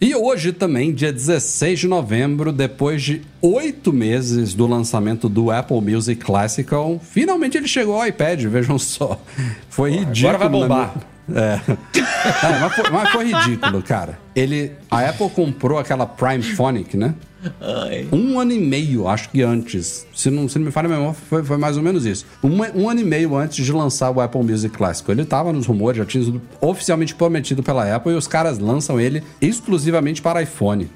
E 0.00 0.14
hoje 0.14 0.52
também, 0.52 0.92
dia 0.92 1.12
16 1.12 1.80
de 1.80 1.88
novembro, 1.88 2.52
depois 2.52 3.02
de 3.02 3.22
oito 3.40 3.92
meses 3.92 4.52
do 4.52 4.66
lançamento 4.66 5.28
do 5.28 5.50
Apple 5.50 5.80
Music 5.80 6.22
Classical, 6.22 7.00
finalmente 7.02 7.56
ele 7.56 7.68
chegou 7.68 7.94
ao 7.94 8.06
iPad, 8.06 8.42
vejam 8.44 8.78
só. 8.78 9.18
Foi 9.70 9.92
ridículo. 9.92 10.38
vai 10.38 10.48
bombar. 10.48 11.13
É. 11.32 11.60
É, 12.24 12.58
mas, 12.58 12.74
foi, 12.74 12.90
mas 12.90 13.10
foi 13.10 13.32
ridículo, 13.32 13.82
cara. 13.82 14.18
Ele, 14.34 14.72
a 14.90 15.00
Apple 15.10 15.28
comprou 15.28 15.78
aquela 15.78 16.06
Prime 16.06 16.42
Phonic, 16.42 16.96
né? 16.96 17.14
Um 18.10 18.40
ano 18.40 18.52
e 18.52 18.58
meio, 18.58 19.06
acho 19.06 19.28
que 19.28 19.42
antes. 19.42 20.06
Se 20.14 20.30
não, 20.30 20.48
se 20.48 20.58
não 20.58 20.64
me 20.66 20.72
falha 20.72 20.86
a 20.86 20.90
memória, 20.90 21.12
foi, 21.12 21.44
foi 21.44 21.56
mais 21.58 21.76
ou 21.76 21.82
menos 21.82 22.06
isso. 22.06 22.24
Um, 22.42 22.60
um 22.74 22.88
ano 22.88 23.00
e 23.00 23.04
meio 23.04 23.36
antes 23.36 23.64
de 23.64 23.72
lançar 23.72 24.10
o 24.10 24.20
Apple 24.20 24.42
Music 24.42 24.74
Classic. 24.74 25.08
Ele 25.10 25.24
tava 25.24 25.52
nos 25.52 25.66
rumores, 25.66 25.98
já 25.98 26.04
tinha 26.04 26.24
sido 26.24 26.40
oficialmente 26.60 27.14
prometido 27.14 27.62
pela 27.62 27.94
Apple 27.94 28.12
e 28.12 28.16
os 28.16 28.26
caras 28.26 28.58
lançam 28.58 28.98
ele 28.98 29.22
exclusivamente 29.40 30.22
para 30.22 30.42
iPhone. 30.42 30.90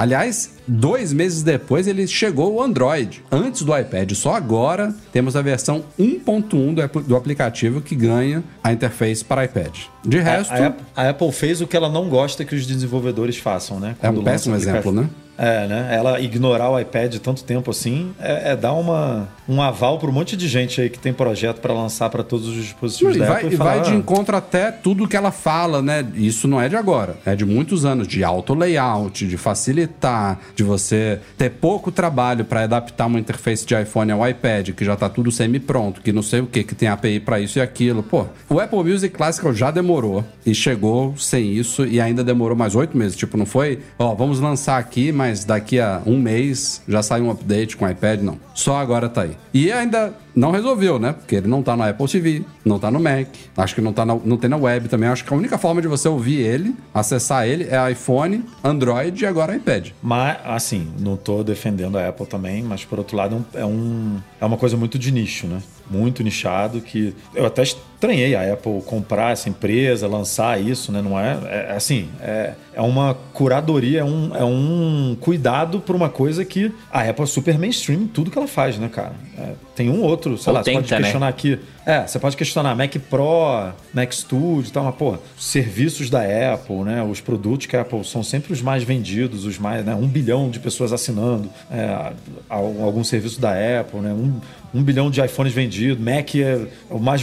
Aliás, 0.00 0.54
dois 0.66 1.12
meses 1.12 1.42
depois 1.42 1.86
ele 1.86 2.06
chegou 2.08 2.54
o 2.54 2.62
Android, 2.62 3.22
antes 3.30 3.60
do 3.60 3.76
iPad. 3.76 4.10
Só 4.12 4.34
agora 4.34 4.94
temos 5.12 5.36
a 5.36 5.42
versão 5.42 5.84
1.1 5.98 6.74
do, 6.74 6.82
apl- 6.82 7.00
do 7.00 7.14
aplicativo 7.14 7.82
que 7.82 7.94
ganha 7.94 8.42
a 8.64 8.72
interface 8.72 9.22
para 9.22 9.44
iPad. 9.44 9.76
De 10.02 10.18
resto, 10.18 10.54
A, 10.54 10.66
Apple, 10.68 10.84
a 10.96 11.08
Apple 11.10 11.32
fez 11.32 11.60
o 11.60 11.66
que 11.66 11.76
ela 11.76 11.90
não 11.90 12.08
gosta 12.08 12.46
que 12.46 12.54
os 12.54 12.66
desenvolvedores 12.66 13.36
façam, 13.36 13.78
né? 13.78 13.94
é 14.02 14.08
um 14.08 14.14
Quando 14.14 14.24
péssimo 14.24 14.56
exemplo, 14.56 14.90
né? 14.90 15.10
É, 15.36 15.66
né? 15.66 15.88
Ela 15.94 16.18
ignorar 16.18 16.70
o 16.70 16.80
iPad 16.80 17.16
tanto 17.16 17.44
tempo 17.44 17.70
assim 17.70 18.12
é, 18.18 18.52
é 18.52 18.56
dar 18.56 18.72
uma, 18.72 19.28
um 19.50 19.60
aval 19.60 19.98
para 19.98 20.08
um 20.08 20.12
monte 20.12 20.36
de 20.36 20.46
gente 20.46 20.80
aí 20.80 20.88
que 20.88 20.98
tem 20.98 21.12
projeto 21.12 21.60
para 21.60 21.74
lançar 21.74 22.08
para 22.08 22.22
todos 22.22 22.46
os 22.46 22.54
dispositivos 22.54 23.16
E 23.16 23.18
da 23.18 23.26
vai, 23.26 23.46
e 23.46 23.56
vai 23.56 23.56
falar, 23.56 23.82
de 23.82 23.90
"Ah, 23.90 23.96
encontro 23.96 24.36
até 24.36 24.70
tudo 24.70 25.08
que 25.08 25.16
ela 25.16 25.32
fala, 25.32 25.82
né? 25.82 26.06
Isso 26.14 26.46
não 26.46 26.60
é 26.60 26.68
de 26.68 26.76
agora, 26.76 27.16
é 27.26 27.34
de 27.34 27.44
muitos 27.44 27.84
anos 27.84 28.06
de 28.06 28.22
auto 28.22 28.54
layout, 28.54 29.26
de 29.26 29.36
facilitar, 29.36 30.38
de 30.54 30.62
você 30.62 31.18
ter 31.36 31.50
pouco 31.50 31.90
trabalho 31.90 32.44
para 32.44 32.62
adaptar 32.62 33.06
uma 33.06 33.18
interface 33.18 33.66
de 33.66 33.74
iPhone 33.74 34.12
ao 34.12 34.28
iPad, 34.28 34.70
que 34.70 34.84
já 34.84 34.94
tá 34.94 35.08
tudo 35.08 35.32
semi-pronto, 35.32 36.00
que 36.00 36.12
não 36.12 36.22
sei 36.22 36.40
o 36.40 36.46
que, 36.46 36.62
que 36.62 36.74
tem 36.74 36.88
API 36.88 37.18
para 37.18 37.40
isso 37.40 37.58
e 37.58 37.62
aquilo. 37.62 38.02
Pô, 38.04 38.26
o 38.48 38.60
Apple 38.60 38.84
Music 38.84 39.14
Classical 39.16 39.52
já 39.52 39.72
demorou 39.72 40.24
e 40.46 40.54
chegou 40.54 41.16
sem 41.16 41.52
isso 41.52 41.84
e 41.84 42.00
ainda 42.00 42.22
demorou 42.22 42.56
mais 42.56 42.76
oito 42.76 42.96
meses. 42.96 43.16
Tipo, 43.16 43.36
não 43.36 43.46
foi, 43.46 43.80
ó, 43.98 44.14
vamos 44.14 44.38
lançar 44.38 44.78
aqui, 44.78 45.10
mas 45.10 45.44
daqui 45.44 45.80
a 45.80 46.00
um 46.06 46.18
mês 46.20 46.82
já 46.86 47.02
sai 47.02 47.20
um 47.20 47.30
update 47.30 47.76
com 47.76 47.84
o 47.84 47.90
iPad, 47.90 48.20
não. 48.20 48.38
Só 48.54 48.76
agora 48.76 49.08
tá 49.08 49.22
aí. 49.22 49.39
E 49.52 49.72
ainda 49.72 50.14
não 50.34 50.50
resolveu, 50.50 50.98
né? 50.98 51.12
Porque 51.12 51.36
ele 51.36 51.48
não 51.48 51.62
tá 51.62 51.76
no 51.76 51.82
Apple 51.82 52.08
TV, 52.08 52.44
não 52.64 52.78
tá 52.78 52.90
no 52.90 53.00
Mac, 53.00 53.28
acho 53.56 53.74
que 53.74 53.80
não, 53.80 53.92
tá 53.92 54.04
na, 54.04 54.14
não 54.24 54.36
tem 54.36 54.48
na 54.48 54.56
web 54.56 54.88
também. 54.88 55.08
Acho 55.08 55.24
que 55.24 55.32
a 55.32 55.36
única 55.36 55.58
forma 55.58 55.82
de 55.82 55.88
você 55.88 56.08
ouvir 56.08 56.40
ele, 56.40 56.74
acessar 56.92 57.46
ele, 57.46 57.68
é 57.70 57.90
iPhone, 57.90 58.44
Android 58.62 59.22
e 59.22 59.26
agora 59.26 59.56
iPad. 59.56 59.90
Mas, 60.02 60.38
assim, 60.44 60.88
não 60.98 61.16
tô 61.16 61.42
defendendo 61.42 61.98
a 61.98 62.08
Apple 62.08 62.26
também, 62.26 62.62
mas 62.62 62.84
por 62.84 62.98
outro 62.98 63.16
lado 63.16 63.44
é, 63.54 63.64
um, 63.64 64.18
é, 64.40 64.44
é 64.44 64.46
uma 64.46 64.56
coisa 64.56 64.76
muito 64.76 64.98
de 64.98 65.10
nicho, 65.10 65.46
né? 65.46 65.62
Muito 65.90 66.22
nichado 66.22 66.80
que 66.80 67.14
eu 67.34 67.44
até 67.44 67.62
estranhei 67.62 68.34
a 68.34 68.52
Apple 68.54 68.80
comprar 68.86 69.32
essa 69.32 69.48
empresa, 69.48 70.08
lançar 70.08 70.60
isso, 70.60 70.90
né? 70.90 71.02
Não 71.02 71.18
é, 71.18 71.38
é 71.48 71.72
assim, 71.76 72.08
é, 72.20 72.54
é 72.72 72.80
uma 72.80 73.14
curadoria, 73.32 74.00
é 74.00 74.04
um, 74.04 74.34
é 74.34 74.44
um 74.44 75.16
cuidado 75.20 75.80
por 75.80 75.94
uma 75.94 76.08
coisa 76.08 76.44
que 76.44 76.72
a 76.90 77.02
Apple 77.02 77.24
é 77.24 77.26
super 77.26 77.58
mainstream 77.58 78.02
em 78.02 78.06
tudo 78.06 78.30
que 78.30 78.38
ela 78.38 78.48
faz, 78.48 78.78
né, 78.78 78.88
cara? 78.88 79.12
É, 79.36 79.52
tem 79.74 79.90
um 79.90 80.02
outro, 80.02 80.19
sei 80.36 80.50
Ou 80.50 80.54
lá, 80.54 80.62
você 80.62 80.70
tenta, 80.70 80.80
pode 80.82 80.92
né? 80.92 80.98
questionar 81.00 81.28
aqui. 81.28 81.58
É, 81.86 82.06
você 82.06 82.18
pode 82.18 82.36
questionar 82.36 82.74
Mac 82.76 82.94
Pro, 83.08 83.72
Mac 83.92 84.12
Studio 84.12 84.64
e 84.68 84.70
tal, 84.70 84.84
mas, 84.84 84.94
pô, 84.94 85.16
serviços 85.38 86.10
da 86.10 86.20
Apple, 86.54 86.76
né? 86.84 87.02
Os 87.02 87.20
produtos 87.20 87.66
que 87.66 87.76
a 87.76 87.80
Apple 87.80 88.04
são 88.04 88.22
sempre 88.22 88.52
os 88.52 88.60
mais 88.62 88.82
vendidos, 88.84 89.44
os 89.46 89.58
mais, 89.58 89.84
né? 89.84 89.94
Um 89.94 90.06
bilhão 90.06 90.50
de 90.50 90.58
pessoas 90.60 90.92
assinando 90.92 91.48
é, 91.70 92.12
al- 92.48 92.82
algum 92.82 93.02
serviço 93.02 93.40
da 93.40 93.52
Apple, 93.80 94.00
né? 94.00 94.12
Um, 94.12 94.40
um 94.72 94.82
bilhão 94.84 95.10
de 95.10 95.20
iPhones 95.24 95.52
vendidos, 95.52 95.98
Mac 95.98 96.32
é 96.36 96.66
o 96.88 96.98
mais 97.00 97.22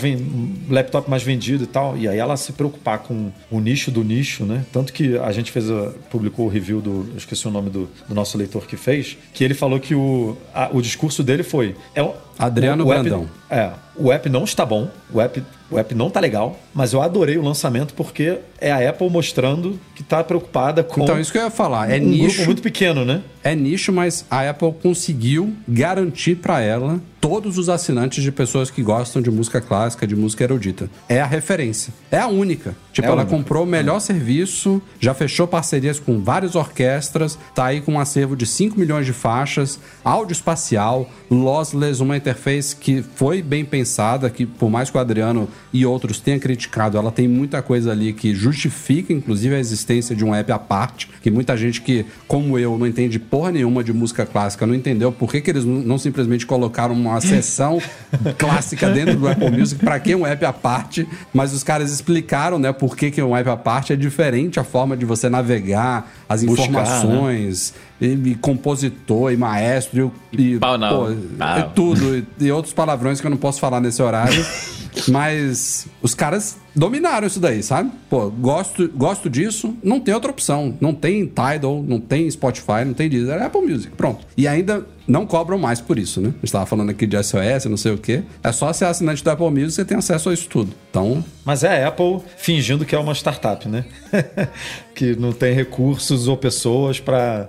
laptop 0.69 1.09
mais 1.09 1.23
vendido 1.23 1.63
e 1.63 1.67
tal. 1.67 1.97
E 1.97 2.07
aí 2.07 2.17
ela 2.17 2.35
se 2.35 2.51
preocupar 2.51 2.99
com 2.99 3.31
o 3.49 3.59
nicho 3.59 3.89
do 3.91 4.03
nicho, 4.03 4.43
né? 4.43 4.65
Tanto 4.73 4.91
que 4.91 5.17
a 5.17 5.31
gente 5.31 5.51
fez, 5.51 5.69
a- 5.69 5.91
publicou 6.09 6.45
o 6.47 6.49
review 6.49 6.81
do, 6.81 7.07
eu 7.11 7.17
esqueci 7.17 7.47
o 7.47 7.51
nome 7.51 7.69
do, 7.69 7.87
do 8.09 8.13
nosso 8.15 8.37
leitor 8.37 8.65
que 8.67 8.75
fez, 8.75 9.17
que 9.33 9.43
ele 9.43 9.53
falou 9.53 9.79
que 9.79 9.95
o, 9.95 10.35
a- 10.53 10.69
o 10.73 10.81
discurso 10.81 11.23
dele 11.23 11.43
foi... 11.43 11.75
É, 11.95 12.01
o- 12.03 12.13
Adriano 12.39 12.85
Brandão. 12.87 13.27
é, 13.49 13.71
o 13.97 14.11
app 14.11 14.29
não 14.29 14.43
está 14.43 14.65
bom, 14.65 14.89
o 15.11 15.19
app, 15.21 15.43
o 15.69 15.77
app 15.77 15.93
não 15.95 16.09
tá 16.09 16.19
legal, 16.19 16.57
mas 16.73 16.93
eu 16.93 17.01
adorei 17.01 17.37
o 17.37 17.41
lançamento 17.43 17.93
porque 17.93 18.37
é 18.59 18.71
a 18.71 18.89
Apple 18.89 19.09
mostrando 19.09 19.79
que 19.95 20.03
tá 20.03 20.23
preocupada 20.23 20.83
com 20.83 21.03
Então, 21.03 21.19
isso 21.19 21.31
que 21.31 21.37
eu 21.37 21.43
ia 21.43 21.49
falar. 21.51 21.91
É 21.91 21.95
um 21.97 21.99
grupo 21.99 22.11
nicho. 22.23 22.45
muito 22.45 22.61
pequeno, 22.61 23.03
né? 23.05 23.21
É 23.43 23.53
nicho, 23.55 23.91
mas 23.93 24.25
a 24.31 24.49
Apple 24.49 24.73
conseguiu 24.81 25.53
garantir 25.67 26.35
para 26.35 26.59
ela 26.61 26.99
todos 27.21 27.57
os 27.57 27.69
assinantes 27.69 28.23
de 28.23 28.31
pessoas 28.31 28.69
que 28.71 28.81
gostam 28.81 29.21
de 29.21 29.29
música 29.31 29.59
clássica, 29.61 30.05
de 30.07 30.15
música 30.15 30.43
erudita. 30.43 30.89
É 31.09 31.19
a 31.21 31.25
referência. 31.25 31.93
É 32.11 32.17
a 32.19 32.27
única. 32.27 32.75
Tipo, 32.91 33.07
É 33.07 33.11
ela 33.11 33.21
única. 33.21 33.35
comprou 33.37 33.63
o 33.63 33.67
melhor 33.67 33.99
serviço, 33.99 34.81
já 34.99 35.13
fechou 35.13 35.47
parcerias 35.47 35.99
com 35.99 36.19
várias 36.21 36.55
orquestras, 36.55 37.37
tá 37.53 37.65
aí 37.65 37.81
com 37.81 37.93
um 37.93 37.99
acervo 37.99 38.35
de 38.35 38.45
5 38.45 38.79
milhões 38.79 39.05
de 39.05 39.13
faixas, 39.13 39.79
áudio 40.03 40.33
espacial, 40.33 41.09
lossless, 41.29 42.01
uma 42.01 42.17
interface 42.17 42.75
que 42.75 43.01
foi 43.15 43.41
bem 43.41 43.63
pensada, 43.65 43.86
que 44.33 44.45
por 44.45 44.69
mais 44.69 44.89
que 44.89 44.97
o 44.97 44.99
Adriano 44.99 45.47
e 45.71 45.85
outros 45.85 46.19
tenham 46.19 46.39
criticado, 46.39 46.97
ela 46.97 47.11
tem 47.11 47.27
muita 47.27 47.61
coisa 47.61 47.91
ali 47.91 48.13
que 48.13 48.33
justifica, 48.33 49.13
inclusive, 49.13 49.55
a 49.55 49.59
existência 49.59 50.15
de 50.15 50.23
um 50.23 50.33
app 50.33 50.51
à 50.51 50.59
parte, 50.59 51.09
que 51.21 51.31
muita 51.31 51.55
gente 51.55 51.81
que, 51.81 52.05
como 52.27 52.57
eu, 52.57 52.77
não 52.77 52.85
entende 52.85 53.19
porra 53.19 53.51
nenhuma 53.51 53.83
de 53.83 53.93
música 53.93 54.25
clássica, 54.25 54.65
não 54.65 54.73
entendeu 54.73 55.11
por 55.11 55.31
que, 55.31 55.41
que 55.41 55.49
eles 55.49 55.65
não 55.65 55.97
simplesmente 55.97 56.45
colocaram 56.45 56.93
uma 56.93 57.19
seção 57.21 57.81
clássica 58.37 58.89
dentro 58.89 59.15
do 59.15 59.27
Apple 59.27 59.51
Music, 59.51 59.83
para 59.83 59.99
que 59.99 60.15
um 60.15 60.25
app 60.25 60.45
à 60.45 60.53
parte, 60.53 61.07
mas 61.33 61.53
os 61.53 61.63
caras 61.63 61.91
explicaram, 61.91 62.59
né, 62.59 62.71
por 62.71 62.95
que, 62.95 63.11
que 63.11 63.21
um 63.21 63.35
app 63.35 63.49
à 63.49 63.57
parte 63.57 63.93
é 63.93 63.95
diferente 63.95 64.59
a 64.59 64.63
forma 64.63 64.95
de 64.97 65.05
você 65.05 65.29
navegar, 65.29 66.11
as 66.27 66.43
Buscar, 66.43 66.63
informações, 66.63 67.73
e, 67.99 68.05
e 68.07 68.35
compositor, 68.35 69.31
e 69.31 69.37
maestro, 69.37 70.11
e, 70.31 70.53
e 70.53 70.59
Pau 70.59 70.77
não. 70.77 70.89
pô, 70.89 71.15
Pau. 71.37 71.59
e 71.59 71.63
tudo, 71.73 72.17
e, 72.17 72.25
e 72.39 72.51
outros 72.51 72.73
palavrões 72.73 73.19
que 73.19 73.27
eu 73.27 73.31
não 73.31 73.37
posso 73.37 73.59
falar 73.59 73.81
nesse 73.81 74.01
horário. 74.01 74.45
Mas 75.07 75.87
os 76.01 76.13
caras 76.13 76.57
dominaram 76.75 77.25
isso 77.25 77.39
daí, 77.39 77.63
sabe? 77.63 77.91
Pô, 78.09 78.29
gosto, 78.29 78.87
gosto 78.89 79.29
disso, 79.29 79.75
não 79.83 79.99
tem 79.99 80.13
outra 80.13 80.31
opção. 80.31 80.77
Não 80.79 80.93
tem 80.93 81.25
Tidal, 81.25 81.83
não 81.83 81.99
tem 81.99 82.29
Spotify, 82.29 82.85
não 82.85 82.93
tem 82.93 83.09
Deezer, 83.09 83.35
é 83.35 83.45
Apple 83.45 83.61
Music, 83.61 83.93
pronto. 83.95 84.25
E 84.37 84.47
ainda 84.47 84.85
não 85.07 85.25
cobram 85.25 85.57
mais 85.57 85.79
por 85.79 85.97
isso, 85.97 86.19
né? 86.19 86.29
A 86.29 86.39
gente 86.39 86.51
tava 86.51 86.65
falando 86.65 86.89
aqui 86.89 87.07
de 87.07 87.21
SOS, 87.21 87.65
não 87.65 87.77
sei 87.77 87.93
o 87.93 87.97
quê. 87.97 88.23
É 88.43 88.51
só 88.51 88.71
ser 88.73 88.85
assinante 88.85 89.23
do 89.23 89.29
Apple 89.29 89.49
Music 89.49 89.71
você 89.71 89.85
tem 89.85 89.97
acesso 89.97 90.29
a 90.29 90.33
isso 90.33 90.49
tudo. 90.49 90.73
Então. 90.89 91.23
Mas 91.45 91.63
é 91.63 91.83
a 91.83 91.87
Apple 91.87 92.19
fingindo 92.37 92.85
que 92.85 92.93
é 92.93 92.99
uma 92.99 93.13
startup, 93.13 93.67
né? 93.67 93.85
que 94.93 95.15
não 95.15 95.31
tem 95.31 95.53
recursos 95.53 96.27
ou 96.27 96.35
pessoas 96.35 96.99
para 96.99 97.47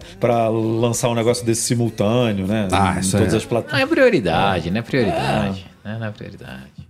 lançar 0.48 1.08
um 1.08 1.14
negócio 1.14 1.44
desse 1.44 1.62
simultâneo, 1.62 2.46
né? 2.46 2.68
Ah, 2.70 2.98
isso 3.00 3.16
em 3.16 3.20
todas 3.20 3.34
é. 3.34 3.36
as 3.36 3.44
plataformas. 3.44 3.80
Não 3.80 3.92
é 3.92 3.94
prioridade, 3.94 4.70
não 4.70 4.78
é 4.78 4.82
prioridade. 4.82 5.66
Né? 5.84 5.96
Não 5.98 6.06
é 6.06 6.10
prioridade. 6.10 6.87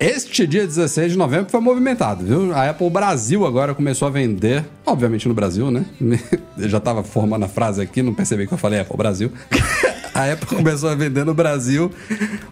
Este 0.00 0.46
dia 0.46 0.66
16 0.66 1.12
de 1.12 1.18
novembro 1.18 1.50
foi 1.50 1.60
movimentado, 1.60 2.24
viu? 2.24 2.54
A 2.54 2.70
Apple 2.70 2.88
Brasil 2.88 3.44
agora 3.44 3.74
começou 3.74 4.08
a 4.08 4.10
vender, 4.10 4.64
obviamente 4.86 5.28
no 5.28 5.34
Brasil, 5.34 5.70
né? 5.70 5.84
Eu 6.56 6.70
já 6.70 6.80
tava 6.80 7.02
formando 7.02 7.44
a 7.44 7.48
frase 7.48 7.82
aqui, 7.82 8.00
não 8.02 8.14
percebi 8.14 8.46
que 8.46 8.52
eu 8.54 8.58
falei 8.58 8.80
Apple 8.80 8.96
Brasil. 8.96 9.30
A 10.12 10.32
Apple 10.32 10.56
começou 10.56 10.90
a 10.90 10.94
vender 10.94 11.24
no 11.24 11.32
Brasil 11.32 11.90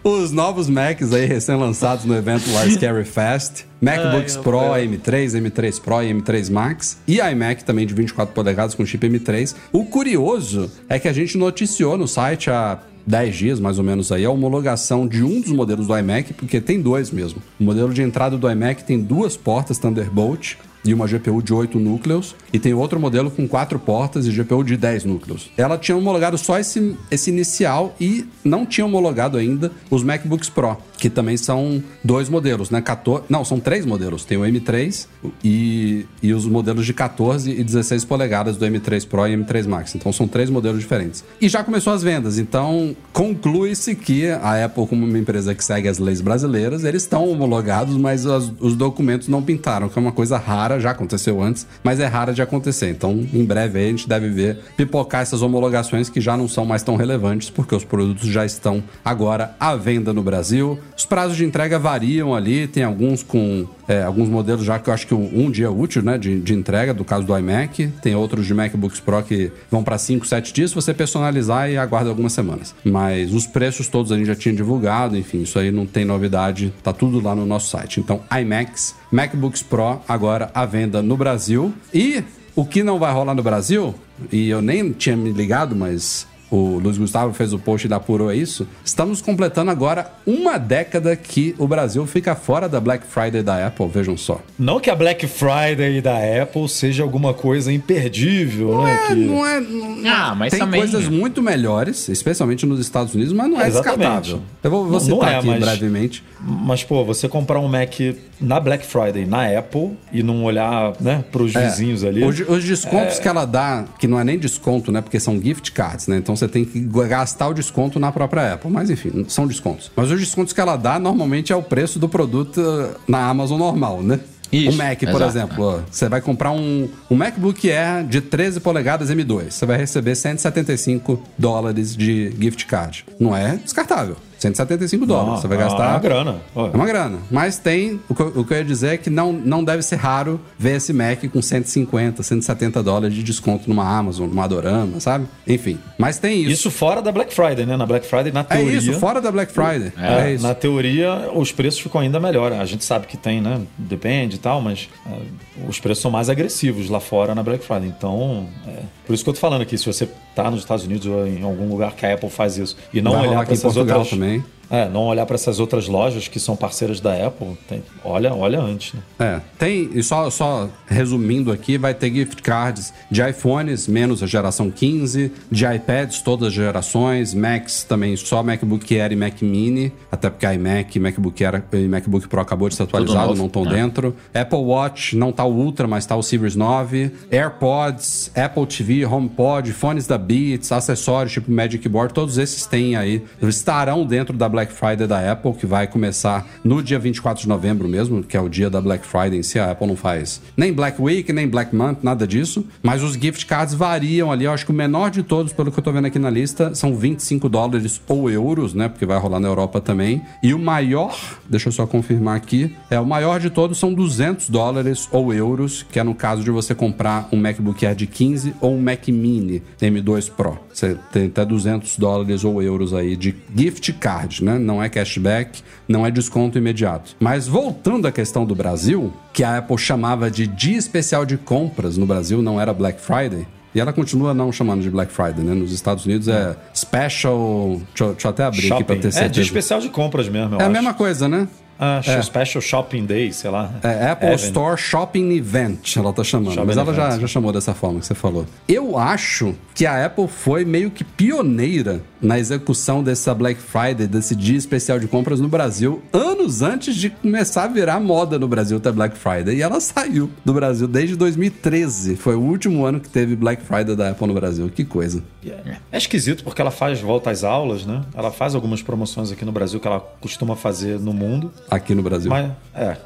os 0.03 0.31
novos 0.31 0.69
Macs 0.69 1.13
aí 1.13 1.25
recém-lançados 1.25 2.05
no 2.05 2.15
evento 2.15 2.51
lá 2.51 2.65
Scary 2.71 3.03
Fest. 3.03 3.65
MacBooks 3.81 4.37
Ai, 4.37 4.43
Pro, 4.43 4.61
meu 4.61 4.73
M3, 4.73 5.39
M3 5.39 5.81
Pro 5.81 6.01
e 6.01 6.13
M3 6.13 6.51
Max. 6.51 6.97
E 7.07 7.19
iMac 7.19 7.63
também 7.63 7.85
de 7.85 7.93
24 7.93 8.33
polegadas 8.33 8.73
com 8.73 8.85
chip 8.85 9.07
M3. 9.07 9.55
O 9.71 9.85
curioso 9.85 10.71
é 10.87 10.97
que 10.97 11.07
a 11.07 11.13
gente 11.13 11.37
noticiou 11.37 11.97
no 11.97 12.07
site 12.07 12.49
há 12.49 12.79
10 13.05 13.35
dias, 13.35 13.59
mais 13.59 13.77
ou 13.77 13.83
menos 13.83 14.11
aí, 14.11 14.25
a 14.25 14.29
homologação 14.29 15.07
de 15.07 15.23
um 15.23 15.41
dos 15.41 15.51
modelos 15.51 15.87
do 15.87 15.97
iMac, 15.97 16.33
porque 16.33 16.61
tem 16.61 16.81
dois 16.81 17.11
mesmo. 17.11 17.41
O 17.59 17.63
modelo 17.63 17.93
de 17.93 18.01
entrada 18.01 18.37
do 18.37 18.49
iMac 18.49 18.83
tem 18.83 18.99
duas 18.99 19.35
portas 19.35 19.77
Thunderbolt 19.77 20.55
e 20.85 20.93
uma 20.93 21.05
GPU 21.07 21.41
de 21.41 21.53
8 21.53 21.77
núcleos, 21.79 22.35
e 22.53 22.59
tem 22.59 22.73
outro 22.73 22.99
modelo 22.99 23.29
com 23.29 23.47
4 23.47 23.77
portas 23.79 24.25
e 24.25 24.31
GPU 24.31 24.63
de 24.63 24.77
10 24.77 25.03
núcleos. 25.05 25.49
Ela 25.57 25.77
tinha 25.77 25.97
homologado 25.97 26.37
só 26.37 26.57
esse, 26.57 26.95
esse 27.11 27.29
inicial 27.29 27.95
e 27.99 28.25
não 28.43 28.65
tinha 28.65 28.85
homologado 28.85 29.37
ainda 29.37 29.71
os 29.89 30.03
MacBooks 30.03 30.49
Pro, 30.49 30.77
que 30.97 31.09
também 31.09 31.35
são 31.37 31.83
dois 32.03 32.29
modelos, 32.29 32.69
né? 32.69 32.81
14, 32.81 33.23
não, 33.29 33.43
são 33.43 33.59
três 33.59 33.85
modelos. 33.85 34.23
Tem 34.25 34.37
o 34.37 34.41
M3 34.41 35.07
e, 35.43 36.05
e 36.23 36.33
os 36.33 36.45
modelos 36.45 36.85
de 36.85 36.93
14 36.93 37.51
e 37.51 37.63
16 37.63 38.05
polegadas 38.05 38.57
do 38.57 38.65
M3 38.65 39.07
Pro 39.07 39.27
e 39.27 39.35
M3 39.35 39.67
Max. 39.67 39.95
Então 39.95 40.11
são 40.13 40.27
três 40.27 40.49
modelos 40.49 40.79
diferentes. 40.79 41.23
E 41.41 41.47
já 41.49 41.63
começou 41.63 41.93
as 41.93 42.01
vendas, 42.03 42.37
então 42.37 42.95
conclui-se 43.13 43.95
que 43.95 44.27
a 44.29 44.63
Apple, 44.65 44.87
como 44.87 45.05
uma 45.05 45.17
empresa 45.17 45.53
que 45.53 45.63
segue 45.63 45.87
as 45.87 45.99
leis 45.99 46.21
brasileiras, 46.21 46.83
eles 46.83 47.03
estão 47.03 47.29
homologados, 47.29 47.95
mas 47.97 48.25
as- 48.25 48.51
os 48.59 48.75
documentos 48.75 49.27
não 49.27 49.41
pintaram, 49.41 49.89
que 49.89 49.97
é 49.97 50.01
uma 50.01 50.11
coisa 50.11 50.37
rara, 50.37 50.78
já 50.79 50.91
aconteceu 50.91 51.41
antes, 51.41 51.67
mas 51.83 51.99
é 51.99 52.05
rara 52.05 52.33
de 52.33 52.41
acontecer. 52.41 52.89
Então, 52.89 53.25
em 53.33 53.43
breve 53.43 53.79
a 53.79 53.87
gente 53.87 54.07
deve 54.07 54.29
ver 54.29 54.59
pipocar 54.77 55.21
essas 55.21 55.41
homologações 55.41 56.09
que 56.09 56.21
já 56.21 56.35
não 56.35 56.47
são 56.47 56.65
mais 56.65 56.83
tão 56.83 56.95
relevantes, 56.95 57.49
porque 57.49 57.75
os 57.75 57.83
produtos 57.83 58.29
já 58.29 58.45
estão 58.45 58.83
agora 59.03 59.55
à 59.59 59.75
venda 59.75 60.13
no 60.13 60.23
Brasil. 60.23 60.79
Os 60.97 61.05
prazos 61.05 61.37
de 61.37 61.45
entrega 61.45 61.79
variam 61.79 62.35
ali, 62.35 62.67
tem 62.67 62.83
alguns 62.83 63.23
com 63.23 63.67
é, 63.89 64.03
alguns 64.03 64.29
modelos 64.29 64.63
já 64.63 64.77
que 64.77 64.87
eu 64.87 64.93
acho 64.93 65.07
que 65.07 65.15
um, 65.15 65.49
dia 65.49 65.71
útil, 65.71 66.03
né, 66.03 66.15
de, 66.15 66.39
de 66.39 66.53
entrega, 66.53 66.93
do 66.93 67.03
caso 67.03 67.25
do 67.25 67.35
iMac. 67.35 67.87
Tem 68.03 68.13
outros 68.13 68.45
de 68.45 68.53
MacBooks 68.53 68.99
Pro 68.99 69.23
que 69.23 69.51
vão 69.69 69.83
para 69.83 69.97
5, 69.97 70.27
7 70.27 70.53
dias, 70.53 70.71
você 70.71 70.93
personalizar 70.93 71.71
e 71.71 71.75
aguarda 71.75 72.09
algumas 72.09 72.31
semanas. 72.31 72.75
Mas 72.83 73.33
os 73.33 73.47
preços 73.47 73.87
todos 73.87 74.11
a 74.11 74.17
gente 74.17 74.27
já 74.27 74.35
tinha 74.35 74.53
divulgado, 74.53 75.17
enfim, 75.17 75.41
isso 75.41 75.57
aí 75.57 75.71
não 75.71 75.87
tem 75.87 76.05
novidade, 76.05 76.71
tá 76.83 76.93
tudo 76.93 77.19
lá 77.19 77.33
no 77.33 77.47
nosso 77.47 77.71
site. 77.71 77.99
Então, 77.99 78.21
iMacs, 78.39 78.93
MacBooks 79.11 79.63
Pro 79.63 80.01
agora 80.07 80.51
à 80.53 80.65
venda 80.65 81.01
no 81.01 81.17
Brasil. 81.17 81.73
E 81.93 82.23
o 82.55 82.65
que 82.65 82.83
não 82.83 82.99
vai 82.99 83.13
rolar 83.13 83.33
no 83.33 83.43
Brasil, 83.43 83.95
e 84.31 84.49
eu 84.49 84.61
nem 84.61 84.91
tinha 84.91 85.15
me 85.15 85.31
ligado, 85.31 85.75
mas 85.75 86.27
o 86.51 86.79
Luiz 86.79 86.97
Gustavo 86.97 87.33
fez 87.33 87.53
o 87.53 87.59
post 87.59 87.87
e 87.87 87.93
apurou 87.93 88.31
isso. 88.33 88.67
Estamos 88.83 89.21
completando 89.21 89.69
agora 89.71 90.11
uma 90.25 90.57
década 90.57 91.15
que 91.15 91.53
o 91.57 91.67
Brasil 91.67 92.05
fica 92.07 92.35
fora 92.35 92.67
da 92.67 92.79
Black 92.79 93.05
Friday 93.05 93.43
da 93.43 93.67
Apple, 93.67 93.87
vejam 93.87 94.17
só. 94.17 94.41
Não 94.57 94.79
que 94.79 94.89
a 94.89 94.95
Black 94.95 95.27
Friday 95.27 96.01
da 96.01 96.17
Apple 96.41 96.67
seja 96.67 97.03
alguma 97.03 97.33
coisa 97.33 97.71
imperdível, 97.71 98.81
né? 98.83 98.93
É, 98.93 99.07
que... 99.07 99.15
não 99.15 99.45
é. 99.45 99.59
não- 99.59 99.89
Ah, 100.09 100.33
mas 100.35 100.51
Tem 100.51 100.59
também- 100.59 100.79
coisas 100.81 101.07
muito 101.07 101.41
melhores, 101.41 102.07
especialmente 102.09 102.65
nos 102.65 102.79
Estados 102.79 103.13
Unidos, 103.13 103.33
mas 103.33 103.49
não 103.49 103.59
é 103.61 103.67
Exatamente. 103.67 103.97
descartável. 103.99 104.41
Eu 104.63 104.71
vou, 104.71 104.83
vou 104.83 104.91
Não- 104.93 104.99
citar 104.99 105.17
não 105.19 105.27
é, 105.27 105.35
aqui 105.37 105.47
mas- 105.47 105.59
brevemente. 105.59 106.23
Mas, 106.41 106.83
pô, 106.85 107.03
você 107.03 107.27
comprar 107.27 107.59
um 107.59 107.67
Mac 107.67 107.93
na 108.39 108.59
Black 108.61 108.85
Friday 108.85 109.25
na 109.25 109.45
Apple 109.59 109.91
e 110.11 110.23
não 110.23 110.45
olhar, 110.45 110.93
né, 111.01 111.23
pros 111.29 111.53
É, 111.53 111.67
vizinhos 111.67 112.03
ali. 112.05 112.23
Os, 112.23 112.39
os 112.39 112.63
descontos 112.63 113.19
que 113.19 113.27
ela 113.27 113.43
dá, 113.43 113.83
que 113.99 114.07
não 114.07 114.17
é 114.17 114.23
nem 114.23 114.39
desconto, 114.39 114.89
né? 114.91 115.01
Porque 115.01 115.19
são 115.19 115.39
gift 115.41 115.71
cards, 115.73 116.07
né? 116.07 116.15
Então 116.17 116.35
você 116.39 116.47
tem 116.47 116.65
que 116.65 116.79
gastar 117.07 117.49
o 117.49 117.53
desconto 117.53 117.99
na 117.99 118.11
própria 118.11 118.53
Apple. 118.53 118.71
Mas 118.71 118.89
enfim, 118.89 119.25
são 119.27 119.47
descontos. 119.47 119.91
Mas 119.95 120.09
os 120.11 120.19
descontos 120.19 120.53
que 120.53 120.61
ela 120.61 120.75
dá 120.75 120.97
normalmente 120.99 121.53
é 121.53 121.55
o 121.55 121.61
preço 121.63 121.99
do 121.99 122.09
produto 122.09 122.59
uh, 122.59 122.95
na 123.07 123.27
Amazon 123.29 123.59
normal, 123.59 124.01
né? 124.01 124.19
Isso, 124.51 124.71
um 124.71 124.75
Mac, 124.77 124.99
por 124.99 125.09
exato, 125.09 125.25
exemplo, 125.25 125.83
você 125.91 126.09
vai 126.09 126.21
comprar 126.21 126.51
um, 126.51 126.89
um 127.09 127.15
MacBook 127.15 127.71
Air 127.71 128.03
de 128.05 128.19
13 128.19 128.59
polegadas 128.59 129.11
M2. 129.11 129.51
Você 129.51 129.65
vai 129.65 129.77
receber 129.77 130.15
175 130.15 131.21
dólares 131.37 131.95
de 131.95 132.33
gift 132.39 132.65
card. 132.65 133.05
Não 133.19 133.35
é 133.35 133.57
descartável. 133.57 134.17
175 134.39 135.05
dólares. 135.05 135.41
Você 135.41 135.47
vai 135.47 135.57
é 135.57 135.61
gastar. 135.61 135.89
uma 135.89 135.99
grana. 135.99 136.35
Ó, 136.55 136.67
É 136.67 136.71
uma 136.71 136.85
grana. 136.85 137.17
Mas 137.29 137.57
tem. 137.57 137.99
O 138.09 138.15
que, 138.15 138.21
eu- 138.21 138.33
o 138.37 138.43
que 138.45 138.53
eu 138.53 138.57
ia 138.57 138.63
dizer 138.63 138.93
é 138.93 138.97
que 138.97 139.09
não, 139.09 139.31
não 139.33 139.63
deve 139.63 139.81
ser 139.83 139.95
raro 139.97 140.39
ver 140.57 140.77
esse 140.77 140.93
Mac 140.93 141.23
com 141.31 141.41
150, 141.41 142.23
170 142.23 142.81
dólares 142.81 143.15
de 143.15 143.23
desconto 143.23 143.67
numa 143.69 143.83
Amazon, 143.85 144.27
numa 144.29 144.43
Adorama, 144.45 144.99
sabe? 144.99 145.25
Enfim. 145.47 145.77
Mas 145.97 146.17
tem 146.19 146.41
isso. 146.43 146.51
Isso 146.51 146.71
fora 146.71 147.01
da 147.01 147.11
Black 147.11 147.33
Friday, 147.33 147.65
né? 147.65 147.75
Na 147.77 147.85
Black 147.85 148.05
Friday, 148.05 148.31
na 148.31 148.41
é 148.41 148.43
teoria. 148.43 148.77
isso, 148.77 148.93
fora 148.99 149.21
da 149.21 149.31
Black 149.31 149.51
Friday. 149.51 149.91
É, 149.97 150.29
É, 150.29 150.33
isso. 150.33 150.43
na 150.47 150.53
teoria, 150.55 151.29
os 151.35 151.51
preços 151.51 151.79
ficam 151.81 152.01
ainda 152.01 152.19
melhor. 152.19 152.53
A 152.53 152.65
gente 152.65 152.83
sabe 152.85 153.07
que 153.07 153.17
tem, 153.17 153.41
né? 153.41 153.59
Depende 153.77 154.35
e 154.35 154.39
tal, 154.39 154.61
mas 154.61 154.89
é, 155.05 155.67
os 155.67 155.79
preços 155.79 156.01
são 156.01 156.11
mais 156.11 156.29
agressivos 156.29 156.89
lá 156.89 156.99
fora 156.99 157.35
na 157.35 157.43
Black 157.43 157.63
Friday. 157.65 157.87
Então, 157.89 158.47
é, 158.67 158.79
por 159.05 159.13
isso 159.13 159.23
que 159.23 159.29
eu 159.29 159.33
tô 159.33 159.39
falando 159.39 159.61
aqui, 159.61 159.77
se 159.77 159.85
você 159.85 160.07
tá 160.35 160.49
nos 160.49 160.61
Estados 160.61 160.85
Unidos 160.85 161.05
ou 161.07 161.27
em 161.27 161.43
algum 161.43 161.67
lugar 161.67 161.91
que 161.95 162.05
a 162.05 162.13
Apple 162.13 162.29
faz 162.29 162.57
isso 162.57 162.77
e 162.93 163.01
não 163.01 163.11
Vai 163.13 163.27
olhar 163.27 163.43
para 163.43 163.53
essas 163.53 163.61
Portugal 163.73 163.99
outras 163.99 164.09
também. 164.17 164.28
É, 164.69 164.87
não 164.87 165.05
olhar 165.07 165.25
para 165.25 165.35
essas 165.35 165.59
outras 165.59 165.87
lojas 165.87 166.27
que 166.27 166.39
são 166.39 166.55
parceiras 166.55 166.99
da 166.99 167.25
Apple, 167.27 167.57
tem- 167.67 167.83
olha, 168.03 168.33
olha 168.33 168.59
antes, 168.59 168.93
né? 168.93 169.01
É, 169.19 169.41
tem, 169.57 169.89
e 169.93 170.03
só, 170.03 170.29
só 170.29 170.69
resumindo 170.87 171.51
aqui, 171.51 171.77
vai 171.77 171.93
ter 171.93 172.13
gift 172.13 172.41
cards 172.41 172.93
de 173.09 173.21
iPhones, 173.27 173.87
menos 173.87 174.21
a 174.21 174.27
geração 174.27 174.69
15, 174.69 175.31
de 175.51 175.65
iPads, 175.65 176.21
todas 176.21 176.49
as 176.49 176.53
gerações, 176.53 177.33
Macs 177.33 177.83
também, 177.83 178.15
só 178.15 178.43
MacBook 178.43 178.99
Air 178.99 179.11
e 179.11 179.15
Mac 179.15 179.41
Mini, 179.41 179.91
até 180.11 180.29
porque 180.29 180.45
iMac, 180.45 180.99
MacBook 180.99 181.43
Air 181.43 181.63
e 181.73 181.87
MacBook 181.87 182.27
Pro 182.27 182.39
acabou 182.41 182.69
de 182.69 182.75
ser 182.75 182.83
atualizado, 182.83 183.27
novo, 183.29 183.37
não 183.39 183.47
estão 183.47 183.65
né? 183.65 183.71
dentro. 183.71 184.15
Apple 184.33 184.59
Watch, 184.59 185.15
não 185.15 185.31
tá 185.31 185.43
o 185.45 185.51
Ultra, 185.53 185.87
mas 185.87 186.05
tá 186.05 186.15
o 186.15 186.21
Series 186.23 186.55
9. 186.55 187.11
AirPods, 187.31 188.31
Apple 188.35 188.65
TV, 188.67 189.05
HomePod, 189.05 189.73
fones 189.73 190.05
da 190.05 190.17
Beats, 190.17 190.71
acessórios 190.71 191.33
tipo 191.33 191.51
Magic 191.51 191.87
Board, 191.89 192.13
todos 192.13 192.37
esses 192.37 192.65
têm 192.65 192.95
aí, 192.95 193.23
estarão 193.41 194.05
dentro 194.05 194.37
da 194.37 194.47
Black 194.47 194.58
Friday 194.67 195.07
da 195.07 195.31
Apple, 195.31 195.53
que 195.53 195.65
vai 195.65 195.87
começar 195.87 196.45
no 196.63 196.83
dia 196.83 196.99
24 196.99 197.41
de 197.41 197.47
novembro 197.47 197.87
mesmo, 197.87 198.23
que 198.23 198.35
é 198.35 198.41
o 198.41 198.49
dia 198.49 198.69
da 198.69 198.81
Black 198.81 199.05
Friday 199.05 199.39
em 199.39 199.43
si. 199.43 199.57
A 199.57 199.71
Apple 199.71 199.87
não 199.87 199.95
faz 199.95 200.41
nem 200.55 200.73
Black 200.73 201.01
Week, 201.01 201.31
nem 201.31 201.47
Black 201.47 201.75
Month, 201.75 201.99
nada 202.03 202.27
disso. 202.27 202.65
Mas 202.83 203.01
os 203.01 203.13
gift 203.13 203.45
cards 203.45 203.73
variam 203.73 204.31
ali. 204.31 204.45
Eu 204.45 204.51
acho 204.51 204.65
que 204.65 204.71
o 204.71 204.75
menor 204.75 205.09
de 205.09 205.23
todos, 205.23 205.53
pelo 205.53 205.71
que 205.71 205.79
eu 205.79 205.83
tô 205.83 205.91
vendo 205.91 206.05
aqui 206.05 206.19
na 206.19 206.29
lista, 206.29 206.75
são 206.75 206.95
25 206.95 207.47
dólares 207.49 208.01
ou 208.07 208.29
euros, 208.29 208.73
né? 208.73 208.89
Porque 208.89 209.05
vai 209.05 209.17
rolar 209.17 209.39
na 209.39 209.47
Europa 209.47 209.79
também. 209.81 210.21
E 210.43 210.53
o 210.53 210.59
maior, 210.59 211.17
deixa 211.49 211.69
eu 211.69 211.73
só 211.73 211.87
confirmar 211.87 212.35
aqui, 212.35 212.75
é 212.89 212.99
o 212.99 213.05
maior 213.05 213.39
de 213.39 213.49
todos 213.49 213.79
são 213.79 213.93
200 213.93 214.49
dólares 214.49 215.07
ou 215.11 215.33
euros, 215.33 215.85
que 215.91 215.99
é 215.99 216.03
no 216.03 216.13
caso 216.13 216.43
de 216.43 216.51
você 216.51 216.75
comprar 216.75 217.29
um 217.31 217.37
MacBook 217.37 217.85
Air 217.85 217.95
de 217.95 218.07
15 218.07 218.55
ou 218.59 218.75
um 218.75 218.81
Mac 218.81 219.07
Mini 219.07 219.63
M2 219.81 220.29
Pro. 220.31 220.57
Você 220.73 220.97
tem 221.11 221.25
até 221.25 221.45
200 221.45 221.97
dólares 221.97 222.43
ou 222.43 222.61
euros 222.61 222.93
aí 222.93 223.15
de 223.15 223.35
gift 223.55 223.91
card, 223.93 224.43
né? 224.43 224.48
Não 224.57 224.81
é 224.81 224.89
cashback, 224.89 225.61
não 225.87 226.05
é 226.05 226.09
desconto 226.11 226.57
imediato. 226.57 227.15
Mas 227.19 227.47
voltando 227.47 228.07
à 228.07 228.11
questão 228.11 228.45
do 228.45 228.55
Brasil, 228.55 229.13
que 229.33 229.43
a 229.43 229.57
Apple 229.57 229.77
chamava 229.77 230.31
de 230.31 230.47
dia 230.47 230.77
especial 230.77 231.25
de 231.25 231.37
compras 231.37 231.97
no 231.97 232.05
Brasil, 232.05 232.41
não 232.41 232.59
era 232.59 232.73
Black 232.73 232.99
Friday. 233.01 233.45
E 233.75 233.79
ela 233.79 233.93
continua 233.93 234.33
não 234.33 234.51
chamando 234.51 234.81
de 234.81 234.89
Black 234.89 235.11
Friday, 235.11 235.43
né? 235.43 235.53
Nos 235.53 235.71
Estados 235.71 236.03
Unidos 236.05 236.27
é 236.27 236.55
special. 236.73 237.79
Deixa, 237.87 238.03
eu- 238.03 238.11
deixa 238.13 238.27
eu 238.27 238.29
até 238.31 238.43
abrir 238.43 238.73
aqui 238.73 238.83
pra 238.83 238.95
ter 238.95 239.07
É, 239.09 239.11
certeza. 239.11 239.29
de 239.33 239.41
especial 239.41 239.79
de 239.79 239.89
compras 239.89 240.27
mesmo, 240.27 240.55
É 240.55 240.59
a 240.59 240.65
acho. 240.65 240.71
mesma 240.71 240.93
coisa, 240.93 241.27
né? 241.27 241.47
Ah, 241.81 242.01
Special 242.21 242.61
Shopping 242.61 243.05
Day, 243.05 243.31
sei 243.31 243.49
lá. 243.49 243.71
É 243.81 244.09
Apple 244.09 244.27
Event. 244.27 244.39
Store 244.41 244.77
Shopping 244.77 245.31
Event, 245.37 245.95
ela 245.95 246.11
tá 246.11 246.25
chamando. 246.25 246.53
Shopping 246.53 246.67
mas 246.67 246.75
ela 246.77 246.93
já, 246.93 247.17
já 247.17 247.25
chamou 247.27 247.53
dessa 247.53 247.73
forma 247.73 248.01
que 248.01 248.05
você 248.05 248.13
falou. 248.13 248.45
Eu 248.67 248.97
acho 248.97 249.55
que 249.73 249.85
a 249.85 250.05
Apple 250.05 250.27
foi 250.27 250.65
meio 250.65 250.91
que 250.91 251.05
pioneira 251.05 252.01
na 252.21 252.37
execução 252.37 253.03
dessa 253.03 253.33
Black 253.33 253.61
Friday, 253.61 254.07
desse 254.07 254.35
dia 254.35 254.57
especial 254.57 254.99
de 254.99 255.07
compras 255.07 255.39
no 255.39 255.47
Brasil, 255.47 256.01
anos 256.11 256.61
antes 256.61 256.95
de 256.95 257.09
começar 257.09 257.63
a 257.63 257.67
virar 257.67 257.99
moda 257.99 258.37
no 258.37 258.47
Brasil 258.47 258.79
ter 258.79 258.91
Black 258.91 259.17
Friday. 259.17 259.57
E 259.57 259.61
ela 259.61 259.79
saiu 259.79 260.29
do 260.43 260.53
Brasil 260.53 260.87
desde 260.87 261.15
2013. 261.15 262.15
Foi 262.15 262.35
o 262.35 262.41
último 262.41 262.85
ano 262.85 262.99
que 262.99 263.09
teve 263.09 263.35
Black 263.35 263.63
Friday 263.63 263.95
da 263.95 264.09
Apple 264.09 264.27
no 264.27 264.33
Brasil. 264.33 264.69
Que 264.69 264.83
coisa. 264.83 265.23
É, 265.45 265.77
é 265.91 265.97
esquisito 265.97 266.43
porque 266.43 266.61
ela 266.61 266.71
faz 266.71 266.99
volta 266.99 267.31
às 267.31 267.43
aulas, 267.43 267.85
né? 267.85 268.01
Ela 268.13 268.31
faz 268.31 268.55
algumas 268.55 268.81
promoções 268.81 269.31
aqui 269.31 269.45
no 269.45 269.51
Brasil 269.51 269.79
que 269.79 269.87
ela 269.87 269.99
costuma 270.19 270.55
fazer 270.55 270.99
no 270.99 271.13
mundo. 271.13 271.51
Aqui 271.69 271.95
no 271.95 272.03
Brasil. 272.03 272.29
Mas, 272.29 272.51
é. 272.73 272.97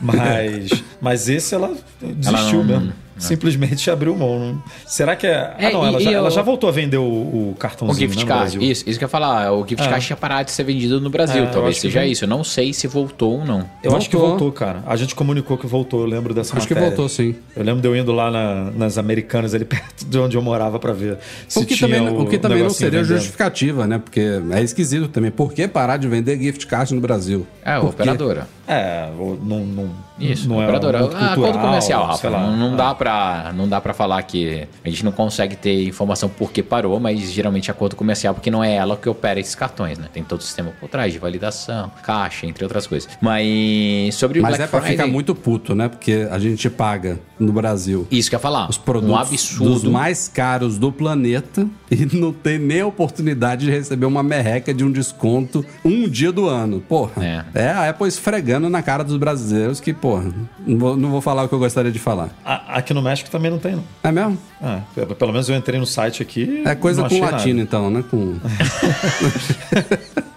Mas, 0.00 0.84
mas 1.00 1.28
esse 1.28 1.54
ela 1.54 1.74
desistiu 2.00 2.60
ela 2.60 2.64
não, 2.64 2.64
mesmo. 2.64 2.92
É. 3.20 3.22
Simplesmente 3.22 3.88
abriu 3.90 4.16
mão. 4.16 4.62
Será 4.86 5.14
que 5.14 5.26
é. 5.26 5.54
é 5.58 5.66
ah, 5.66 5.70
não, 5.70 5.86
ela, 5.86 6.00
já, 6.00 6.10
eu... 6.10 6.18
ela, 6.18 6.30
já, 6.30 6.42
voltou 6.42 6.68
a 6.68 6.72
vender 6.72 6.96
o, 6.96 7.02
o 7.04 7.56
cartãozinho. 7.58 8.08
O 8.08 8.12
gift 8.12 8.24
né, 8.24 8.28
card. 8.28 8.70
Isso, 8.70 8.84
isso 8.88 8.98
que 8.98 9.04
eu 9.04 9.06
ia 9.06 9.10
falar. 9.10 9.52
O 9.52 9.66
gift 9.66 9.86
é. 9.86 9.88
card 9.88 10.04
tinha 10.04 10.16
parado 10.16 10.46
de 10.46 10.52
ser 10.52 10.64
vendido 10.64 11.00
no 11.00 11.10
Brasil. 11.10 11.44
É, 11.44 11.46
talvez 11.46 11.78
seja 11.78 12.04
isso. 12.04 12.24
Eu 12.24 12.28
não 12.28 12.42
sei 12.42 12.72
se 12.72 12.86
voltou 12.86 13.38
ou 13.38 13.44
não. 13.44 13.60
Eu 13.82 13.90
voltou. 13.90 13.96
acho 13.98 14.10
que 14.10 14.16
voltou, 14.16 14.52
cara. 14.52 14.82
A 14.86 14.96
gente 14.96 15.14
comunicou 15.14 15.58
que 15.58 15.66
voltou. 15.66 16.00
Eu 16.00 16.06
lembro 16.06 16.32
dessa 16.34 16.56
acho 16.56 16.64
matéria. 16.64 16.82
Acho 16.82 16.90
que 16.90 16.96
voltou, 16.96 17.08
sim. 17.08 17.34
Eu 17.54 17.62
lembro 17.62 17.82
de 17.82 17.88
eu 17.88 17.96
indo 17.96 18.12
lá 18.12 18.30
na, 18.30 18.70
nas 18.70 18.98
Americanas, 18.98 19.54
ali 19.54 19.64
perto 19.66 20.04
de 20.04 20.18
onde 20.18 20.36
eu 20.36 20.42
morava, 20.42 20.78
para 20.78 20.92
ver 20.92 21.18
se 21.46 21.58
o 21.58 21.66
que 21.66 21.74
tinha 21.74 21.88
também, 21.88 22.08
o, 22.08 22.22
o 22.22 22.26
que 22.26 22.38
também 22.38 22.62
não 22.62 22.70
seria 22.70 23.02
vendendo. 23.02 23.16
justificativa, 23.16 23.86
né? 23.86 23.98
Porque 23.98 24.20
é 24.52 24.62
esquisito 24.62 25.08
também. 25.08 25.30
Por 25.30 25.52
que 25.52 25.68
parar 25.68 25.96
de 25.96 26.08
vender 26.08 26.38
gift 26.38 26.66
card 26.66 26.94
no 26.94 27.00
Brasil? 27.00 27.46
É, 27.64 27.72
a 27.72 27.80
operadora. 27.80 28.48
É, 28.66 29.08
não, 29.42 29.64
não, 29.64 29.90
Isso, 30.20 30.48
não 30.48 30.62
operadora. 30.62 30.98
é 30.98 31.02
um 31.02 31.10
ah, 31.14 31.32
acordo 31.32 31.58
comercial, 31.58 32.06
Rafa. 32.06 32.28
Lá, 32.28 32.40
não, 32.40 32.56
não, 32.56 32.76
dá 32.76 32.94
pra, 32.94 33.52
não 33.54 33.68
dá 33.68 33.80
para 33.80 33.94
falar 33.94 34.22
que 34.22 34.66
a 34.84 34.88
gente 34.88 35.04
não 35.04 35.12
consegue 35.12 35.56
ter 35.56 35.86
informação 35.86 36.28
por 36.28 36.52
que 36.52 36.62
parou, 36.62 36.98
mas 37.00 37.32
geralmente 37.32 37.70
é 37.70 37.72
acordo 37.72 37.96
comercial, 37.96 38.34
porque 38.34 38.50
não 38.50 38.62
é 38.62 38.74
ela 38.74 38.96
que 38.96 39.08
opera 39.08 39.40
esses 39.40 39.54
cartões, 39.54 39.98
né? 39.98 40.08
Tem 40.12 40.22
todo 40.22 40.40
o 40.40 40.42
sistema 40.42 40.72
por 40.78 40.88
trás 40.88 41.12
de 41.12 41.18
validação, 41.18 41.90
caixa, 42.02 42.46
entre 42.46 42.64
outras 42.64 42.86
coisas. 42.86 43.08
Mas 43.20 44.14
sobre 44.14 44.40
o 44.40 44.42
Mas 44.42 44.56
Black 44.56 44.62
é 44.64 44.66
pra 44.66 44.80
Friday, 44.80 44.96
ficar 44.96 45.10
muito 45.10 45.34
puto, 45.34 45.74
né? 45.74 45.88
Porque 45.88 46.28
a 46.30 46.38
gente 46.38 46.68
paga 46.68 47.18
no 47.38 47.52
Brasil. 47.52 48.06
Isso 48.10 48.28
que 48.28 48.34
eu 48.34 48.38
ia 48.38 48.42
falar. 48.42 48.68
Os 48.68 48.78
produtos 48.78 49.10
um 49.10 49.16
absurdo. 49.16 49.72
dos 49.72 49.84
mais 49.84 50.28
caros 50.28 50.78
do 50.78 50.92
planeta 50.92 51.66
e 51.90 52.06
não 52.16 52.32
tem 52.32 52.58
nem 52.58 52.80
a 52.80 52.86
oportunidade 52.86 53.64
de 53.66 53.70
receber 53.70 54.06
uma 54.06 54.22
merreca 54.22 54.72
de 54.72 54.84
um 54.84 54.92
desconto 54.92 55.64
um 55.84 56.08
dia 56.08 56.30
do 56.30 56.46
ano. 56.46 56.80
Porra. 56.80 57.46
É, 57.54 57.62
é 57.62 57.68
a 57.68 57.90
Apple 57.90 58.08
esfregando 58.08 58.68
na 58.68 58.82
cara 58.82 59.02
dos 59.02 59.16
brasileiros 59.16 59.80
que, 59.80 59.92
porra, 59.92 60.09
não 60.18 60.78
vou, 60.78 60.96
não 60.96 61.10
vou 61.10 61.20
falar 61.20 61.44
o 61.44 61.48
que 61.48 61.54
eu 61.54 61.58
gostaria 61.58 61.92
de 61.92 61.98
falar. 61.98 62.30
A, 62.44 62.78
aqui 62.78 62.94
no 62.94 63.02
México 63.02 63.30
também 63.30 63.50
não 63.50 63.58
tem, 63.58 63.76
não. 63.76 63.84
É 64.02 64.10
mesmo? 64.10 64.38
É, 64.62 65.04
pelo 65.14 65.32
menos 65.32 65.48
eu 65.48 65.56
entrei 65.56 65.78
no 65.78 65.86
site 65.86 66.22
aqui. 66.22 66.62
É 66.64 66.74
coisa 66.74 67.08
com 67.08 67.20
latino, 67.20 67.58
nada. 67.58 67.62
então, 67.62 67.90
né? 67.90 68.04
Com. 68.10 68.38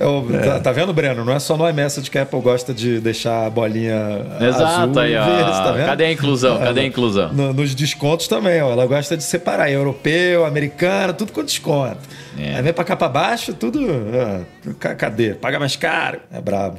Eu, 0.00 0.26
é. 0.32 0.38
tá, 0.38 0.60
tá, 0.60 0.72
vendo, 0.72 0.94
Breno? 0.94 1.26
Não 1.26 1.32
é 1.34 1.38
só 1.38 1.58
no 1.58 1.68
iMessage 1.68 2.10
que 2.10 2.18
a 2.18 2.22
Apple 2.22 2.40
gosta 2.40 2.72
de 2.72 2.98
deixar 3.00 3.46
a 3.46 3.50
bolinha 3.50 4.26
Exato, 4.40 4.64
azul 4.64 4.98
aí, 4.98 5.14
ó. 5.14 5.26
Verde, 5.26 5.50
tá 5.50 5.72
vendo? 5.72 5.86
Cadê 5.86 6.04
a 6.04 6.12
inclusão? 6.12 6.58
Cadê 6.58 6.80
a 6.80 6.84
inclusão? 6.86 7.32
No, 7.34 7.52
nos 7.52 7.74
descontos 7.74 8.26
também, 8.26 8.62
ó. 8.62 8.72
Ela 8.72 8.86
gosta 8.86 9.14
de 9.14 9.22
separar 9.22 9.70
europeu, 9.70 10.46
americano, 10.46 11.12
tudo 11.12 11.32
com 11.32 11.44
desconto. 11.44 11.98
É. 12.38 12.54
Aí 12.54 12.62
vem 12.62 12.72
pra 12.72 12.82
cá 12.82 12.96
pra 12.96 13.10
baixo, 13.10 13.52
tudo. 13.52 13.78
cadê? 14.78 15.34
Paga 15.34 15.58
mais 15.58 15.76
caro. 15.76 16.20
É 16.32 16.40
brabo. 16.40 16.78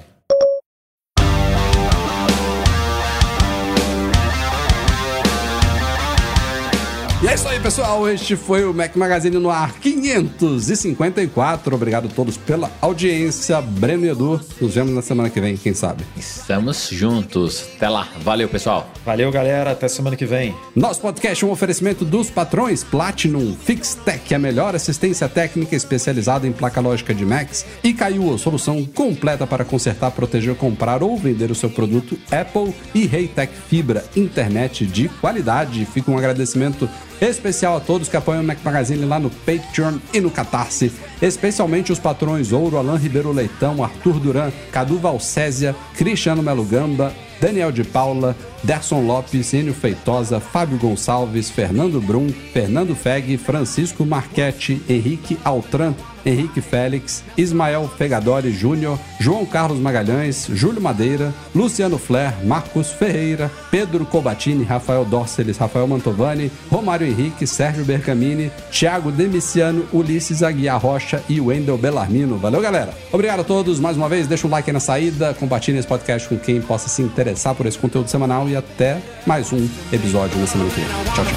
E 7.23 7.27
é 7.27 7.35
isso 7.35 7.47
aí, 7.47 7.59
pessoal. 7.59 8.09
Este 8.09 8.35
foi 8.35 8.65
o 8.65 8.73
Mac 8.73 8.95
Magazine 8.95 9.37
no 9.37 9.51
ar 9.51 9.73
554. 9.73 11.75
Obrigado 11.75 12.07
a 12.07 12.09
todos 12.09 12.35
pela 12.35 12.71
audiência. 12.81 13.61
Breno 13.61 14.07
e 14.07 14.09
Edu, 14.09 14.41
nos 14.59 14.73
vemos 14.73 14.91
na 14.91 15.03
semana 15.03 15.29
que 15.29 15.39
vem, 15.39 15.55
quem 15.55 15.71
sabe. 15.71 16.03
Estamos 16.17 16.89
juntos. 16.89 17.63
Até 17.75 17.89
lá. 17.89 18.07
Valeu, 18.23 18.49
pessoal. 18.49 18.89
Valeu, 19.05 19.31
galera. 19.31 19.73
Até 19.73 19.87
semana 19.87 20.15
que 20.15 20.25
vem. 20.25 20.55
Nosso 20.75 20.99
podcast 20.99 21.43
é 21.43 21.47
um 21.47 21.51
oferecimento 21.51 22.03
dos 22.03 22.31
patrões 22.31 22.83
Platinum 22.83 23.55
Fixtech, 23.55 24.33
a 24.33 24.39
melhor 24.39 24.73
assistência 24.73 25.29
técnica 25.29 25.75
especializada 25.75 26.47
em 26.47 26.51
placa 26.51 26.81
lógica 26.81 27.13
de 27.13 27.23
Macs, 27.23 27.67
e 27.83 27.93
Caiu, 27.93 28.33
a 28.33 28.37
solução 28.39 28.83
completa 28.83 29.45
para 29.45 29.63
consertar, 29.63 30.09
proteger, 30.09 30.55
comprar 30.55 31.03
ou 31.03 31.15
vender 31.15 31.51
o 31.51 31.55
seu 31.55 31.69
produto 31.69 32.17
Apple 32.31 32.73
e 32.95 33.05
Reitec 33.05 33.53
Fibra, 33.69 34.03
internet 34.15 34.87
de 34.87 35.07
qualidade. 35.07 35.85
Fica 35.85 36.09
um 36.09 36.17
agradecimento 36.17 36.89
Especial 37.21 37.77
a 37.77 37.79
todos 37.79 38.09
que 38.09 38.17
apoiam 38.17 38.41
o 38.41 38.43
Mac 38.43 38.57
Magazine 38.63 39.05
lá 39.05 39.19
no 39.19 39.29
Patreon 39.29 39.99
e 40.11 40.19
no 40.19 40.31
Catarse. 40.31 40.91
Especialmente 41.21 41.91
os 41.91 41.99
patrões 41.99 42.51
Ouro, 42.51 42.77
Alain 42.77 42.97
Ribeiro 42.97 43.31
Leitão, 43.31 43.83
Arthur 43.83 44.19
Duran, 44.19 44.51
Cadu 44.71 44.97
Valcésia, 44.97 45.75
Cristiano 45.95 46.41
Melo 46.41 46.63
Gamba, 46.63 47.13
Daniel 47.39 47.71
de 47.71 47.83
Paula, 47.83 48.35
Derson 48.63 49.05
Lopes, 49.05 49.53
Enio 49.53 49.73
Feitosa, 49.73 50.39
Fábio 50.39 50.79
Gonçalves, 50.79 51.51
Fernando 51.51 52.01
Brum, 52.01 52.27
Fernando 52.53 52.95
Feg, 52.95 53.37
Francisco 53.37 54.03
Marchetti, 54.03 54.81
Henrique 54.89 55.37
Altran, 55.43 55.93
Henrique 56.25 56.61
Félix, 56.61 57.23
Ismael 57.37 57.89
Fegadori 57.97 58.51
Júnior, 58.51 58.97
João 59.19 59.45
Carlos 59.45 59.79
Magalhães, 59.79 60.47
Júlio 60.53 60.81
Madeira, 60.81 61.33
Luciano 61.53 61.97
Flair, 61.97 62.33
Marcos 62.43 62.91
Ferreira, 62.91 63.51
Pedro 63.69 64.05
Cobatini, 64.05 64.63
Rafael 64.63 65.05
Dorceles, 65.05 65.57
Rafael 65.57 65.87
Mantovani, 65.87 66.51
Romário 66.69 67.07
Henrique, 67.07 67.47
Sérgio 67.47 67.83
Bergamini, 67.85 68.51
Thiago 68.71 69.11
Demiciano, 69.11 69.85
Ulisses 69.91 70.43
Aguiar 70.43 70.79
Rocha 70.79 71.23
e 71.27 71.39
Wendel 71.41 71.77
Bellarmino. 71.77 72.37
Valeu, 72.37 72.61
galera! 72.61 72.93
Obrigado 73.11 73.41
a 73.41 73.43
todos 73.43 73.79
mais 73.79 73.97
uma 73.97 74.09
vez. 74.09 74.27
Deixa 74.27 74.47
um 74.47 74.49
like 74.49 74.71
na 74.71 74.79
saída, 74.79 75.33
compartilhe 75.33 75.77
esse 75.77 75.87
podcast 75.87 76.27
com 76.27 76.37
quem 76.37 76.61
possa 76.61 76.87
se 76.89 77.01
interessar 77.01 77.55
por 77.55 77.65
esse 77.65 77.77
conteúdo 77.77 78.09
semanal 78.09 78.47
e 78.47 78.55
até 78.55 79.01
mais 79.25 79.51
um 79.51 79.67
episódio 79.91 80.39
na 80.39 80.47
semana 80.47 80.69
que 80.69 80.79
vem. 80.79 80.89
Tchau, 81.13 81.25
tchau. 81.25 81.35